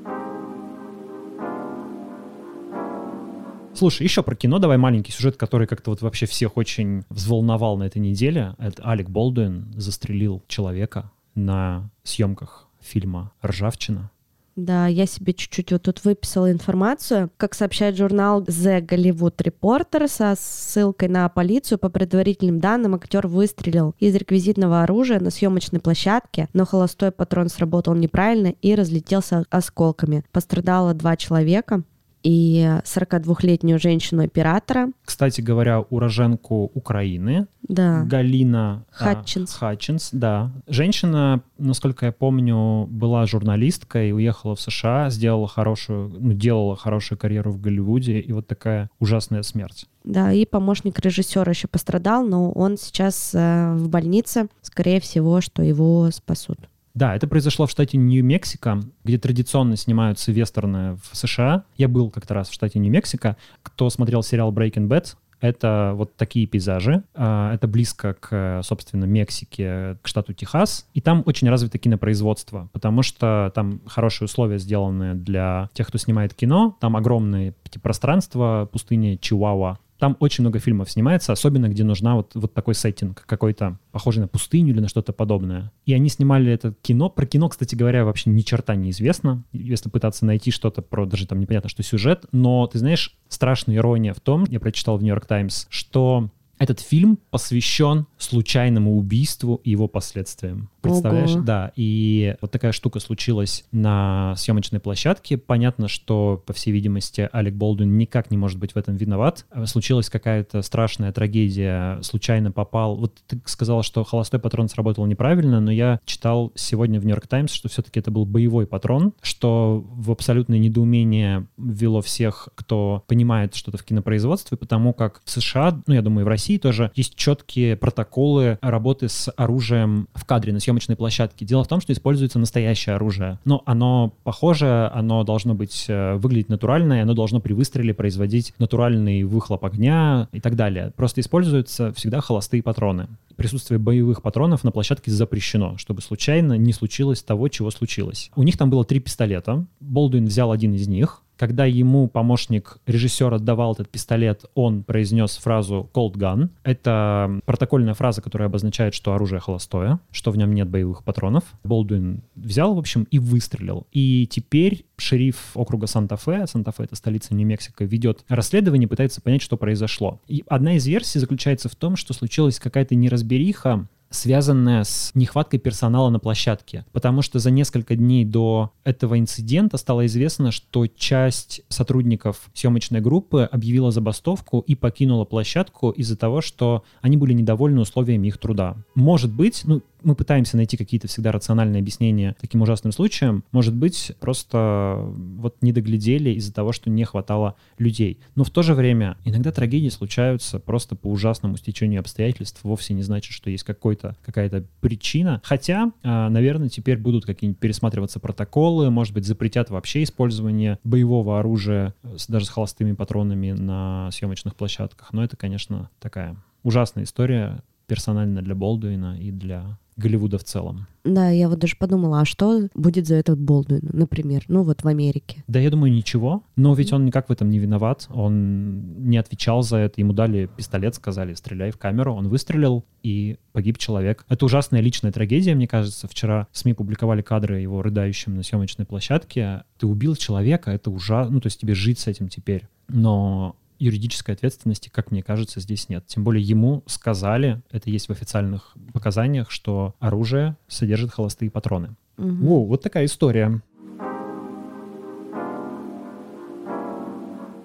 Слушай, 3.76 4.04
еще 4.04 4.24
про 4.24 4.36
кино 4.36 4.58
давай 4.58 4.78
маленький 4.78 5.12
сюжет, 5.12 5.38
который 5.38 5.68
как-то 5.68 5.92
вот 5.92 6.02
вообще 6.02 6.26
всех 6.26 6.58
очень 6.58 7.04
взволновал 7.10 7.78
на 7.78 7.84
этой 7.84 8.00
неделе. 8.00 8.56
Это 8.58 8.82
Алек 8.84 9.10
Болдуин 9.10 9.72
застрелил 9.76 10.42
человека 10.48 11.12
на 11.36 11.92
съемках 12.02 12.68
фильма 12.82 13.34
«Ржавчина». 13.46 14.10
Да, 14.56 14.88
я 14.88 15.06
себе 15.06 15.34
чуть-чуть 15.34 15.74
вот 15.74 15.82
тут 15.82 16.06
выписала 16.06 16.50
информацию. 16.50 17.30
Как 17.36 17.54
сообщает 17.54 17.98
журнал 17.98 18.42
The 18.42 18.80
Hollywood 18.80 19.42
Reporter 19.42 20.08
со 20.08 20.34
ссылкой 20.40 21.10
на 21.10 21.28
полицию, 21.28 21.78
по 21.78 21.90
предварительным 21.90 22.62
данным, 22.62 22.96
актер 22.96 23.28
выстрелил 23.28 23.96
из 24.00 24.16
реквизитного 24.16 24.84
оружия 24.84 25.20
на 25.20 25.30
съемочной 25.30 25.82
площадке, 25.82 26.48
но 26.54 26.66
холостой 26.66 27.12
патрон 27.12 27.50
сработал 27.50 27.96
неправильно 27.96 28.54
и 28.62 28.76
разлетелся 28.76 29.44
осколками. 29.50 30.24
Пострадало 30.32 30.94
два 30.94 31.18
человека 31.18 31.84
и 32.26 32.68
42-летнюю 32.84 33.80
женщину-оператора. 33.80 34.90
Кстати 35.06 35.42
говоря, 35.42 35.82
уроженку 35.82 36.72
Украины. 36.74 37.46
Да. 37.62 38.04
Галина 38.04 38.84
а, 38.92 39.04
Хатчинс. 39.04 39.56
А, 39.56 39.60
Хатчинс, 39.60 40.10
да. 40.12 40.52
Женщина, 40.68 41.44
насколько 41.60 42.08
я 42.08 42.12
помню, 42.12 42.88
была 42.90 43.28
журналисткой, 43.28 44.12
уехала 44.12 44.56
в 44.56 44.62
США, 44.62 45.12
сделала 45.12 45.48
хорошую, 45.48 46.10
ну, 46.20 46.34
делала 46.34 46.76
хорошую 46.76 47.20
карьеру 47.20 47.52
в 47.52 47.62
Голливуде, 47.62 48.20
и 48.20 48.32
вот 48.34 48.48
такая 48.48 48.90
ужасная 49.00 49.44
смерть. 49.44 49.86
Да, 50.04 50.32
и 50.32 50.46
помощник 50.48 51.00
режиссера 51.00 51.52
еще 51.52 51.68
пострадал, 51.68 52.26
но 52.26 52.52
он 52.52 52.78
сейчас 52.78 53.36
э, 53.36 53.76
в 53.76 53.88
больнице. 53.88 54.48
Скорее 54.64 55.00
всего, 55.00 55.42
что 55.42 55.62
его 55.62 56.10
спасут. 56.12 56.58
Да, 56.96 57.14
это 57.14 57.28
произошло 57.28 57.68
в 57.68 57.72
штате 57.72 57.98
Нью-Мексико, 57.98 58.80
где 59.04 59.18
традиционно 59.18 59.76
снимаются 59.76 60.32
вестерны 60.32 60.96
в 60.96 61.16
США. 61.16 61.66
Я 61.76 61.90
был 61.90 62.10
как-то 62.10 62.34
раз 62.34 62.50
в 62.50 62.54
штате 62.54 62.80
Нью-Мексико. 62.80 63.36
Кто 63.64 63.90
смотрел 63.90 64.24
сериал 64.24 64.54
Breaking 64.54 64.88
Bad, 64.88 65.16
это 65.42 65.92
вот 65.96 66.16
такие 66.16 66.48
пейзажи. 66.48 67.04
А, 67.14 67.54
это 67.54 67.68
близко 67.68 68.14
к, 68.14 68.62
собственно, 68.64 69.04
Мексике, 69.04 69.98
к 70.02 70.08
штату 70.08 70.34
Техас. 70.34 70.88
И 70.94 71.02
там 71.02 71.22
очень 71.26 71.50
развито 71.50 71.78
кинопроизводство, 71.78 72.70
потому 72.72 73.04
что 73.04 73.52
там 73.54 73.82
хорошие 73.86 74.28
условия 74.28 74.58
сделаны 74.58 75.16
для 75.16 75.70
тех, 75.74 75.88
кто 75.88 75.98
снимает 75.98 76.34
кино. 76.34 76.78
Там 76.80 76.96
огромные 76.96 77.54
пространства, 77.84 78.70
пустыни 78.72 79.18
Чиуауа, 79.22 79.80
там 79.98 80.18
очень 80.20 80.44
много 80.44 80.60
фильмов 80.60 80.92
снимается, 80.92 81.32
особенно 81.32 81.70
где 81.70 81.84
нужна 81.84 82.16
вот, 82.16 82.32
вот 82.34 82.54
такой 82.54 82.76
сеттинг, 82.76 83.24
какой-то 83.26 83.78
похожий 83.92 84.22
на 84.22 84.28
пустыню 84.28 84.74
или 84.74 84.80
на 84.80 84.88
что-то 84.88 85.14
подобное. 85.14 85.72
И 85.86 85.94
они 85.94 86.10
снимали 86.10 86.52
это 86.52 86.74
кино. 86.82 87.10
Про 87.10 87.26
кино, 87.26 87.50
кстати 87.50 87.76
говоря, 87.76 88.06
вообще 88.06 88.30
ни 88.30 88.42
черта 88.42 88.76
не 88.76 88.90
известно, 88.90 89.44
если 89.54 89.90
пытаться 89.90 90.26
найти 90.26 90.52
что-то 90.52 90.82
про 90.82 91.06
даже 91.06 91.28
там 91.28 91.40
непонятно, 91.40 91.70
что 91.70 91.84
сюжет. 91.84 92.26
Но 92.32 92.68
ты 92.68 92.80
знаешь, 92.80 93.18
страшная 93.30 93.78
ирония 93.78 94.14
в 94.14 94.20
том, 94.20 94.46
я 94.50 94.60
прочитал 94.60 94.98
в 94.98 95.04
Нью-Йорк 95.04 95.26
Таймс, 95.26 95.68
что 95.70 96.30
этот 96.58 96.80
фильм 96.80 97.20
посвящен 97.32 98.06
случайному 98.18 98.98
убийству 98.98 99.60
и 99.64 99.72
его 99.72 99.88
последствиям. 99.88 100.70
Представляешь? 100.90 101.36
Ого. 101.36 101.42
Да. 101.42 101.72
И 101.76 102.36
вот 102.42 102.52
такая 102.52 102.72
штука 102.72 103.00
случилась 103.00 103.66
на 103.72 104.36
съемочной 104.38 104.80
площадке. 104.80 105.38
Понятно, 105.38 105.88
что, 105.88 106.44
по 106.46 106.54
всей 106.54 106.72
видимости, 106.72 107.30
Алек 107.32 107.54
Болдуин 107.54 107.98
никак 107.98 108.32
не 108.32 108.38
может 108.38 108.60
быть 108.60 108.74
в 108.74 108.78
этом 108.78 108.96
виноват. 108.96 109.46
Случилась 109.66 110.10
какая-то 110.10 110.62
страшная 110.62 111.12
трагедия, 111.12 112.02
случайно 112.02 112.52
попал. 112.52 112.96
Вот 112.96 113.14
ты 113.28 113.40
сказала, 113.46 113.84
что 113.84 114.04
холостой 114.04 114.40
патрон 114.40 114.70
сработал 114.70 115.06
неправильно, 115.06 115.60
но 115.60 115.72
я 115.72 116.00
читал 116.06 116.52
сегодня 116.56 117.00
в 117.00 117.06
Нью-Йорк 117.06 117.28
Таймс, 117.28 117.52
что 117.52 117.70
все-таки 117.70 118.00
это 118.00 118.12
был 118.12 118.26
боевой 118.26 118.68
патрон, 118.68 119.14
что 119.22 119.86
в 119.90 120.12
абсолютное 120.12 120.60
недоумение 120.60 121.48
ввело 121.58 122.02
всех, 122.02 122.50
кто 122.56 123.04
понимает 123.08 123.56
что-то 123.56 123.78
в 123.78 123.84
кинопроизводстве, 123.84 124.58
потому 124.58 124.94
как 124.94 125.22
в 125.24 125.30
США, 125.30 125.82
ну, 125.88 125.94
я 125.94 126.02
думаю, 126.02 126.22
и 126.22 126.26
в 126.26 126.28
России 126.28 126.58
тоже 126.58 126.92
есть 126.96 127.16
четкие 127.16 127.76
протоколы 127.76 128.58
работы 128.62 129.10
с 129.10 129.32
оружием 129.36 130.08
в 130.14 130.26
кадре 130.26 130.54
на 130.54 130.60
съемочной 130.76 130.96
площадке. 130.96 131.46
Дело 131.46 131.64
в 131.64 131.68
том, 131.68 131.82
что 131.82 131.94
используется 131.94 132.40
настоящее 132.40 132.96
оружие. 132.96 133.40
Но 133.46 133.62
оно 133.66 134.14
похоже, 134.24 134.92
оно 134.94 135.24
должно 135.24 135.56
быть 135.56 135.86
э, 135.88 136.16
выглядеть 136.16 136.50
натурально, 136.50 136.96
и 136.96 137.00
оно 137.00 137.14
должно 137.14 137.40
при 137.40 137.54
выстреле 137.54 137.94
производить 137.94 138.54
натуральный 138.60 139.24
выхлоп 139.24 139.64
огня 139.66 140.28
и 140.32 140.40
так 140.40 140.56
далее. 140.56 140.92
Просто 140.96 141.22
используются 141.22 141.94
всегда 141.94 142.22
холостые 142.22 142.62
патроны. 142.62 143.08
Присутствие 143.36 143.80
боевых 143.80 144.22
патронов 144.22 144.64
на 144.64 144.72
площадке 144.72 145.12
запрещено, 145.12 145.78
чтобы 145.78 146.02
случайно 146.02 146.58
не 146.58 146.74
случилось 146.74 147.24
того, 147.24 147.48
чего 147.48 147.72
случилось. 147.72 148.32
У 148.36 148.44
них 148.44 148.58
там 148.58 148.70
было 148.70 148.84
три 148.86 149.00
пистолета. 149.00 149.66
Болдуин 149.80 150.26
взял 150.26 150.52
один 150.52 150.74
из 150.74 150.88
них, 150.88 151.22
когда 151.38 151.66
ему 151.66 152.08
помощник 152.08 152.78
режиссера 152.86 153.36
отдавал 153.38 153.74
этот 153.74 153.90
пистолет, 153.90 154.46
он 154.54 154.84
произнес 154.84 155.38
фразу 155.38 155.90
«cold 155.94 156.14
gun». 156.14 156.50
Это 156.64 157.40
протокольная 157.46 157.94
фраза, 157.94 158.22
которая 158.22 158.48
обозначает, 158.48 158.94
что 158.94 159.14
оружие 159.14 159.40
холостое, 159.40 160.00
что 160.12 160.32
в 160.32 160.38
нем 160.38 160.54
нет 160.54 160.70
боевых 160.70 161.04
патронов. 161.04 161.44
Болдуин 161.64 162.22
взял, 162.36 162.74
в 162.74 162.80
общем, 162.80 163.08
и 163.12 163.20
выстрелил. 163.20 163.88
И 163.92 164.28
теперь 164.30 164.86
шериф 164.98 165.52
округа 165.56 165.88
Санта-Фе, 165.88 166.48
Санта-Фе— 166.48 166.84
это 166.86 166.96
столица 166.96 167.34
Нью-Мексико, 167.34 167.84
ведет 167.86 168.24
расследование, 168.28 168.88
пытается 168.88 169.22
понять, 169.22 169.42
что 169.42 169.58
произошло. 169.58 170.20
И 170.28 170.44
одна 170.48 170.76
из 170.76 170.88
версий 170.88 171.20
заключается 171.20 171.70
в 171.70 171.76
том, 171.76 171.96
что 171.96 172.14
случилась 172.14 172.60
какая-то 172.60 172.96
неразбериха 172.96 173.88
связанная 174.10 174.84
с 174.84 175.12
нехваткой 175.14 175.60
персонала 175.60 176.10
на 176.10 176.20
площадке. 176.20 176.86
Потому 176.92 177.22
что 177.22 177.40
за 177.40 177.52
несколько 177.52 177.96
дней 177.96 178.26
до 178.26 178.72
этого 178.84 179.20
инцидента 179.20 179.78
стало 179.78 180.06
известно, 180.06 180.52
что 180.52 180.88
часть 180.88 181.62
сотрудников 181.70 182.50
съемочной 182.54 183.02
группы 183.02 183.48
объявила 183.52 183.92
забастовку 183.92 184.60
и 184.60 184.76
покинула 184.76 185.26
площадку 185.26 185.92
из-за 185.92 186.18
того, 186.18 186.42
что 186.42 186.84
они 187.02 187.18
были 187.18 187.34
недовольны 187.34 187.82
условиями 187.82 188.28
их 188.28 188.38
труда. 188.38 188.78
Может 188.96 189.34
быть, 189.34 189.62
ну, 189.66 189.82
мы 190.06 190.16
пытаемся 190.16 190.56
найти 190.56 190.78
какие-то 190.78 191.08
всегда 191.08 191.32
рациональные 191.32 191.82
объяснения 191.82 192.36
таким 192.40 192.62
ужасным 192.62 192.92
случаям. 192.92 193.44
Может 193.52 193.76
быть, 193.76 194.14
просто 194.20 195.04
вот 195.06 195.58
не 195.62 195.72
доглядели 195.72 196.30
из-за 196.32 196.54
того, 196.54 196.72
что 196.72 196.90
не 196.90 197.04
хватало 197.04 197.56
людей. 197.78 198.20
Но 198.36 198.44
в 198.44 198.50
то 198.52 198.62
же 198.62 198.74
время 198.74 199.18
иногда 199.26 199.52
трагедии 199.52 199.90
случаются 199.90 200.60
просто 200.60 200.96
по 200.96 201.08
ужасному 201.08 201.58
стечению 201.58 202.00
обстоятельств. 202.00 202.60
Вовсе 202.64 202.94
не 202.94 203.02
значит, 203.02 203.34
что 203.34 203.50
есть 203.50 203.64
какой-то, 203.64 204.16
какая-то 204.24 204.66
причина. 204.80 205.42
Хотя, 205.44 205.92
а, 206.04 206.30
наверное, 206.30 206.70
теперь 206.70 206.98
будут 206.98 207.26
какие-нибудь 207.26 207.60
пересматриваться 207.60 208.20
протоколы, 208.20 208.90
может 208.92 209.14
быть, 209.14 209.26
запретят 209.26 209.70
вообще 209.70 210.04
использование 210.04 210.80
боевого 210.84 211.40
оружия 211.40 211.96
даже 212.28 212.46
с 212.46 212.50
холостыми 212.50 212.94
патронами 212.94 213.52
на 213.52 214.10
съемочных 214.12 214.56
площадках. 214.56 215.14
Но 215.14 215.24
это, 215.24 215.36
конечно, 215.36 215.90
такая 216.00 216.36
ужасная 216.64 217.04
история 217.04 217.64
персонально 217.88 218.42
для 218.42 218.56
Болдуина 218.56 219.18
и 219.20 219.32
для 219.32 219.78
Голливуда 219.98 220.38
в 220.38 220.44
целом. 220.44 220.88
Да, 221.04 221.30
я 221.30 221.48
вот 221.48 221.60
даже 221.60 221.76
подумала, 221.78 222.22
а 222.22 222.26
что 222.26 222.68
будет 222.74 223.08
за 223.08 223.16
этот 223.16 223.40
Болдуин, 223.40 223.90
например, 223.94 224.44
ну 224.48 224.64
вот 224.64 224.84
в 224.84 224.88
Америке? 224.88 225.44
Да, 225.48 225.60
я 225.60 225.70
думаю, 225.70 225.94
ничего. 225.94 226.44
Но 226.56 226.74
ведь 226.74 226.92
он 226.92 227.06
никак 227.06 227.30
в 227.30 227.32
этом 227.32 227.50
не 227.50 227.60
виноват. 227.60 228.08
Он 228.10 229.08
не 229.08 229.18
отвечал 229.18 229.62
за 229.62 229.78
это. 229.78 230.02
Ему 230.02 230.14
дали 230.14 230.50
пистолет, 230.58 230.96
сказали, 230.96 231.34
стреляй 231.34 231.72
в 231.72 231.78
камеру. 231.78 232.14
Он 232.14 232.28
выстрелил, 232.28 232.84
и 233.06 233.38
погиб 233.52 233.78
человек. 233.78 234.26
Это 234.30 234.46
ужасная 234.46 234.82
личная 234.82 235.12
трагедия, 235.12 235.54
мне 235.54 235.68
кажется. 235.68 236.08
Вчера 236.08 236.48
СМИ 236.52 236.74
публиковали 236.74 237.22
кадры 237.22 237.60
его 237.60 237.84
рыдающим 237.84 238.36
на 238.36 238.42
съемочной 238.42 238.88
площадке. 238.88 239.64
Ты 239.78 239.86
убил 239.86 240.16
человека, 240.16 240.72
это 240.72 240.90
ужасно. 240.90 241.36
Ну, 241.36 241.40
то 241.40 241.48
есть 241.48 241.62
тебе 241.62 241.76
жить 241.76 242.00
с 242.00 242.08
этим 242.08 242.30
теперь. 242.30 242.68
Но 242.88 243.56
юридической 243.80 244.36
ответственности, 244.36 244.90
как 244.90 245.12
мне 245.12 245.24
кажется, 245.24 245.60
здесь 245.60 245.90
нет. 245.90 246.06
Тем 246.08 246.24
более 246.24 246.44
ему 246.44 246.84
сказали, 246.86 247.62
это 247.72 247.90
есть 247.90 248.08
в 248.08 248.12
официальных 248.12 248.76
показаниях, 248.94 249.52
что 249.52 249.96
оружие 250.00 250.56
содержит 250.68 251.12
холостые 251.12 251.52
патроны. 251.52 251.96
Угу. 252.18 252.48
О, 252.48 252.66
вот 252.66 252.82
такая 252.82 253.06
история. 253.06 253.62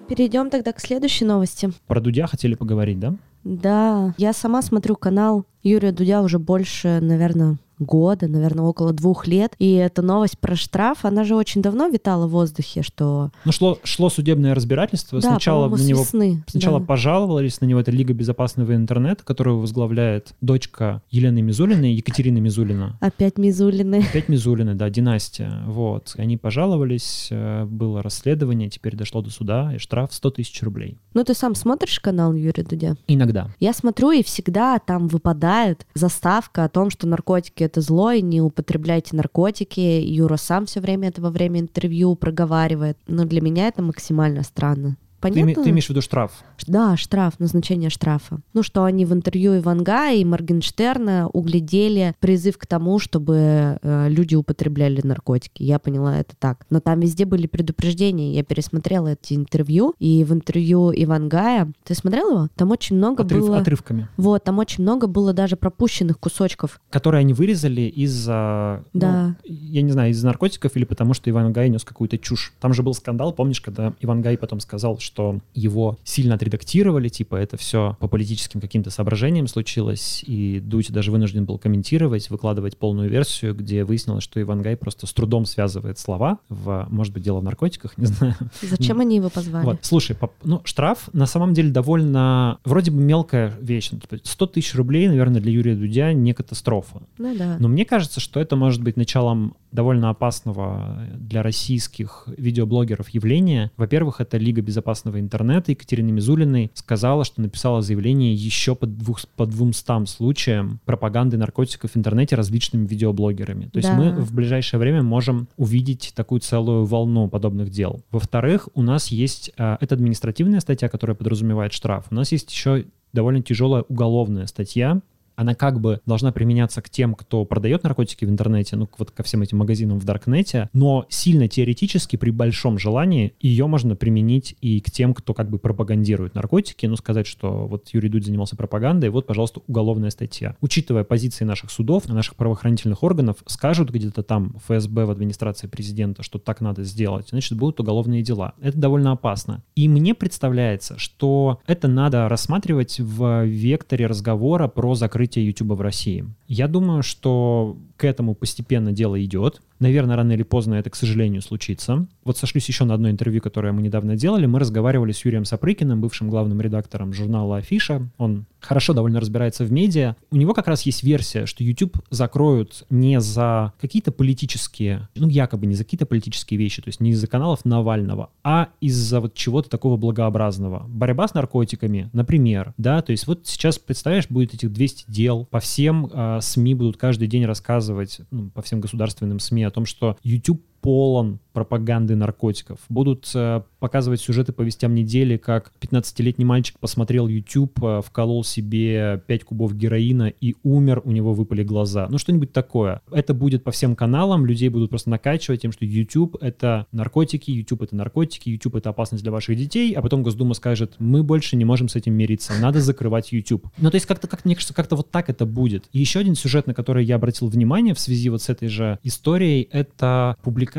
Перейдем 0.07 0.49
тогда 0.49 0.73
к 0.73 0.81
следующей 0.81 1.23
новости. 1.23 1.71
Про 1.87 2.01
Дудя 2.01 2.27
хотели 2.27 2.55
поговорить, 2.55 2.99
да? 2.99 3.15
Да, 3.45 4.13
я 4.17 4.33
сама 4.33 4.61
смотрю 4.61 4.95
канал 4.95 5.45
Юрия 5.63 5.93
Дудя 5.93 6.21
уже 6.21 6.37
больше, 6.37 6.99
наверное, 7.01 7.57
года, 7.81 8.27
наверное, 8.27 8.65
около 8.65 8.93
двух 8.93 9.27
лет. 9.27 9.53
И 9.59 9.73
эта 9.73 10.01
новость 10.01 10.39
про 10.39 10.55
штраф, 10.55 11.03
она 11.03 11.23
же 11.23 11.35
очень 11.35 11.61
давно 11.61 11.87
витала 11.87 12.27
в 12.27 12.31
воздухе, 12.31 12.83
что... 12.83 13.31
Ну, 13.45 13.51
шло, 13.51 13.79
шло 13.83 14.09
судебное 14.09 14.55
разбирательство. 14.55 15.19
Да, 15.19 15.31
сначала 15.31 15.67
на 15.67 15.81
него 15.81 16.01
весны, 16.01 16.43
сначала 16.47 16.79
да. 16.79 16.85
пожаловались 16.85 17.61
на 17.61 17.65
него. 17.65 17.79
Это 17.79 17.91
Лига 17.91 18.13
безопасного 18.13 18.75
интернета, 18.75 19.23
которую 19.23 19.59
возглавляет 19.59 20.33
дочка 20.41 21.01
Елены 21.09 21.41
Мизулиной, 21.41 21.93
Екатерина 21.93 22.37
Мизулина. 22.37 22.97
Опять 23.01 23.37
Мизулины. 23.37 24.05
Опять 24.09 24.29
Мизулины, 24.29 24.75
да, 24.75 24.89
династия. 24.89 25.63
Вот. 25.65 26.13
Они 26.17 26.37
пожаловались, 26.37 27.27
э, 27.31 27.65
было 27.65 28.01
расследование, 28.01 28.69
теперь 28.69 28.95
дошло 28.95 29.21
до 29.21 29.29
суда, 29.29 29.73
и 29.75 29.77
штраф 29.77 30.13
100 30.13 30.31
тысяч 30.31 30.61
рублей. 30.63 30.97
Ну, 31.13 31.23
ты 31.23 31.33
сам 31.33 31.55
смотришь 31.55 31.99
канал 31.99 32.33
Юрия 32.33 32.63
Дудя? 32.63 32.95
Иногда. 33.07 33.49
Я 33.59 33.73
смотрю, 33.73 34.11
и 34.11 34.23
всегда 34.23 34.79
там 34.79 35.07
выпадает 35.07 35.85
заставка 35.93 36.63
о 36.63 36.69
том, 36.69 36.89
что 36.89 37.07
наркотики 37.07 37.63
это 37.71 37.81
зло, 37.81 38.11
и 38.11 38.21
не 38.21 38.41
употребляйте 38.41 39.15
наркотики. 39.15 39.79
Юра 39.79 40.35
сам 40.35 40.65
все 40.65 40.81
время 40.81 41.07
это 41.07 41.21
во 41.21 41.29
время 41.29 41.61
интервью 41.61 42.15
проговаривает. 42.15 42.97
Но 43.07 43.25
для 43.25 43.41
меня 43.41 43.67
это 43.69 43.81
максимально 43.81 44.43
странно. 44.43 44.97
Понятно? 45.21 45.53
Ты, 45.53 45.63
ты 45.63 45.69
имеешь 45.69 45.85
в 45.85 45.89
виду 45.89 46.01
штраф? 46.01 46.43
Да, 46.67 46.97
штраф, 46.97 47.39
назначение 47.39 47.89
штрафа. 47.89 48.41
Ну, 48.53 48.63
что 48.63 48.83
они 48.83 49.05
в 49.05 49.13
интервью 49.13 49.57
Иванга 49.57 50.11
и 50.11 50.25
Моргенштерна 50.25 51.29
углядели 51.29 52.15
призыв 52.19 52.57
к 52.57 52.65
тому, 52.65 52.99
чтобы 52.99 53.79
э, 53.81 54.09
люди 54.09 54.35
употребляли 54.35 55.01
наркотики. 55.03 55.63
Я 55.63 55.79
поняла 55.79 56.19
это 56.19 56.35
так. 56.37 56.65
Но 56.69 56.79
там 56.79 56.99
везде 56.99 57.25
были 57.25 57.47
предупреждения. 57.47 58.33
Я 58.33 58.43
пересмотрела 58.43 59.09
эти 59.09 59.33
интервью, 59.33 59.93
и 59.99 60.23
в 60.23 60.33
интервью 60.33 60.91
Ивангая... 60.91 61.71
Ты 61.83 61.95
смотрел 61.95 62.29
его? 62.29 62.47
Там 62.55 62.71
очень 62.71 62.95
много 62.95 63.23
Отрыв, 63.23 63.41
было... 63.41 63.57
Отрывками. 63.59 64.07
Вот, 64.17 64.43
там 64.43 64.59
очень 64.59 64.83
много 64.83 65.07
было 65.07 65.33
даже 65.33 65.55
пропущенных 65.55 66.19
кусочков. 66.19 66.79
Которые 66.89 67.19
они 67.19 67.33
вырезали 67.33 67.81
из-за... 67.81 68.83
Да. 68.93 69.27
Ну, 69.27 69.35
я 69.43 69.81
не 69.81 69.91
знаю, 69.91 70.11
из-за 70.11 70.25
наркотиков 70.25 70.75
или 70.75 70.85
потому, 70.85 71.13
что 71.13 71.29
Иван 71.29 71.53
Гай 71.53 71.69
нес 71.69 71.83
какую-то 71.83 72.17
чушь. 72.17 72.53
Там 72.59 72.73
же 72.73 72.83
был 72.83 72.93
скандал, 72.93 73.33
помнишь, 73.33 73.61
когда 73.61 73.93
Иван 73.99 74.21
Гай 74.21 74.37
потом 74.37 74.59
сказал, 74.59 74.97
что 74.99 75.10
его 75.53 75.97
сильно 76.03 76.35
отредактировали, 76.35 77.09
типа 77.09 77.35
это 77.35 77.57
все 77.57 77.97
по 77.99 78.07
политическим 78.07 78.61
каким-то 78.61 78.89
соображениям 78.89 79.47
случилось, 79.47 80.23
и 80.25 80.59
Дудь 80.59 80.91
даже 80.91 81.11
вынужден 81.11 81.45
был 81.45 81.57
комментировать, 81.57 82.29
выкладывать 82.29 82.77
полную 82.77 83.09
версию, 83.09 83.55
где 83.55 83.83
выяснилось, 83.83 84.23
что 84.23 84.41
Иван 84.41 84.61
Гай 84.61 84.75
просто 84.75 85.07
с 85.07 85.13
трудом 85.13 85.45
связывает 85.45 85.99
слова 85.99 86.39
в, 86.49 86.87
может 86.89 87.13
быть, 87.13 87.23
дело 87.23 87.39
в 87.39 87.43
наркотиках, 87.43 87.93
не 87.97 88.05
знаю. 88.05 88.35
Зачем 88.61 88.99
они 88.99 89.17
его 89.17 89.29
позвали? 89.29 89.65
Вот, 89.65 89.79
слушай, 89.81 90.15
поп- 90.15 90.33
ну, 90.43 90.61
штраф 90.63 91.09
на 91.13 91.25
самом 91.25 91.53
деле 91.53 91.71
довольно, 91.71 92.59
вроде 92.65 92.91
бы 92.91 93.01
мелкая 93.01 93.53
вещь. 93.61 93.91
100 94.23 94.47
тысяч 94.47 94.75
рублей, 94.75 95.07
наверное, 95.07 95.41
для 95.41 95.51
Юрия 95.51 95.75
Дудя 95.75 96.13
не 96.13 96.33
катастрофа. 96.33 97.01
Ну 97.17 97.35
да. 97.37 97.57
Но 97.59 97.67
мне 97.67 97.85
кажется, 97.85 98.19
что 98.19 98.39
это 98.39 98.55
может 98.55 98.81
быть 98.81 98.97
началом 98.97 99.55
довольно 99.71 100.09
опасного 100.09 100.99
для 101.15 101.43
российских 101.43 102.27
видеоблогеров 102.37 103.09
явления. 103.09 103.71
Во-первых, 103.77 104.21
это 104.21 104.37
Лига 104.37 104.61
безопасного 104.61 105.19
интернета 105.19 105.71
Екатерины 105.71 106.11
Мизулиной 106.11 106.71
сказала, 106.73 107.23
что 107.23 107.41
написала 107.41 107.81
заявление 107.81 108.33
еще 108.33 108.75
по, 108.75 108.85
двух, 108.85 109.21
по 109.35 109.45
двумстам 109.45 110.05
случаям 110.07 110.79
пропаганды 110.85 111.37
наркотиков 111.37 111.91
в 111.91 111.97
интернете 111.97 112.35
различными 112.35 112.85
видеоблогерами. 112.87 113.65
То 113.67 113.77
есть 113.77 113.89
Да. 113.89 113.95
мы 113.95 114.11
в 114.11 114.33
ближайшее 114.33 114.79
время 114.79 115.03
можем 115.03 115.47
увидеть 115.57 116.13
такую 116.15 116.41
целую 116.41 116.85
волну 116.85 117.27
подобных 117.29 117.69
дел. 117.69 118.01
Во-вторых, 118.11 118.69
у 118.73 118.81
нас 118.81 119.07
есть... 119.07 119.51
э, 119.57 119.77
это 119.79 119.95
административная 119.95 120.59
статья, 120.59 120.89
которая 120.89 121.15
подразумевает 121.15 121.73
штраф. 121.73 122.05
У 122.11 122.15
нас 122.15 122.31
есть 122.31 122.51
еще 122.51 122.85
довольно 123.13 123.41
тяжелая 123.41 123.83
уголовная 123.87 124.47
статья, 124.47 125.01
она 125.35 125.55
как 125.55 125.79
бы 125.79 126.01
должна 126.05 126.31
применяться 126.31 126.81
к 126.81 126.89
тем, 126.89 127.15
кто 127.15 127.45
продает 127.45 127.83
наркотики 127.83 128.25
в 128.25 128.29
интернете, 128.29 128.75
ну, 128.75 128.89
вот 128.97 129.11
ко 129.11 129.23
всем 129.23 129.41
этим 129.41 129.57
магазинам 129.57 129.99
в 129.99 130.05
Даркнете, 130.05 130.69
но 130.73 131.05
сильно 131.09 131.47
теоретически, 131.47 132.15
при 132.15 132.31
большом 132.31 132.77
желании, 132.77 133.33
ее 133.39 133.67
можно 133.67 133.95
применить 133.95 134.55
и 134.61 134.79
к 134.81 134.91
тем, 134.91 135.13
кто 135.13 135.33
как 135.33 135.49
бы 135.49 135.57
пропагандирует 135.57 136.35
наркотики, 136.35 136.85
ну, 136.85 136.95
сказать, 136.95 137.27
что 137.27 137.67
вот 137.67 137.89
Юрий 137.89 138.09
Дудь 138.09 138.25
занимался 138.25 138.55
пропагандой, 138.55 139.09
вот, 139.09 139.27
пожалуйста, 139.27 139.61
уголовная 139.67 140.09
статья. 140.09 140.55
Учитывая 140.61 141.03
позиции 141.03 141.45
наших 141.45 141.71
судов, 141.71 142.07
наших 142.07 142.35
правоохранительных 142.35 143.03
органов, 143.03 143.37
скажут 143.47 143.89
где-то 143.89 144.23
там 144.23 144.55
ФСБ 144.67 145.05
в 145.05 145.11
администрации 145.11 145.67
президента, 145.67 146.23
что 146.23 146.39
так 146.39 146.61
надо 146.61 146.83
сделать, 146.83 147.29
значит, 147.29 147.57
будут 147.57 147.79
уголовные 147.79 148.21
дела. 148.21 148.53
Это 148.61 148.77
довольно 148.77 149.11
опасно. 149.13 149.63
И 149.75 149.87
мне 149.87 150.13
представляется, 150.13 150.97
что 150.97 151.59
это 151.65 151.87
надо 151.87 152.27
рассматривать 152.29 152.99
в 152.99 153.45
векторе 153.45 154.07
разговора 154.07 154.67
про 154.67 154.95
закрытие 154.95 155.20
YouTube 155.41 155.73
в 155.73 155.81
России. 155.81 156.25
Я 156.47 156.67
думаю, 156.67 157.03
что 157.03 157.77
к 157.97 158.03
этому 158.03 158.35
постепенно 158.35 158.91
дело 158.91 159.23
идет. 159.23 159.61
Наверное, 159.81 160.15
рано 160.15 160.33
или 160.33 160.43
поздно 160.43 160.75
это, 160.75 160.91
к 160.91 160.95
сожалению, 160.95 161.41
случится. 161.41 162.05
Вот 162.23 162.37
сошлюсь 162.37 162.67
еще 162.67 162.85
на 162.85 162.93
одно 162.93 163.09
интервью, 163.09 163.41
которое 163.41 163.73
мы 163.73 163.81
недавно 163.81 164.15
делали. 164.15 164.45
Мы 164.45 164.59
разговаривали 164.59 165.11
с 165.11 165.25
Юрием 165.25 165.43
Сапрыкиным, 165.43 165.99
бывшим 165.99 166.29
главным 166.29 166.61
редактором 166.61 167.13
журнала 167.13 167.57
«Афиша». 167.57 168.07
Он 168.19 168.45
хорошо 168.59 168.93
довольно 168.93 169.19
разбирается 169.19 169.65
в 169.65 169.71
медиа. 169.71 170.15
У 170.29 170.35
него 170.35 170.53
как 170.53 170.67
раз 170.67 170.83
есть 170.83 171.01
версия, 171.01 171.47
что 171.47 171.63
YouTube 171.63 171.97
закроют 172.11 172.85
не 172.91 173.19
за 173.19 173.73
какие-то 173.81 174.11
политические, 174.11 175.09
ну, 175.15 175.27
якобы 175.27 175.65
не 175.65 175.73
за 175.73 175.83
какие-то 175.83 176.05
политические 176.05 176.59
вещи, 176.59 176.83
то 176.83 176.89
есть 176.89 176.99
не 176.99 177.09
из-за 177.11 177.25
каналов 177.25 177.65
Навального, 177.65 178.29
а 178.43 178.69
из-за 178.81 179.19
вот 179.19 179.33
чего-то 179.33 179.67
такого 179.67 179.97
благообразного. 179.97 180.85
Борьба 180.87 181.27
с 181.27 181.33
наркотиками, 181.33 182.11
например, 182.13 182.75
да, 182.77 183.01
то 183.01 183.11
есть 183.11 183.25
вот 183.25 183.47
сейчас, 183.47 183.79
представляешь, 183.79 184.27
будет 184.29 184.53
этих 184.53 184.71
200 184.71 185.05
дел, 185.07 185.47
по 185.49 185.59
всем 185.59 186.07
э, 186.13 186.39
СМИ 186.39 186.75
будут 186.75 186.97
каждый 186.97 187.27
день 187.27 187.45
рассказывать, 187.45 188.19
ну, 188.29 188.51
по 188.51 188.61
всем 188.61 188.79
государственным 188.79 189.39
СМИ 189.39 189.70
о 189.71 189.73
том, 189.73 189.85
что 189.85 190.17
YouTube 190.23 190.63
полон 190.81 191.39
пропаганды 191.53 192.15
наркотиков. 192.15 192.79
Будут 192.89 193.29
э, 193.35 193.61
показывать 193.79 194.21
сюжеты 194.21 194.53
по 194.53 194.61
вестям 194.61 194.95
недели, 194.95 195.37
как 195.37 195.71
15-летний 195.81 196.45
мальчик 196.45 196.79
посмотрел 196.79 197.27
YouTube, 197.27 197.83
э, 197.83 198.01
вколол 198.05 198.43
себе 198.43 199.21
5 199.27 199.43
кубов 199.43 199.75
героина 199.75 200.29
и 200.29 200.55
умер, 200.63 201.01
у 201.03 201.11
него 201.11 201.33
выпали 201.33 201.63
глаза. 201.63 202.07
Ну, 202.09 202.17
что-нибудь 202.17 202.53
такое. 202.53 203.01
Это 203.11 203.33
будет 203.33 203.63
по 203.63 203.71
всем 203.71 203.95
каналам, 203.95 204.45
людей 204.45 204.69
будут 204.69 204.89
просто 204.89 205.09
накачивать 205.09 205.61
тем, 205.61 205.71
что 205.71 205.85
YouTube— 205.85 206.37
это 206.41 206.87
наркотики, 206.91 207.51
YouTube— 207.51 207.81
это 207.83 207.95
наркотики, 207.95 208.49
YouTube— 208.49 208.75
это 208.77 208.89
опасность 208.89 209.23
для 209.23 209.31
ваших 209.31 209.57
детей, 209.57 209.93
а 209.93 210.01
потом 210.01 210.23
Госдума 210.23 210.53
скажет, 210.53 210.95
мы 210.99 211.23
больше 211.23 211.55
не 211.57 211.65
можем 211.65 211.89
с 211.89 211.95
этим 211.95 212.13
мириться, 212.13 212.53
надо 212.61 212.79
закрывать 212.79 213.31
YouTube. 213.31 213.67
Ну, 213.77 213.89
то 213.89 213.95
есть 213.95 214.05
как-то, 214.05 214.27
как 214.27 214.45
мне 214.45 214.55
кажется, 214.55 214.73
как-то 214.73 214.95
вот 214.95 215.11
так 215.11 215.29
это 215.29 215.45
будет. 215.45 215.85
И 215.91 215.99
еще 215.99 216.19
один 216.19 216.35
сюжет, 216.35 216.67
на 216.67 216.73
который 216.73 217.03
я 217.03 217.15
обратил 217.15 217.47
внимание 217.49 217.93
в 217.93 217.99
связи 217.99 218.29
вот 218.29 218.41
с 218.41 218.49
этой 218.49 218.69
же 218.69 218.99
историей, 219.03 219.67
это 219.71 220.37
публикация 220.43 220.70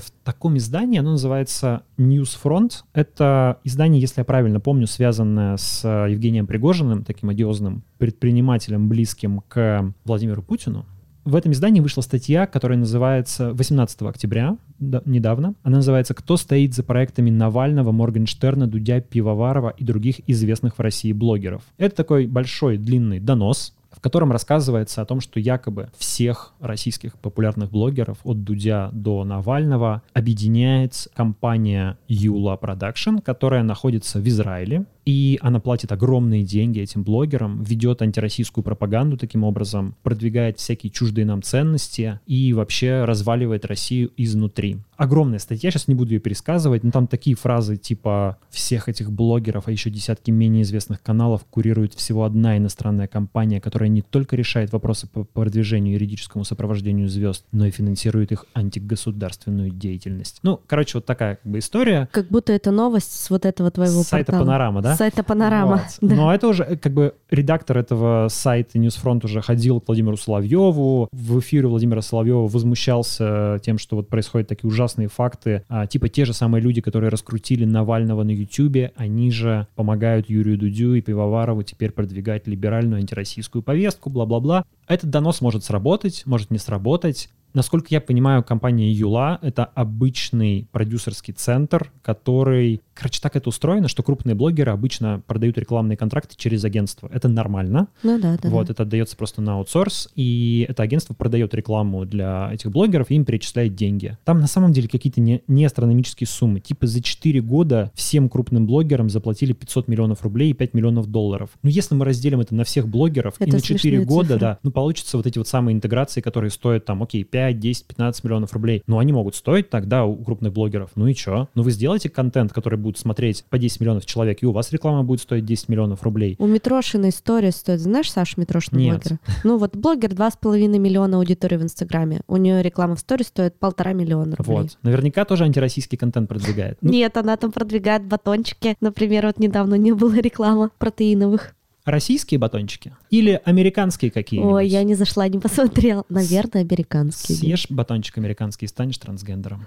в 0.00 0.10
таком 0.24 0.56
издании, 0.56 0.98
оно 0.98 1.12
называется 1.12 1.82
Newsfront. 1.98 2.84
Это 2.92 3.58
издание, 3.64 4.00
если 4.00 4.20
я 4.20 4.24
правильно 4.24 4.60
помню, 4.60 4.86
связанное 4.86 5.56
с 5.56 5.84
э, 5.84 6.10
Евгением 6.10 6.46
Пригожиным, 6.46 7.04
таким 7.04 7.30
одиозным 7.30 7.82
предпринимателем, 7.98 8.88
близким 8.88 9.42
к 9.48 9.92
Владимиру 10.04 10.42
Путину. 10.42 10.86
В 11.24 11.36
этом 11.36 11.52
издании 11.52 11.80
вышла 11.80 12.00
статья, 12.00 12.46
которая 12.46 12.78
называется 12.78 13.52
18 13.52 14.02
октября, 14.02 14.56
да, 14.78 15.02
недавно. 15.04 15.54
Она 15.62 15.76
называется 15.76 16.14
«Кто 16.14 16.36
стоит 16.36 16.74
за 16.74 16.82
проектами 16.82 17.30
Навального, 17.30 17.92
Моргенштерна, 17.92 18.66
Дудя, 18.66 19.00
Пивоварова 19.00 19.74
и 19.76 19.84
других 19.84 20.20
известных 20.28 20.78
в 20.78 20.80
России 20.80 21.12
блогеров». 21.12 21.62
Это 21.76 21.94
такой 21.94 22.26
большой 22.26 22.78
длинный 22.78 23.20
донос, 23.20 23.74
в 24.00 24.02
котором 24.02 24.32
рассказывается 24.32 25.02
о 25.02 25.04
том, 25.04 25.20
что 25.20 25.38
якобы 25.38 25.90
всех 25.98 26.54
российских 26.58 27.18
популярных 27.18 27.70
блогеров 27.70 28.16
от 28.24 28.42
Дудя 28.44 28.88
до 28.92 29.24
Навального 29.24 30.00
объединяет 30.14 31.06
компания 31.14 31.98
Yoola 32.08 32.56
Production, 32.56 33.18
которая 33.18 33.62
находится 33.62 34.18
в 34.18 34.26
Израиле, 34.26 34.86
и 35.10 35.40
она 35.42 35.58
платит 35.58 35.90
огромные 35.90 36.44
деньги 36.44 36.78
этим 36.78 37.02
блогерам, 37.02 37.64
ведет 37.64 38.00
антироссийскую 38.00 38.62
пропаганду 38.62 39.16
таким 39.16 39.42
образом, 39.42 39.96
продвигает 40.04 40.58
всякие 40.60 40.92
чуждые 40.92 41.26
нам 41.26 41.42
ценности 41.42 42.20
и 42.28 42.52
вообще 42.52 43.04
разваливает 43.04 43.64
Россию 43.64 44.12
изнутри. 44.16 44.76
Огромная 44.96 45.40
статья, 45.40 45.72
сейчас 45.72 45.88
не 45.88 45.96
буду 45.96 46.12
ее 46.12 46.20
пересказывать, 46.20 46.84
но 46.84 46.92
там 46.92 47.08
такие 47.08 47.34
фразы 47.34 47.76
типа 47.76 48.38
«всех 48.50 48.88
этих 48.88 49.10
блогеров, 49.10 49.66
а 49.66 49.72
еще 49.72 49.90
десятки 49.90 50.30
менее 50.30 50.62
известных 50.62 51.02
каналов 51.02 51.44
курирует 51.44 51.94
всего 51.94 52.24
одна 52.24 52.56
иностранная 52.56 53.08
компания, 53.08 53.60
которая 53.60 53.88
не 53.88 54.02
только 54.02 54.36
решает 54.36 54.72
вопросы 54.72 55.08
по 55.08 55.24
продвижению 55.24 55.92
и 55.92 55.94
юридическому 55.94 56.44
сопровождению 56.44 57.08
звезд, 57.08 57.46
но 57.50 57.66
и 57.66 57.70
финансирует 57.72 58.30
их 58.30 58.44
антигосударственную 58.54 59.70
деятельность». 59.70 60.38
Ну, 60.44 60.60
короче, 60.68 60.98
вот 60.98 61.06
такая 61.06 61.36
как 61.36 61.50
бы 61.50 61.58
история. 61.58 62.08
Как 62.12 62.28
будто 62.28 62.52
это 62.52 62.70
новость 62.70 63.12
с 63.12 63.28
вот 63.30 63.44
этого 63.44 63.72
твоего 63.72 64.02
С 64.04 64.08
сайта 64.08 64.26
портала. 64.26 64.44
«Панорама», 64.44 64.82
да? 64.82 64.96
Сайта 65.00 65.22
Панорама. 65.22 65.76
Вот. 65.76 65.80
Да. 66.10 66.14
Но 66.14 66.34
это 66.34 66.48
уже 66.48 66.62
э, 66.64 66.76
как 66.76 66.92
бы 66.92 67.14
редактор 67.30 67.78
этого 67.78 68.28
сайта 68.28 68.78
Newsfront 68.78 69.24
уже 69.24 69.40
ходил 69.40 69.80
к 69.80 69.86
Владимиру 69.88 70.16
Соловьеву. 70.16 71.08
В 71.12 71.40
эфире 71.40 71.68
Владимира 71.68 72.02
Соловьева 72.02 72.48
возмущался 72.48 73.58
тем, 73.62 73.78
что 73.78 73.96
вот 73.96 74.08
происходят 74.08 74.48
такие 74.48 74.68
ужасные 74.68 75.08
факты. 75.08 75.62
А, 75.68 75.86
типа 75.86 76.08
те 76.08 76.26
же 76.26 76.34
самые 76.34 76.60
люди, 76.60 76.82
которые 76.82 77.08
раскрутили 77.08 77.64
Навального 77.64 78.24
на 78.24 78.30
Ютубе, 78.30 78.92
они 78.96 79.30
же 79.30 79.66
помогают 79.74 80.28
Юрию 80.28 80.58
Дудю 80.58 80.94
и 80.94 81.00
Пивоварову 81.00 81.62
теперь 81.62 81.92
продвигать 81.92 82.46
либеральную 82.46 82.98
антироссийскую 82.98 83.62
повестку, 83.62 84.10
бла-бла-бла. 84.10 84.64
Этот 84.86 85.08
донос 85.08 85.40
может 85.40 85.64
сработать, 85.64 86.24
может 86.26 86.50
не 86.50 86.58
сработать. 86.58 87.30
Насколько 87.52 87.88
я 87.90 88.00
понимаю, 88.00 88.44
компания 88.44 88.92
Юла— 88.92 89.38
это 89.42 89.64
обычный 89.64 90.68
продюсерский 90.70 91.34
центр, 91.34 91.90
который... 92.02 92.80
Короче, 92.94 93.20
так 93.20 93.34
это 93.34 93.48
устроено, 93.48 93.88
что 93.88 94.02
крупные 94.02 94.34
блогеры 94.34 94.72
обычно 94.72 95.22
продают 95.26 95.58
рекламные 95.58 95.96
контракты 95.96 96.34
через 96.36 96.64
агентство. 96.64 97.08
Это 97.12 97.28
нормально. 97.28 97.88
Ну 98.02 98.20
да, 98.20 98.36
да. 98.40 98.48
вот, 98.50 98.66
да. 98.66 98.72
это 98.72 98.82
отдается 98.84 99.16
просто 99.16 99.42
на 99.42 99.54
аутсорс, 99.54 100.10
и 100.14 100.66
это 100.68 100.82
агентство 100.82 101.14
продает 101.14 101.54
рекламу 101.54 102.04
для 102.04 102.50
этих 102.52 102.70
блогеров 102.70 103.10
и 103.10 103.14
им 103.14 103.24
перечисляет 103.24 103.74
деньги. 103.74 104.16
Там 104.24 104.40
на 104.40 104.46
самом 104.46 104.72
деле 104.72 104.88
какие-то 104.88 105.20
не, 105.20 105.42
не 105.48 105.64
астрономические 105.64 106.28
суммы. 106.28 106.60
Типа 106.60 106.86
за 106.86 107.02
4 107.02 107.40
года 107.40 107.90
всем 107.94 108.28
крупным 108.28 108.66
блогерам 108.66 109.08
заплатили 109.10 109.52
500 109.52 109.88
миллионов 109.88 110.22
рублей 110.22 110.50
и 110.50 110.54
5 110.54 110.74
миллионов 110.74 111.06
долларов. 111.06 111.50
Ну, 111.62 111.70
если 111.70 111.94
мы 111.94 112.04
разделим 112.04 112.40
это 112.40 112.54
на 112.54 112.64
всех 112.64 112.86
блогеров 112.86 113.40
и 113.40 113.44
Это 113.44 113.54
на 113.54 113.60
4 113.60 113.78
смешные 113.78 114.04
года, 114.04 114.28
цифры. 114.28 114.40
да, 114.40 114.58
ну, 114.62 114.70
получится 114.70 115.16
вот 115.16 115.26
эти 115.26 115.38
вот 115.38 115.48
самые 115.48 115.74
интеграции, 115.74 116.20
которые 116.20 116.50
стоят 116.50 116.84
там, 116.84 117.02
окей, 117.02 117.24
5 117.24 117.39
5, 117.40 117.58
10, 117.58 117.86
15 117.86 118.24
миллионов 118.24 118.52
рублей. 118.52 118.82
Ну, 118.86 118.98
они 118.98 119.14
могут 119.14 119.34
стоить 119.34 119.70
тогда 119.70 120.04
у 120.04 120.14
крупных 120.16 120.52
блогеров. 120.52 120.90
Ну 120.94 121.06
и 121.06 121.14
что? 121.14 121.48
Ну, 121.54 121.62
вы 121.62 121.70
сделаете 121.70 122.10
контент, 122.10 122.52
который 122.52 122.78
будет 122.78 122.98
смотреть 122.98 123.46
по 123.48 123.58
10 123.58 123.80
миллионов 123.80 124.04
человек, 124.04 124.42
и 124.42 124.46
у 124.46 124.52
вас 124.52 124.70
реклама 124.72 125.04
будет 125.04 125.22
стоить 125.22 125.46
10 125.46 125.70
миллионов 125.70 126.02
рублей. 126.02 126.36
У 126.38 126.46
Митрошина 126.46 127.08
история 127.08 127.50
стоит. 127.50 127.80
Знаешь, 127.80 128.12
Саша 128.12 128.38
Митрошина 128.38 128.78
Нет. 128.78 129.00
блогера? 129.00 129.20
Ну 129.42 129.56
вот 129.56 129.74
блогер 129.74 130.10
2,5 130.10 130.78
миллиона 130.78 131.16
аудитории 131.16 131.56
в 131.56 131.62
Инстаграме. 131.62 132.20
У 132.28 132.36
нее 132.36 132.62
реклама 132.62 132.94
в 132.94 133.00
сторис 133.00 133.28
стоит 133.28 133.58
полтора 133.58 133.94
миллиона 133.94 134.36
рублей. 134.36 134.56
Вот. 134.58 134.78
Наверняка 134.82 135.24
тоже 135.24 135.44
антироссийский 135.44 135.96
контент 135.96 136.28
продвигает. 136.28 136.76
Ну, 136.82 136.90
Нет, 136.90 137.16
она 137.16 137.38
там 137.38 137.52
продвигает 137.52 138.04
батончики. 138.04 138.76
Например, 138.82 139.24
вот 139.24 139.38
недавно 139.38 139.76
не 139.76 139.92
было 139.92 140.14
реклама 140.16 140.70
протеиновых. 140.78 141.54
Российские 141.84 142.38
батончики 142.38 142.94
или 143.10 143.40
американские 143.44 144.10
какие-нибудь? 144.10 144.54
Ой, 144.54 144.68
я 144.68 144.82
не 144.82 144.94
зашла, 144.94 145.28
не 145.28 145.38
посмотрела. 145.38 146.04
Наверное, 146.08 146.62
американские. 146.62 147.38
Съешь 147.38 147.66
батончик 147.70 148.18
американский 148.18 148.66
и 148.66 148.68
станешь 148.68 148.98
трансгендером. 148.98 149.66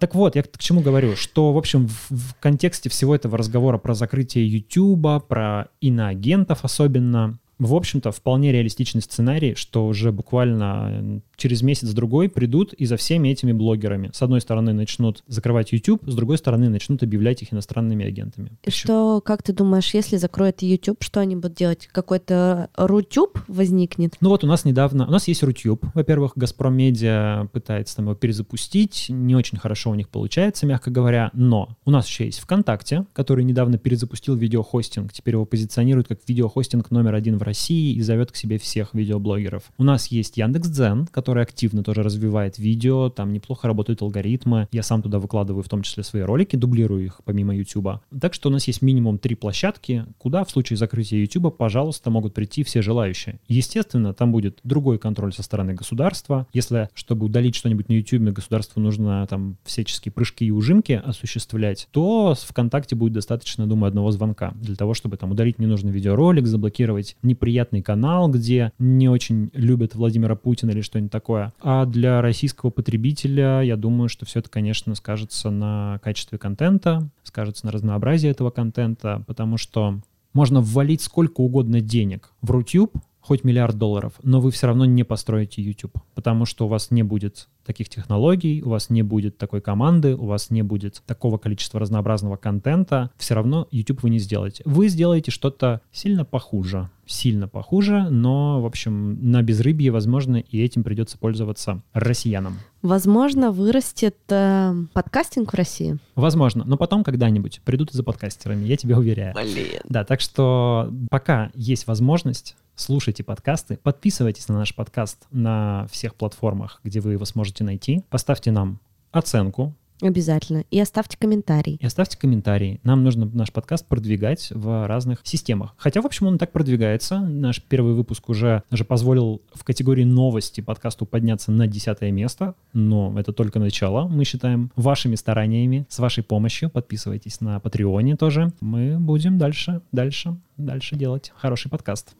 Так 0.00 0.14
вот, 0.14 0.36
я 0.36 0.42
к 0.42 0.58
чему 0.58 0.82
говорю, 0.82 1.16
что, 1.16 1.54
в 1.54 1.56
общем, 1.56 1.88
в, 1.88 2.10
в 2.10 2.34
контексте 2.38 2.90
всего 2.90 3.14
этого 3.14 3.38
разговора 3.38 3.78
про 3.78 3.94
закрытие 3.94 4.46
Ютуба, 4.46 5.18
про 5.18 5.68
иноагентов 5.80 6.62
особенно, 6.62 7.38
в 7.58 7.74
общем-то, 7.74 8.12
вполне 8.12 8.52
реалистичный 8.52 9.02
сценарий, 9.02 9.54
что 9.54 9.86
уже 9.86 10.12
буквально 10.12 11.20
через 11.36 11.62
месяц-другой 11.62 12.28
придут 12.28 12.72
и 12.72 12.86
за 12.86 12.96
всеми 12.96 13.28
этими 13.28 13.52
блогерами. 13.52 14.10
С 14.12 14.22
одной 14.22 14.40
стороны 14.40 14.72
начнут 14.72 15.22
закрывать 15.26 15.72
YouTube, 15.72 16.02
с 16.06 16.14
другой 16.14 16.38
стороны 16.38 16.68
начнут 16.68 17.02
объявлять 17.02 17.42
их 17.42 17.52
иностранными 17.52 18.04
агентами. 18.04 18.52
И 18.64 18.70
что, 18.70 19.20
как 19.20 19.42
ты 19.42 19.52
думаешь, 19.52 19.94
если 19.94 20.16
закроют 20.16 20.62
YouTube, 20.62 21.02
что 21.02 21.20
они 21.20 21.36
будут 21.36 21.56
делать? 21.56 21.88
Какой-то 21.92 22.70
Рутюб 22.76 23.38
возникнет? 23.48 24.16
Ну 24.20 24.28
вот 24.30 24.44
у 24.44 24.46
нас 24.46 24.64
недавно, 24.64 25.06
у 25.06 25.10
нас 25.10 25.28
есть 25.28 25.42
Рутюб, 25.42 25.84
во-первых, 25.94 26.32
Газпром 26.36 26.74
Медиа 26.74 27.48
пытается 27.52 27.96
там 27.96 28.06
его 28.06 28.14
перезапустить, 28.14 29.06
не 29.08 29.34
очень 29.34 29.58
хорошо 29.58 29.90
у 29.90 29.94
них 29.94 30.08
получается, 30.08 30.66
мягко 30.66 30.90
говоря, 30.90 31.30
но 31.32 31.76
у 31.84 31.90
нас 31.90 32.06
еще 32.06 32.26
есть 32.26 32.40
ВКонтакте, 32.40 33.06
который 33.12 33.44
недавно 33.44 33.78
перезапустил 33.78 34.34
видеохостинг, 34.34 35.12
теперь 35.12 35.34
его 35.34 35.44
позиционируют 35.44 36.08
как 36.08 36.20
видеохостинг 36.26 36.90
номер 36.90 37.14
один 37.14 37.38
в 37.38 37.43
России 37.44 37.94
и 37.94 38.00
зовет 38.00 38.32
к 38.32 38.36
себе 38.36 38.58
всех 38.58 38.94
видеоблогеров. 38.94 39.64
У 39.78 39.84
нас 39.84 40.08
есть 40.08 40.36
Яндекс.Дзен, 40.36 41.06
который 41.06 41.42
активно 41.42 41.82
тоже 41.82 42.02
развивает 42.02 42.58
видео, 42.58 43.10
там 43.10 43.32
неплохо 43.32 43.68
работают 43.68 44.02
алгоритмы, 44.02 44.68
я 44.72 44.82
сам 44.82 45.02
туда 45.02 45.18
выкладываю 45.18 45.62
в 45.62 45.68
том 45.68 45.82
числе 45.82 46.02
свои 46.02 46.22
ролики, 46.22 46.56
дублирую 46.56 47.04
их 47.04 47.20
помимо 47.24 47.54
YouTube. 47.54 48.00
Так 48.20 48.34
что 48.34 48.48
у 48.48 48.52
нас 48.52 48.66
есть 48.66 48.82
минимум 48.82 49.18
три 49.18 49.34
площадки, 49.34 50.06
куда 50.18 50.44
в 50.44 50.50
случае 50.50 50.76
закрытия 50.76 51.20
YouTube, 51.20 51.56
пожалуйста, 51.56 52.10
могут 52.10 52.34
прийти 52.34 52.64
все 52.64 52.82
желающие. 52.82 53.38
Естественно, 53.48 54.14
там 54.14 54.32
будет 54.32 54.60
другой 54.64 54.98
контроль 54.98 55.32
со 55.32 55.42
стороны 55.42 55.74
государства. 55.74 56.46
Если, 56.52 56.88
чтобы 56.94 57.26
удалить 57.26 57.54
что-нибудь 57.54 57.88
на 57.88 57.94
YouTube, 57.94 58.22
государству 58.34 58.80
нужно 58.80 59.26
там 59.26 59.56
всяческие 59.64 60.12
прыжки 60.12 60.44
и 60.46 60.50
ужимки 60.50 60.92
осуществлять, 60.92 61.88
то 61.90 62.34
с 62.34 62.42
ВКонтакте 62.44 62.96
будет 62.96 63.12
достаточно, 63.12 63.66
думаю, 63.66 63.88
одного 63.88 64.10
звонка 64.10 64.52
для 64.54 64.76
того, 64.76 64.94
чтобы 64.94 65.16
там 65.16 65.30
удалить 65.30 65.58
ненужный 65.58 65.92
видеоролик, 65.92 66.46
заблокировать 66.46 67.16
неприятный 67.34 67.82
канал, 67.82 68.28
где 68.28 68.72
не 68.78 69.08
очень 69.08 69.50
любят 69.52 69.94
Владимира 69.94 70.36
Путина 70.36 70.70
или 70.70 70.80
что-нибудь 70.80 71.12
такое. 71.12 71.52
А 71.60 71.84
для 71.84 72.22
российского 72.22 72.70
потребителя, 72.70 73.60
я 73.60 73.76
думаю, 73.76 74.08
что 74.08 74.24
все 74.24 74.38
это, 74.38 74.48
конечно, 74.48 74.94
скажется 74.94 75.50
на 75.50 76.00
качестве 76.02 76.38
контента, 76.38 77.10
скажется 77.24 77.66
на 77.66 77.72
разнообразии 77.72 78.30
этого 78.30 78.50
контента, 78.50 79.24
потому 79.26 79.56
что 79.56 80.00
можно 80.32 80.60
ввалить 80.60 81.02
сколько 81.02 81.40
угодно 81.40 81.80
денег 81.80 82.30
в 82.40 82.50
Рутюб, 82.50 82.96
хоть 83.24 83.42
миллиард 83.42 83.78
долларов, 83.78 84.12
но 84.22 84.38
вы 84.40 84.50
все 84.50 84.66
равно 84.66 84.84
не 84.84 85.02
построите 85.02 85.62
YouTube, 85.62 85.96
потому 86.14 86.44
что 86.44 86.66
у 86.66 86.68
вас 86.68 86.90
не 86.90 87.02
будет 87.02 87.48
таких 87.64 87.88
технологий, 87.88 88.62
у 88.62 88.68
вас 88.68 88.90
не 88.90 89.02
будет 89.02 89.38
такой 89.38 89.62
команды, 89.62 90.14
у 90.14 90.26
вас 90.26 90.50
не 90.50 90.60
будет 90.60 91.02
такого 91.06 91.38
количества 91.38 91.80
разнообразного 91.80 92.36
контента, 92.36 93.10
все 93.16 93.34
равно 93.34 93.66
YouTube 93.70 94.02
вы 94.02 94.10
не 94.10 94.18
сделаете. 94.18 94.62
Вы 94.66 94.88
сделаете 94.88 95.30
что-то 95.30 95.80
сильно 95.90 96.26
похуже, 96.26 96.90
сильно 97.06 97.48
похуже, 97.48 98.08
но, 98.10 98.60
в 98.60 98.66
общем, 98.66 99.30
на 99.30 99.42
безрыбье, 99.42 99.90
возможно, 99.90 100.36
и 100.36 100.62
этим 100.62 100.82
придется 100.82 101.18
пользоваться 101.18 101.82
россиянам. 101.92 102.58
Возможно, 102.82 103.50
вырастет 103.50 104.16
э, 104.28 104.74
подкастинг 104.92 105.52
в 105.52 105.56
России. 105.56 105.98
Возможно, 106.14 106.64
но 106.66 106.76
потом 106.76 107.04
когда-нибудь 107.04 107.60
придут 107.64 107.92
и 107.92 107.96
за 107.96 108.02
подкастерами, 108.02 108.64
я 108.64 108.76
тебе 108.76 108.96
уверяю. 108.96 109.34
Блин. 109.34 109.80
Да, 109.88 110.04
так 110.04 110.20
что 110.20 110.92
пока 111.10 111.50
есть 111.54 111.86
возможность, 111.86 112.56
слушайте 112.74 113.24
подкасты, 113.24 113.78
подписывайтесь 113.82 114.48
на 114.48 114.58
наш 114.58 114.74
подкаст 114.74 115.26
на 115.30 115.86
всех 115.90 116.14
платформах, 116.14 116.80
где 116.84 117.00
вы 117.00 117.12
его 117.12 117.24
сможете 117.24 117.64
найти. 117.64 118.02
Поставьте 118.10 118.50
нам 118.50 118.80
оценку, 119.12 119.74
Обязательно. 120.02 120.64
И 120.70 120.80
оставьте 120.80 121.16
комментарий. 121.18 121.78
и 121.80 121.86
оставьте 121.86 122.18
комментарии. 122.18 122.80
Нам 122.82 123.04
нужно 123.04 123.26
наш 123.32 123.52
подкаст 123.52 123.86
продвигать 123.86 124.50
в 124.50 124.86
разных 124.86 125.20
системах. 125.22 125.74
Хотя, 125.76 126.02
в 126.02 126.06
общем, 126.06 126.26
он 126.26 126.38
так 126.38 126.52
продвигается. 126.52 127.20
Наш 127.20 127.62
первый 127.62 127.94
выпуск 127.94 128.28
уже 128.28 128.62
даже 128.70 128.84
позволил 128.84 129.42
в 129.52 129.64
категории 129.64 130.04
новости 130.04 130.60
подкасту 130.60 131.06
подняться 131.06 131.52
на 131.52 131.66
десятое 131.66 132.10
место. 132.10 132.54
Но 132.72 133.14
это 133.18 133.32
только 133.32 133.58
начало, 133.58 134.08
мы 134.08 134.24
считаем, 134.24 134.70
вашими 134.76 135.14
стараниями, 135.14 135.86
с 135.88 135.98
вашей 135.98 136.24
помощью. 136.24 136.70
Подписывайтесь 136.70 137.40
на 137.40 137.60
Патреоне 137.60 138.16
тоже. 138.16 138.52
Мы 138.60 138.98
будем 138.98 139.38
дальше, 139.38 139.80
дальше, 139.92 140.36
дальше 140.56 140.96
делать 140.96 141.32
хороший 141.36 141.70
подкаст. 141.70 142.14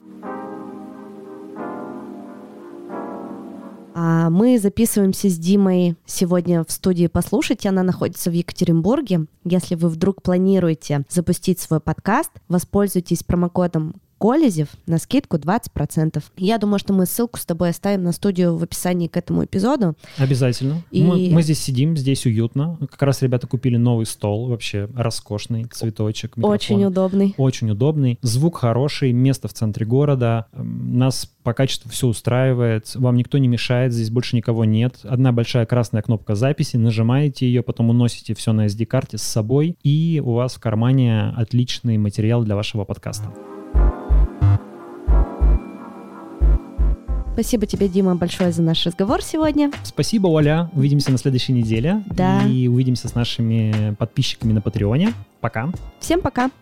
Мы 3.94 4.58
записываемся 4.58 5.28
с 5.28 5.38
Димой 5.38 5.96
сегодня 6.04 6.64
в 6.64 6.72
студии 6.72 7.06
«Послушайте». 7.06 7.68
Она 7.68 7.82
находится 7.82 8.28
в 8.30 8.32
Екатеринбурге. 8.32 9.26
Если 9.44 9.76
вы 9.76 9.88
вдруг 9.88 10.22
планируете 10.22 11.04
запустить 11.08 11.60
свой 11.60 11.78
подкаст, 11.78 12.30
воспользуйтесь 12.48 13.22
промокодом 13.22 13.94
Колезев 14.24 14.68
на 14.86 14.96
скидку 14.96 15.36
20%. 15.36 16.22
Я 16.38 16.56
думаю, 16.56 16.78
что 16.78 16.94
мы 16.94 17.04
ссылку 17.04 17.38
с 17.38 17.44
тобой 17.44 17.68
оставим 17.68 18.04
на 18.04 18.12
студию 18.12 18.56
в 18.56 18.62
описании 18.62 19.06
к 19.06 19.18
этому 19.18 19.44
эпизоду. 19.44 19.96
Обязательно. 20.16 20.82
И- 20.90 21.02
Мы, 21.02 21.28
мы 21.30 21.42
здесь 21.42 21.60
сидим, 21.60 21.94
здесь 21.94 22.24
уютно. 22.24 22.78
Как 22.90 23.02
раз 23.02 23.20
ребята 23.20 23.46
купили 23.46 23.76
новый 23.76 24.06
стол, 24.06 24.48
вообще 24.48 24.88
роскошный, 24.96 25.64
цветочек, 25.64 26.38
микрофон. 26.38 26.54
Очень 26.54 26.84
удобный. 26.86 27.34
Очень 27.36 27.70
удобный, 27.70 28.18
звук 28.22 28.56
хороший, 28.56 29.12
место 29.12 29.46
в 29.48 29.52
центре 29.52 29.84
города. 29.84 30.46
Нас 30.54 31.30
по 31.42 31.52
качеству 31.52 31.90
все 31.90 32.06
устраивает, 32.06 32.94
вам 32.94 33.16
никто 33.16 33.36
не 33.36 33.46
мешает, 33.48 33.92
здесь 33.92 34.08
больше 34.08 34.36
никого 34.36 34.64
нет. 34.64 35.00
Одна 35.02 35.32
большая 35.32 35.66
красная 35.66 36.00
кнопка 36.00 36.34
записи, 36.34 36.78
нажимаете 36.78 37.44
ее, 37.46 37.62
потом 37.62 37.90
уносите 37.90 38.32
все 38.32 38.54
на 38.54 38.64
SD-карте 38.68 39.18
с 39.18 39.22
собой, 39.22 39.76
и 39.82 40.22
у 40.24 40.32
вас 40.32 40.54
в 40.54 40.60
кармане 40.60 41.34
отличный 41.36 41.98
материал 41.98 42.42
для 42.42 42.56
вашего 42.56 42.86
подкаста. 42.86 43.30
Спасибо 47.34 47.66
тебе, 47.66 47.88
Дима, 47.88 48.14
большое 48.14 48.52
за 48.52 48.62
наш 48.62 48.86
разговор 48.86 49.20
сегодня. 49.20 49.72
Спасибо, 49.82 50.28
Оля. 50.28 50.70
Увидимся 50.72 51.10
на 51.10 51.18
следующей 51.18 51.52
неделе. 51.52 52.04
Да. 52.06 52.44
И 52.46 52.68
увидимся 52.68 53.08
с 53.08 53.16
нашими 53.16 53.96
подписчиками 53.98 54.52
на 54.52 54.60
Патреоне. 54.60 55.12
Пока. 55.40 55.72
Всем 55.98 56.20
пока. 56.20 56.52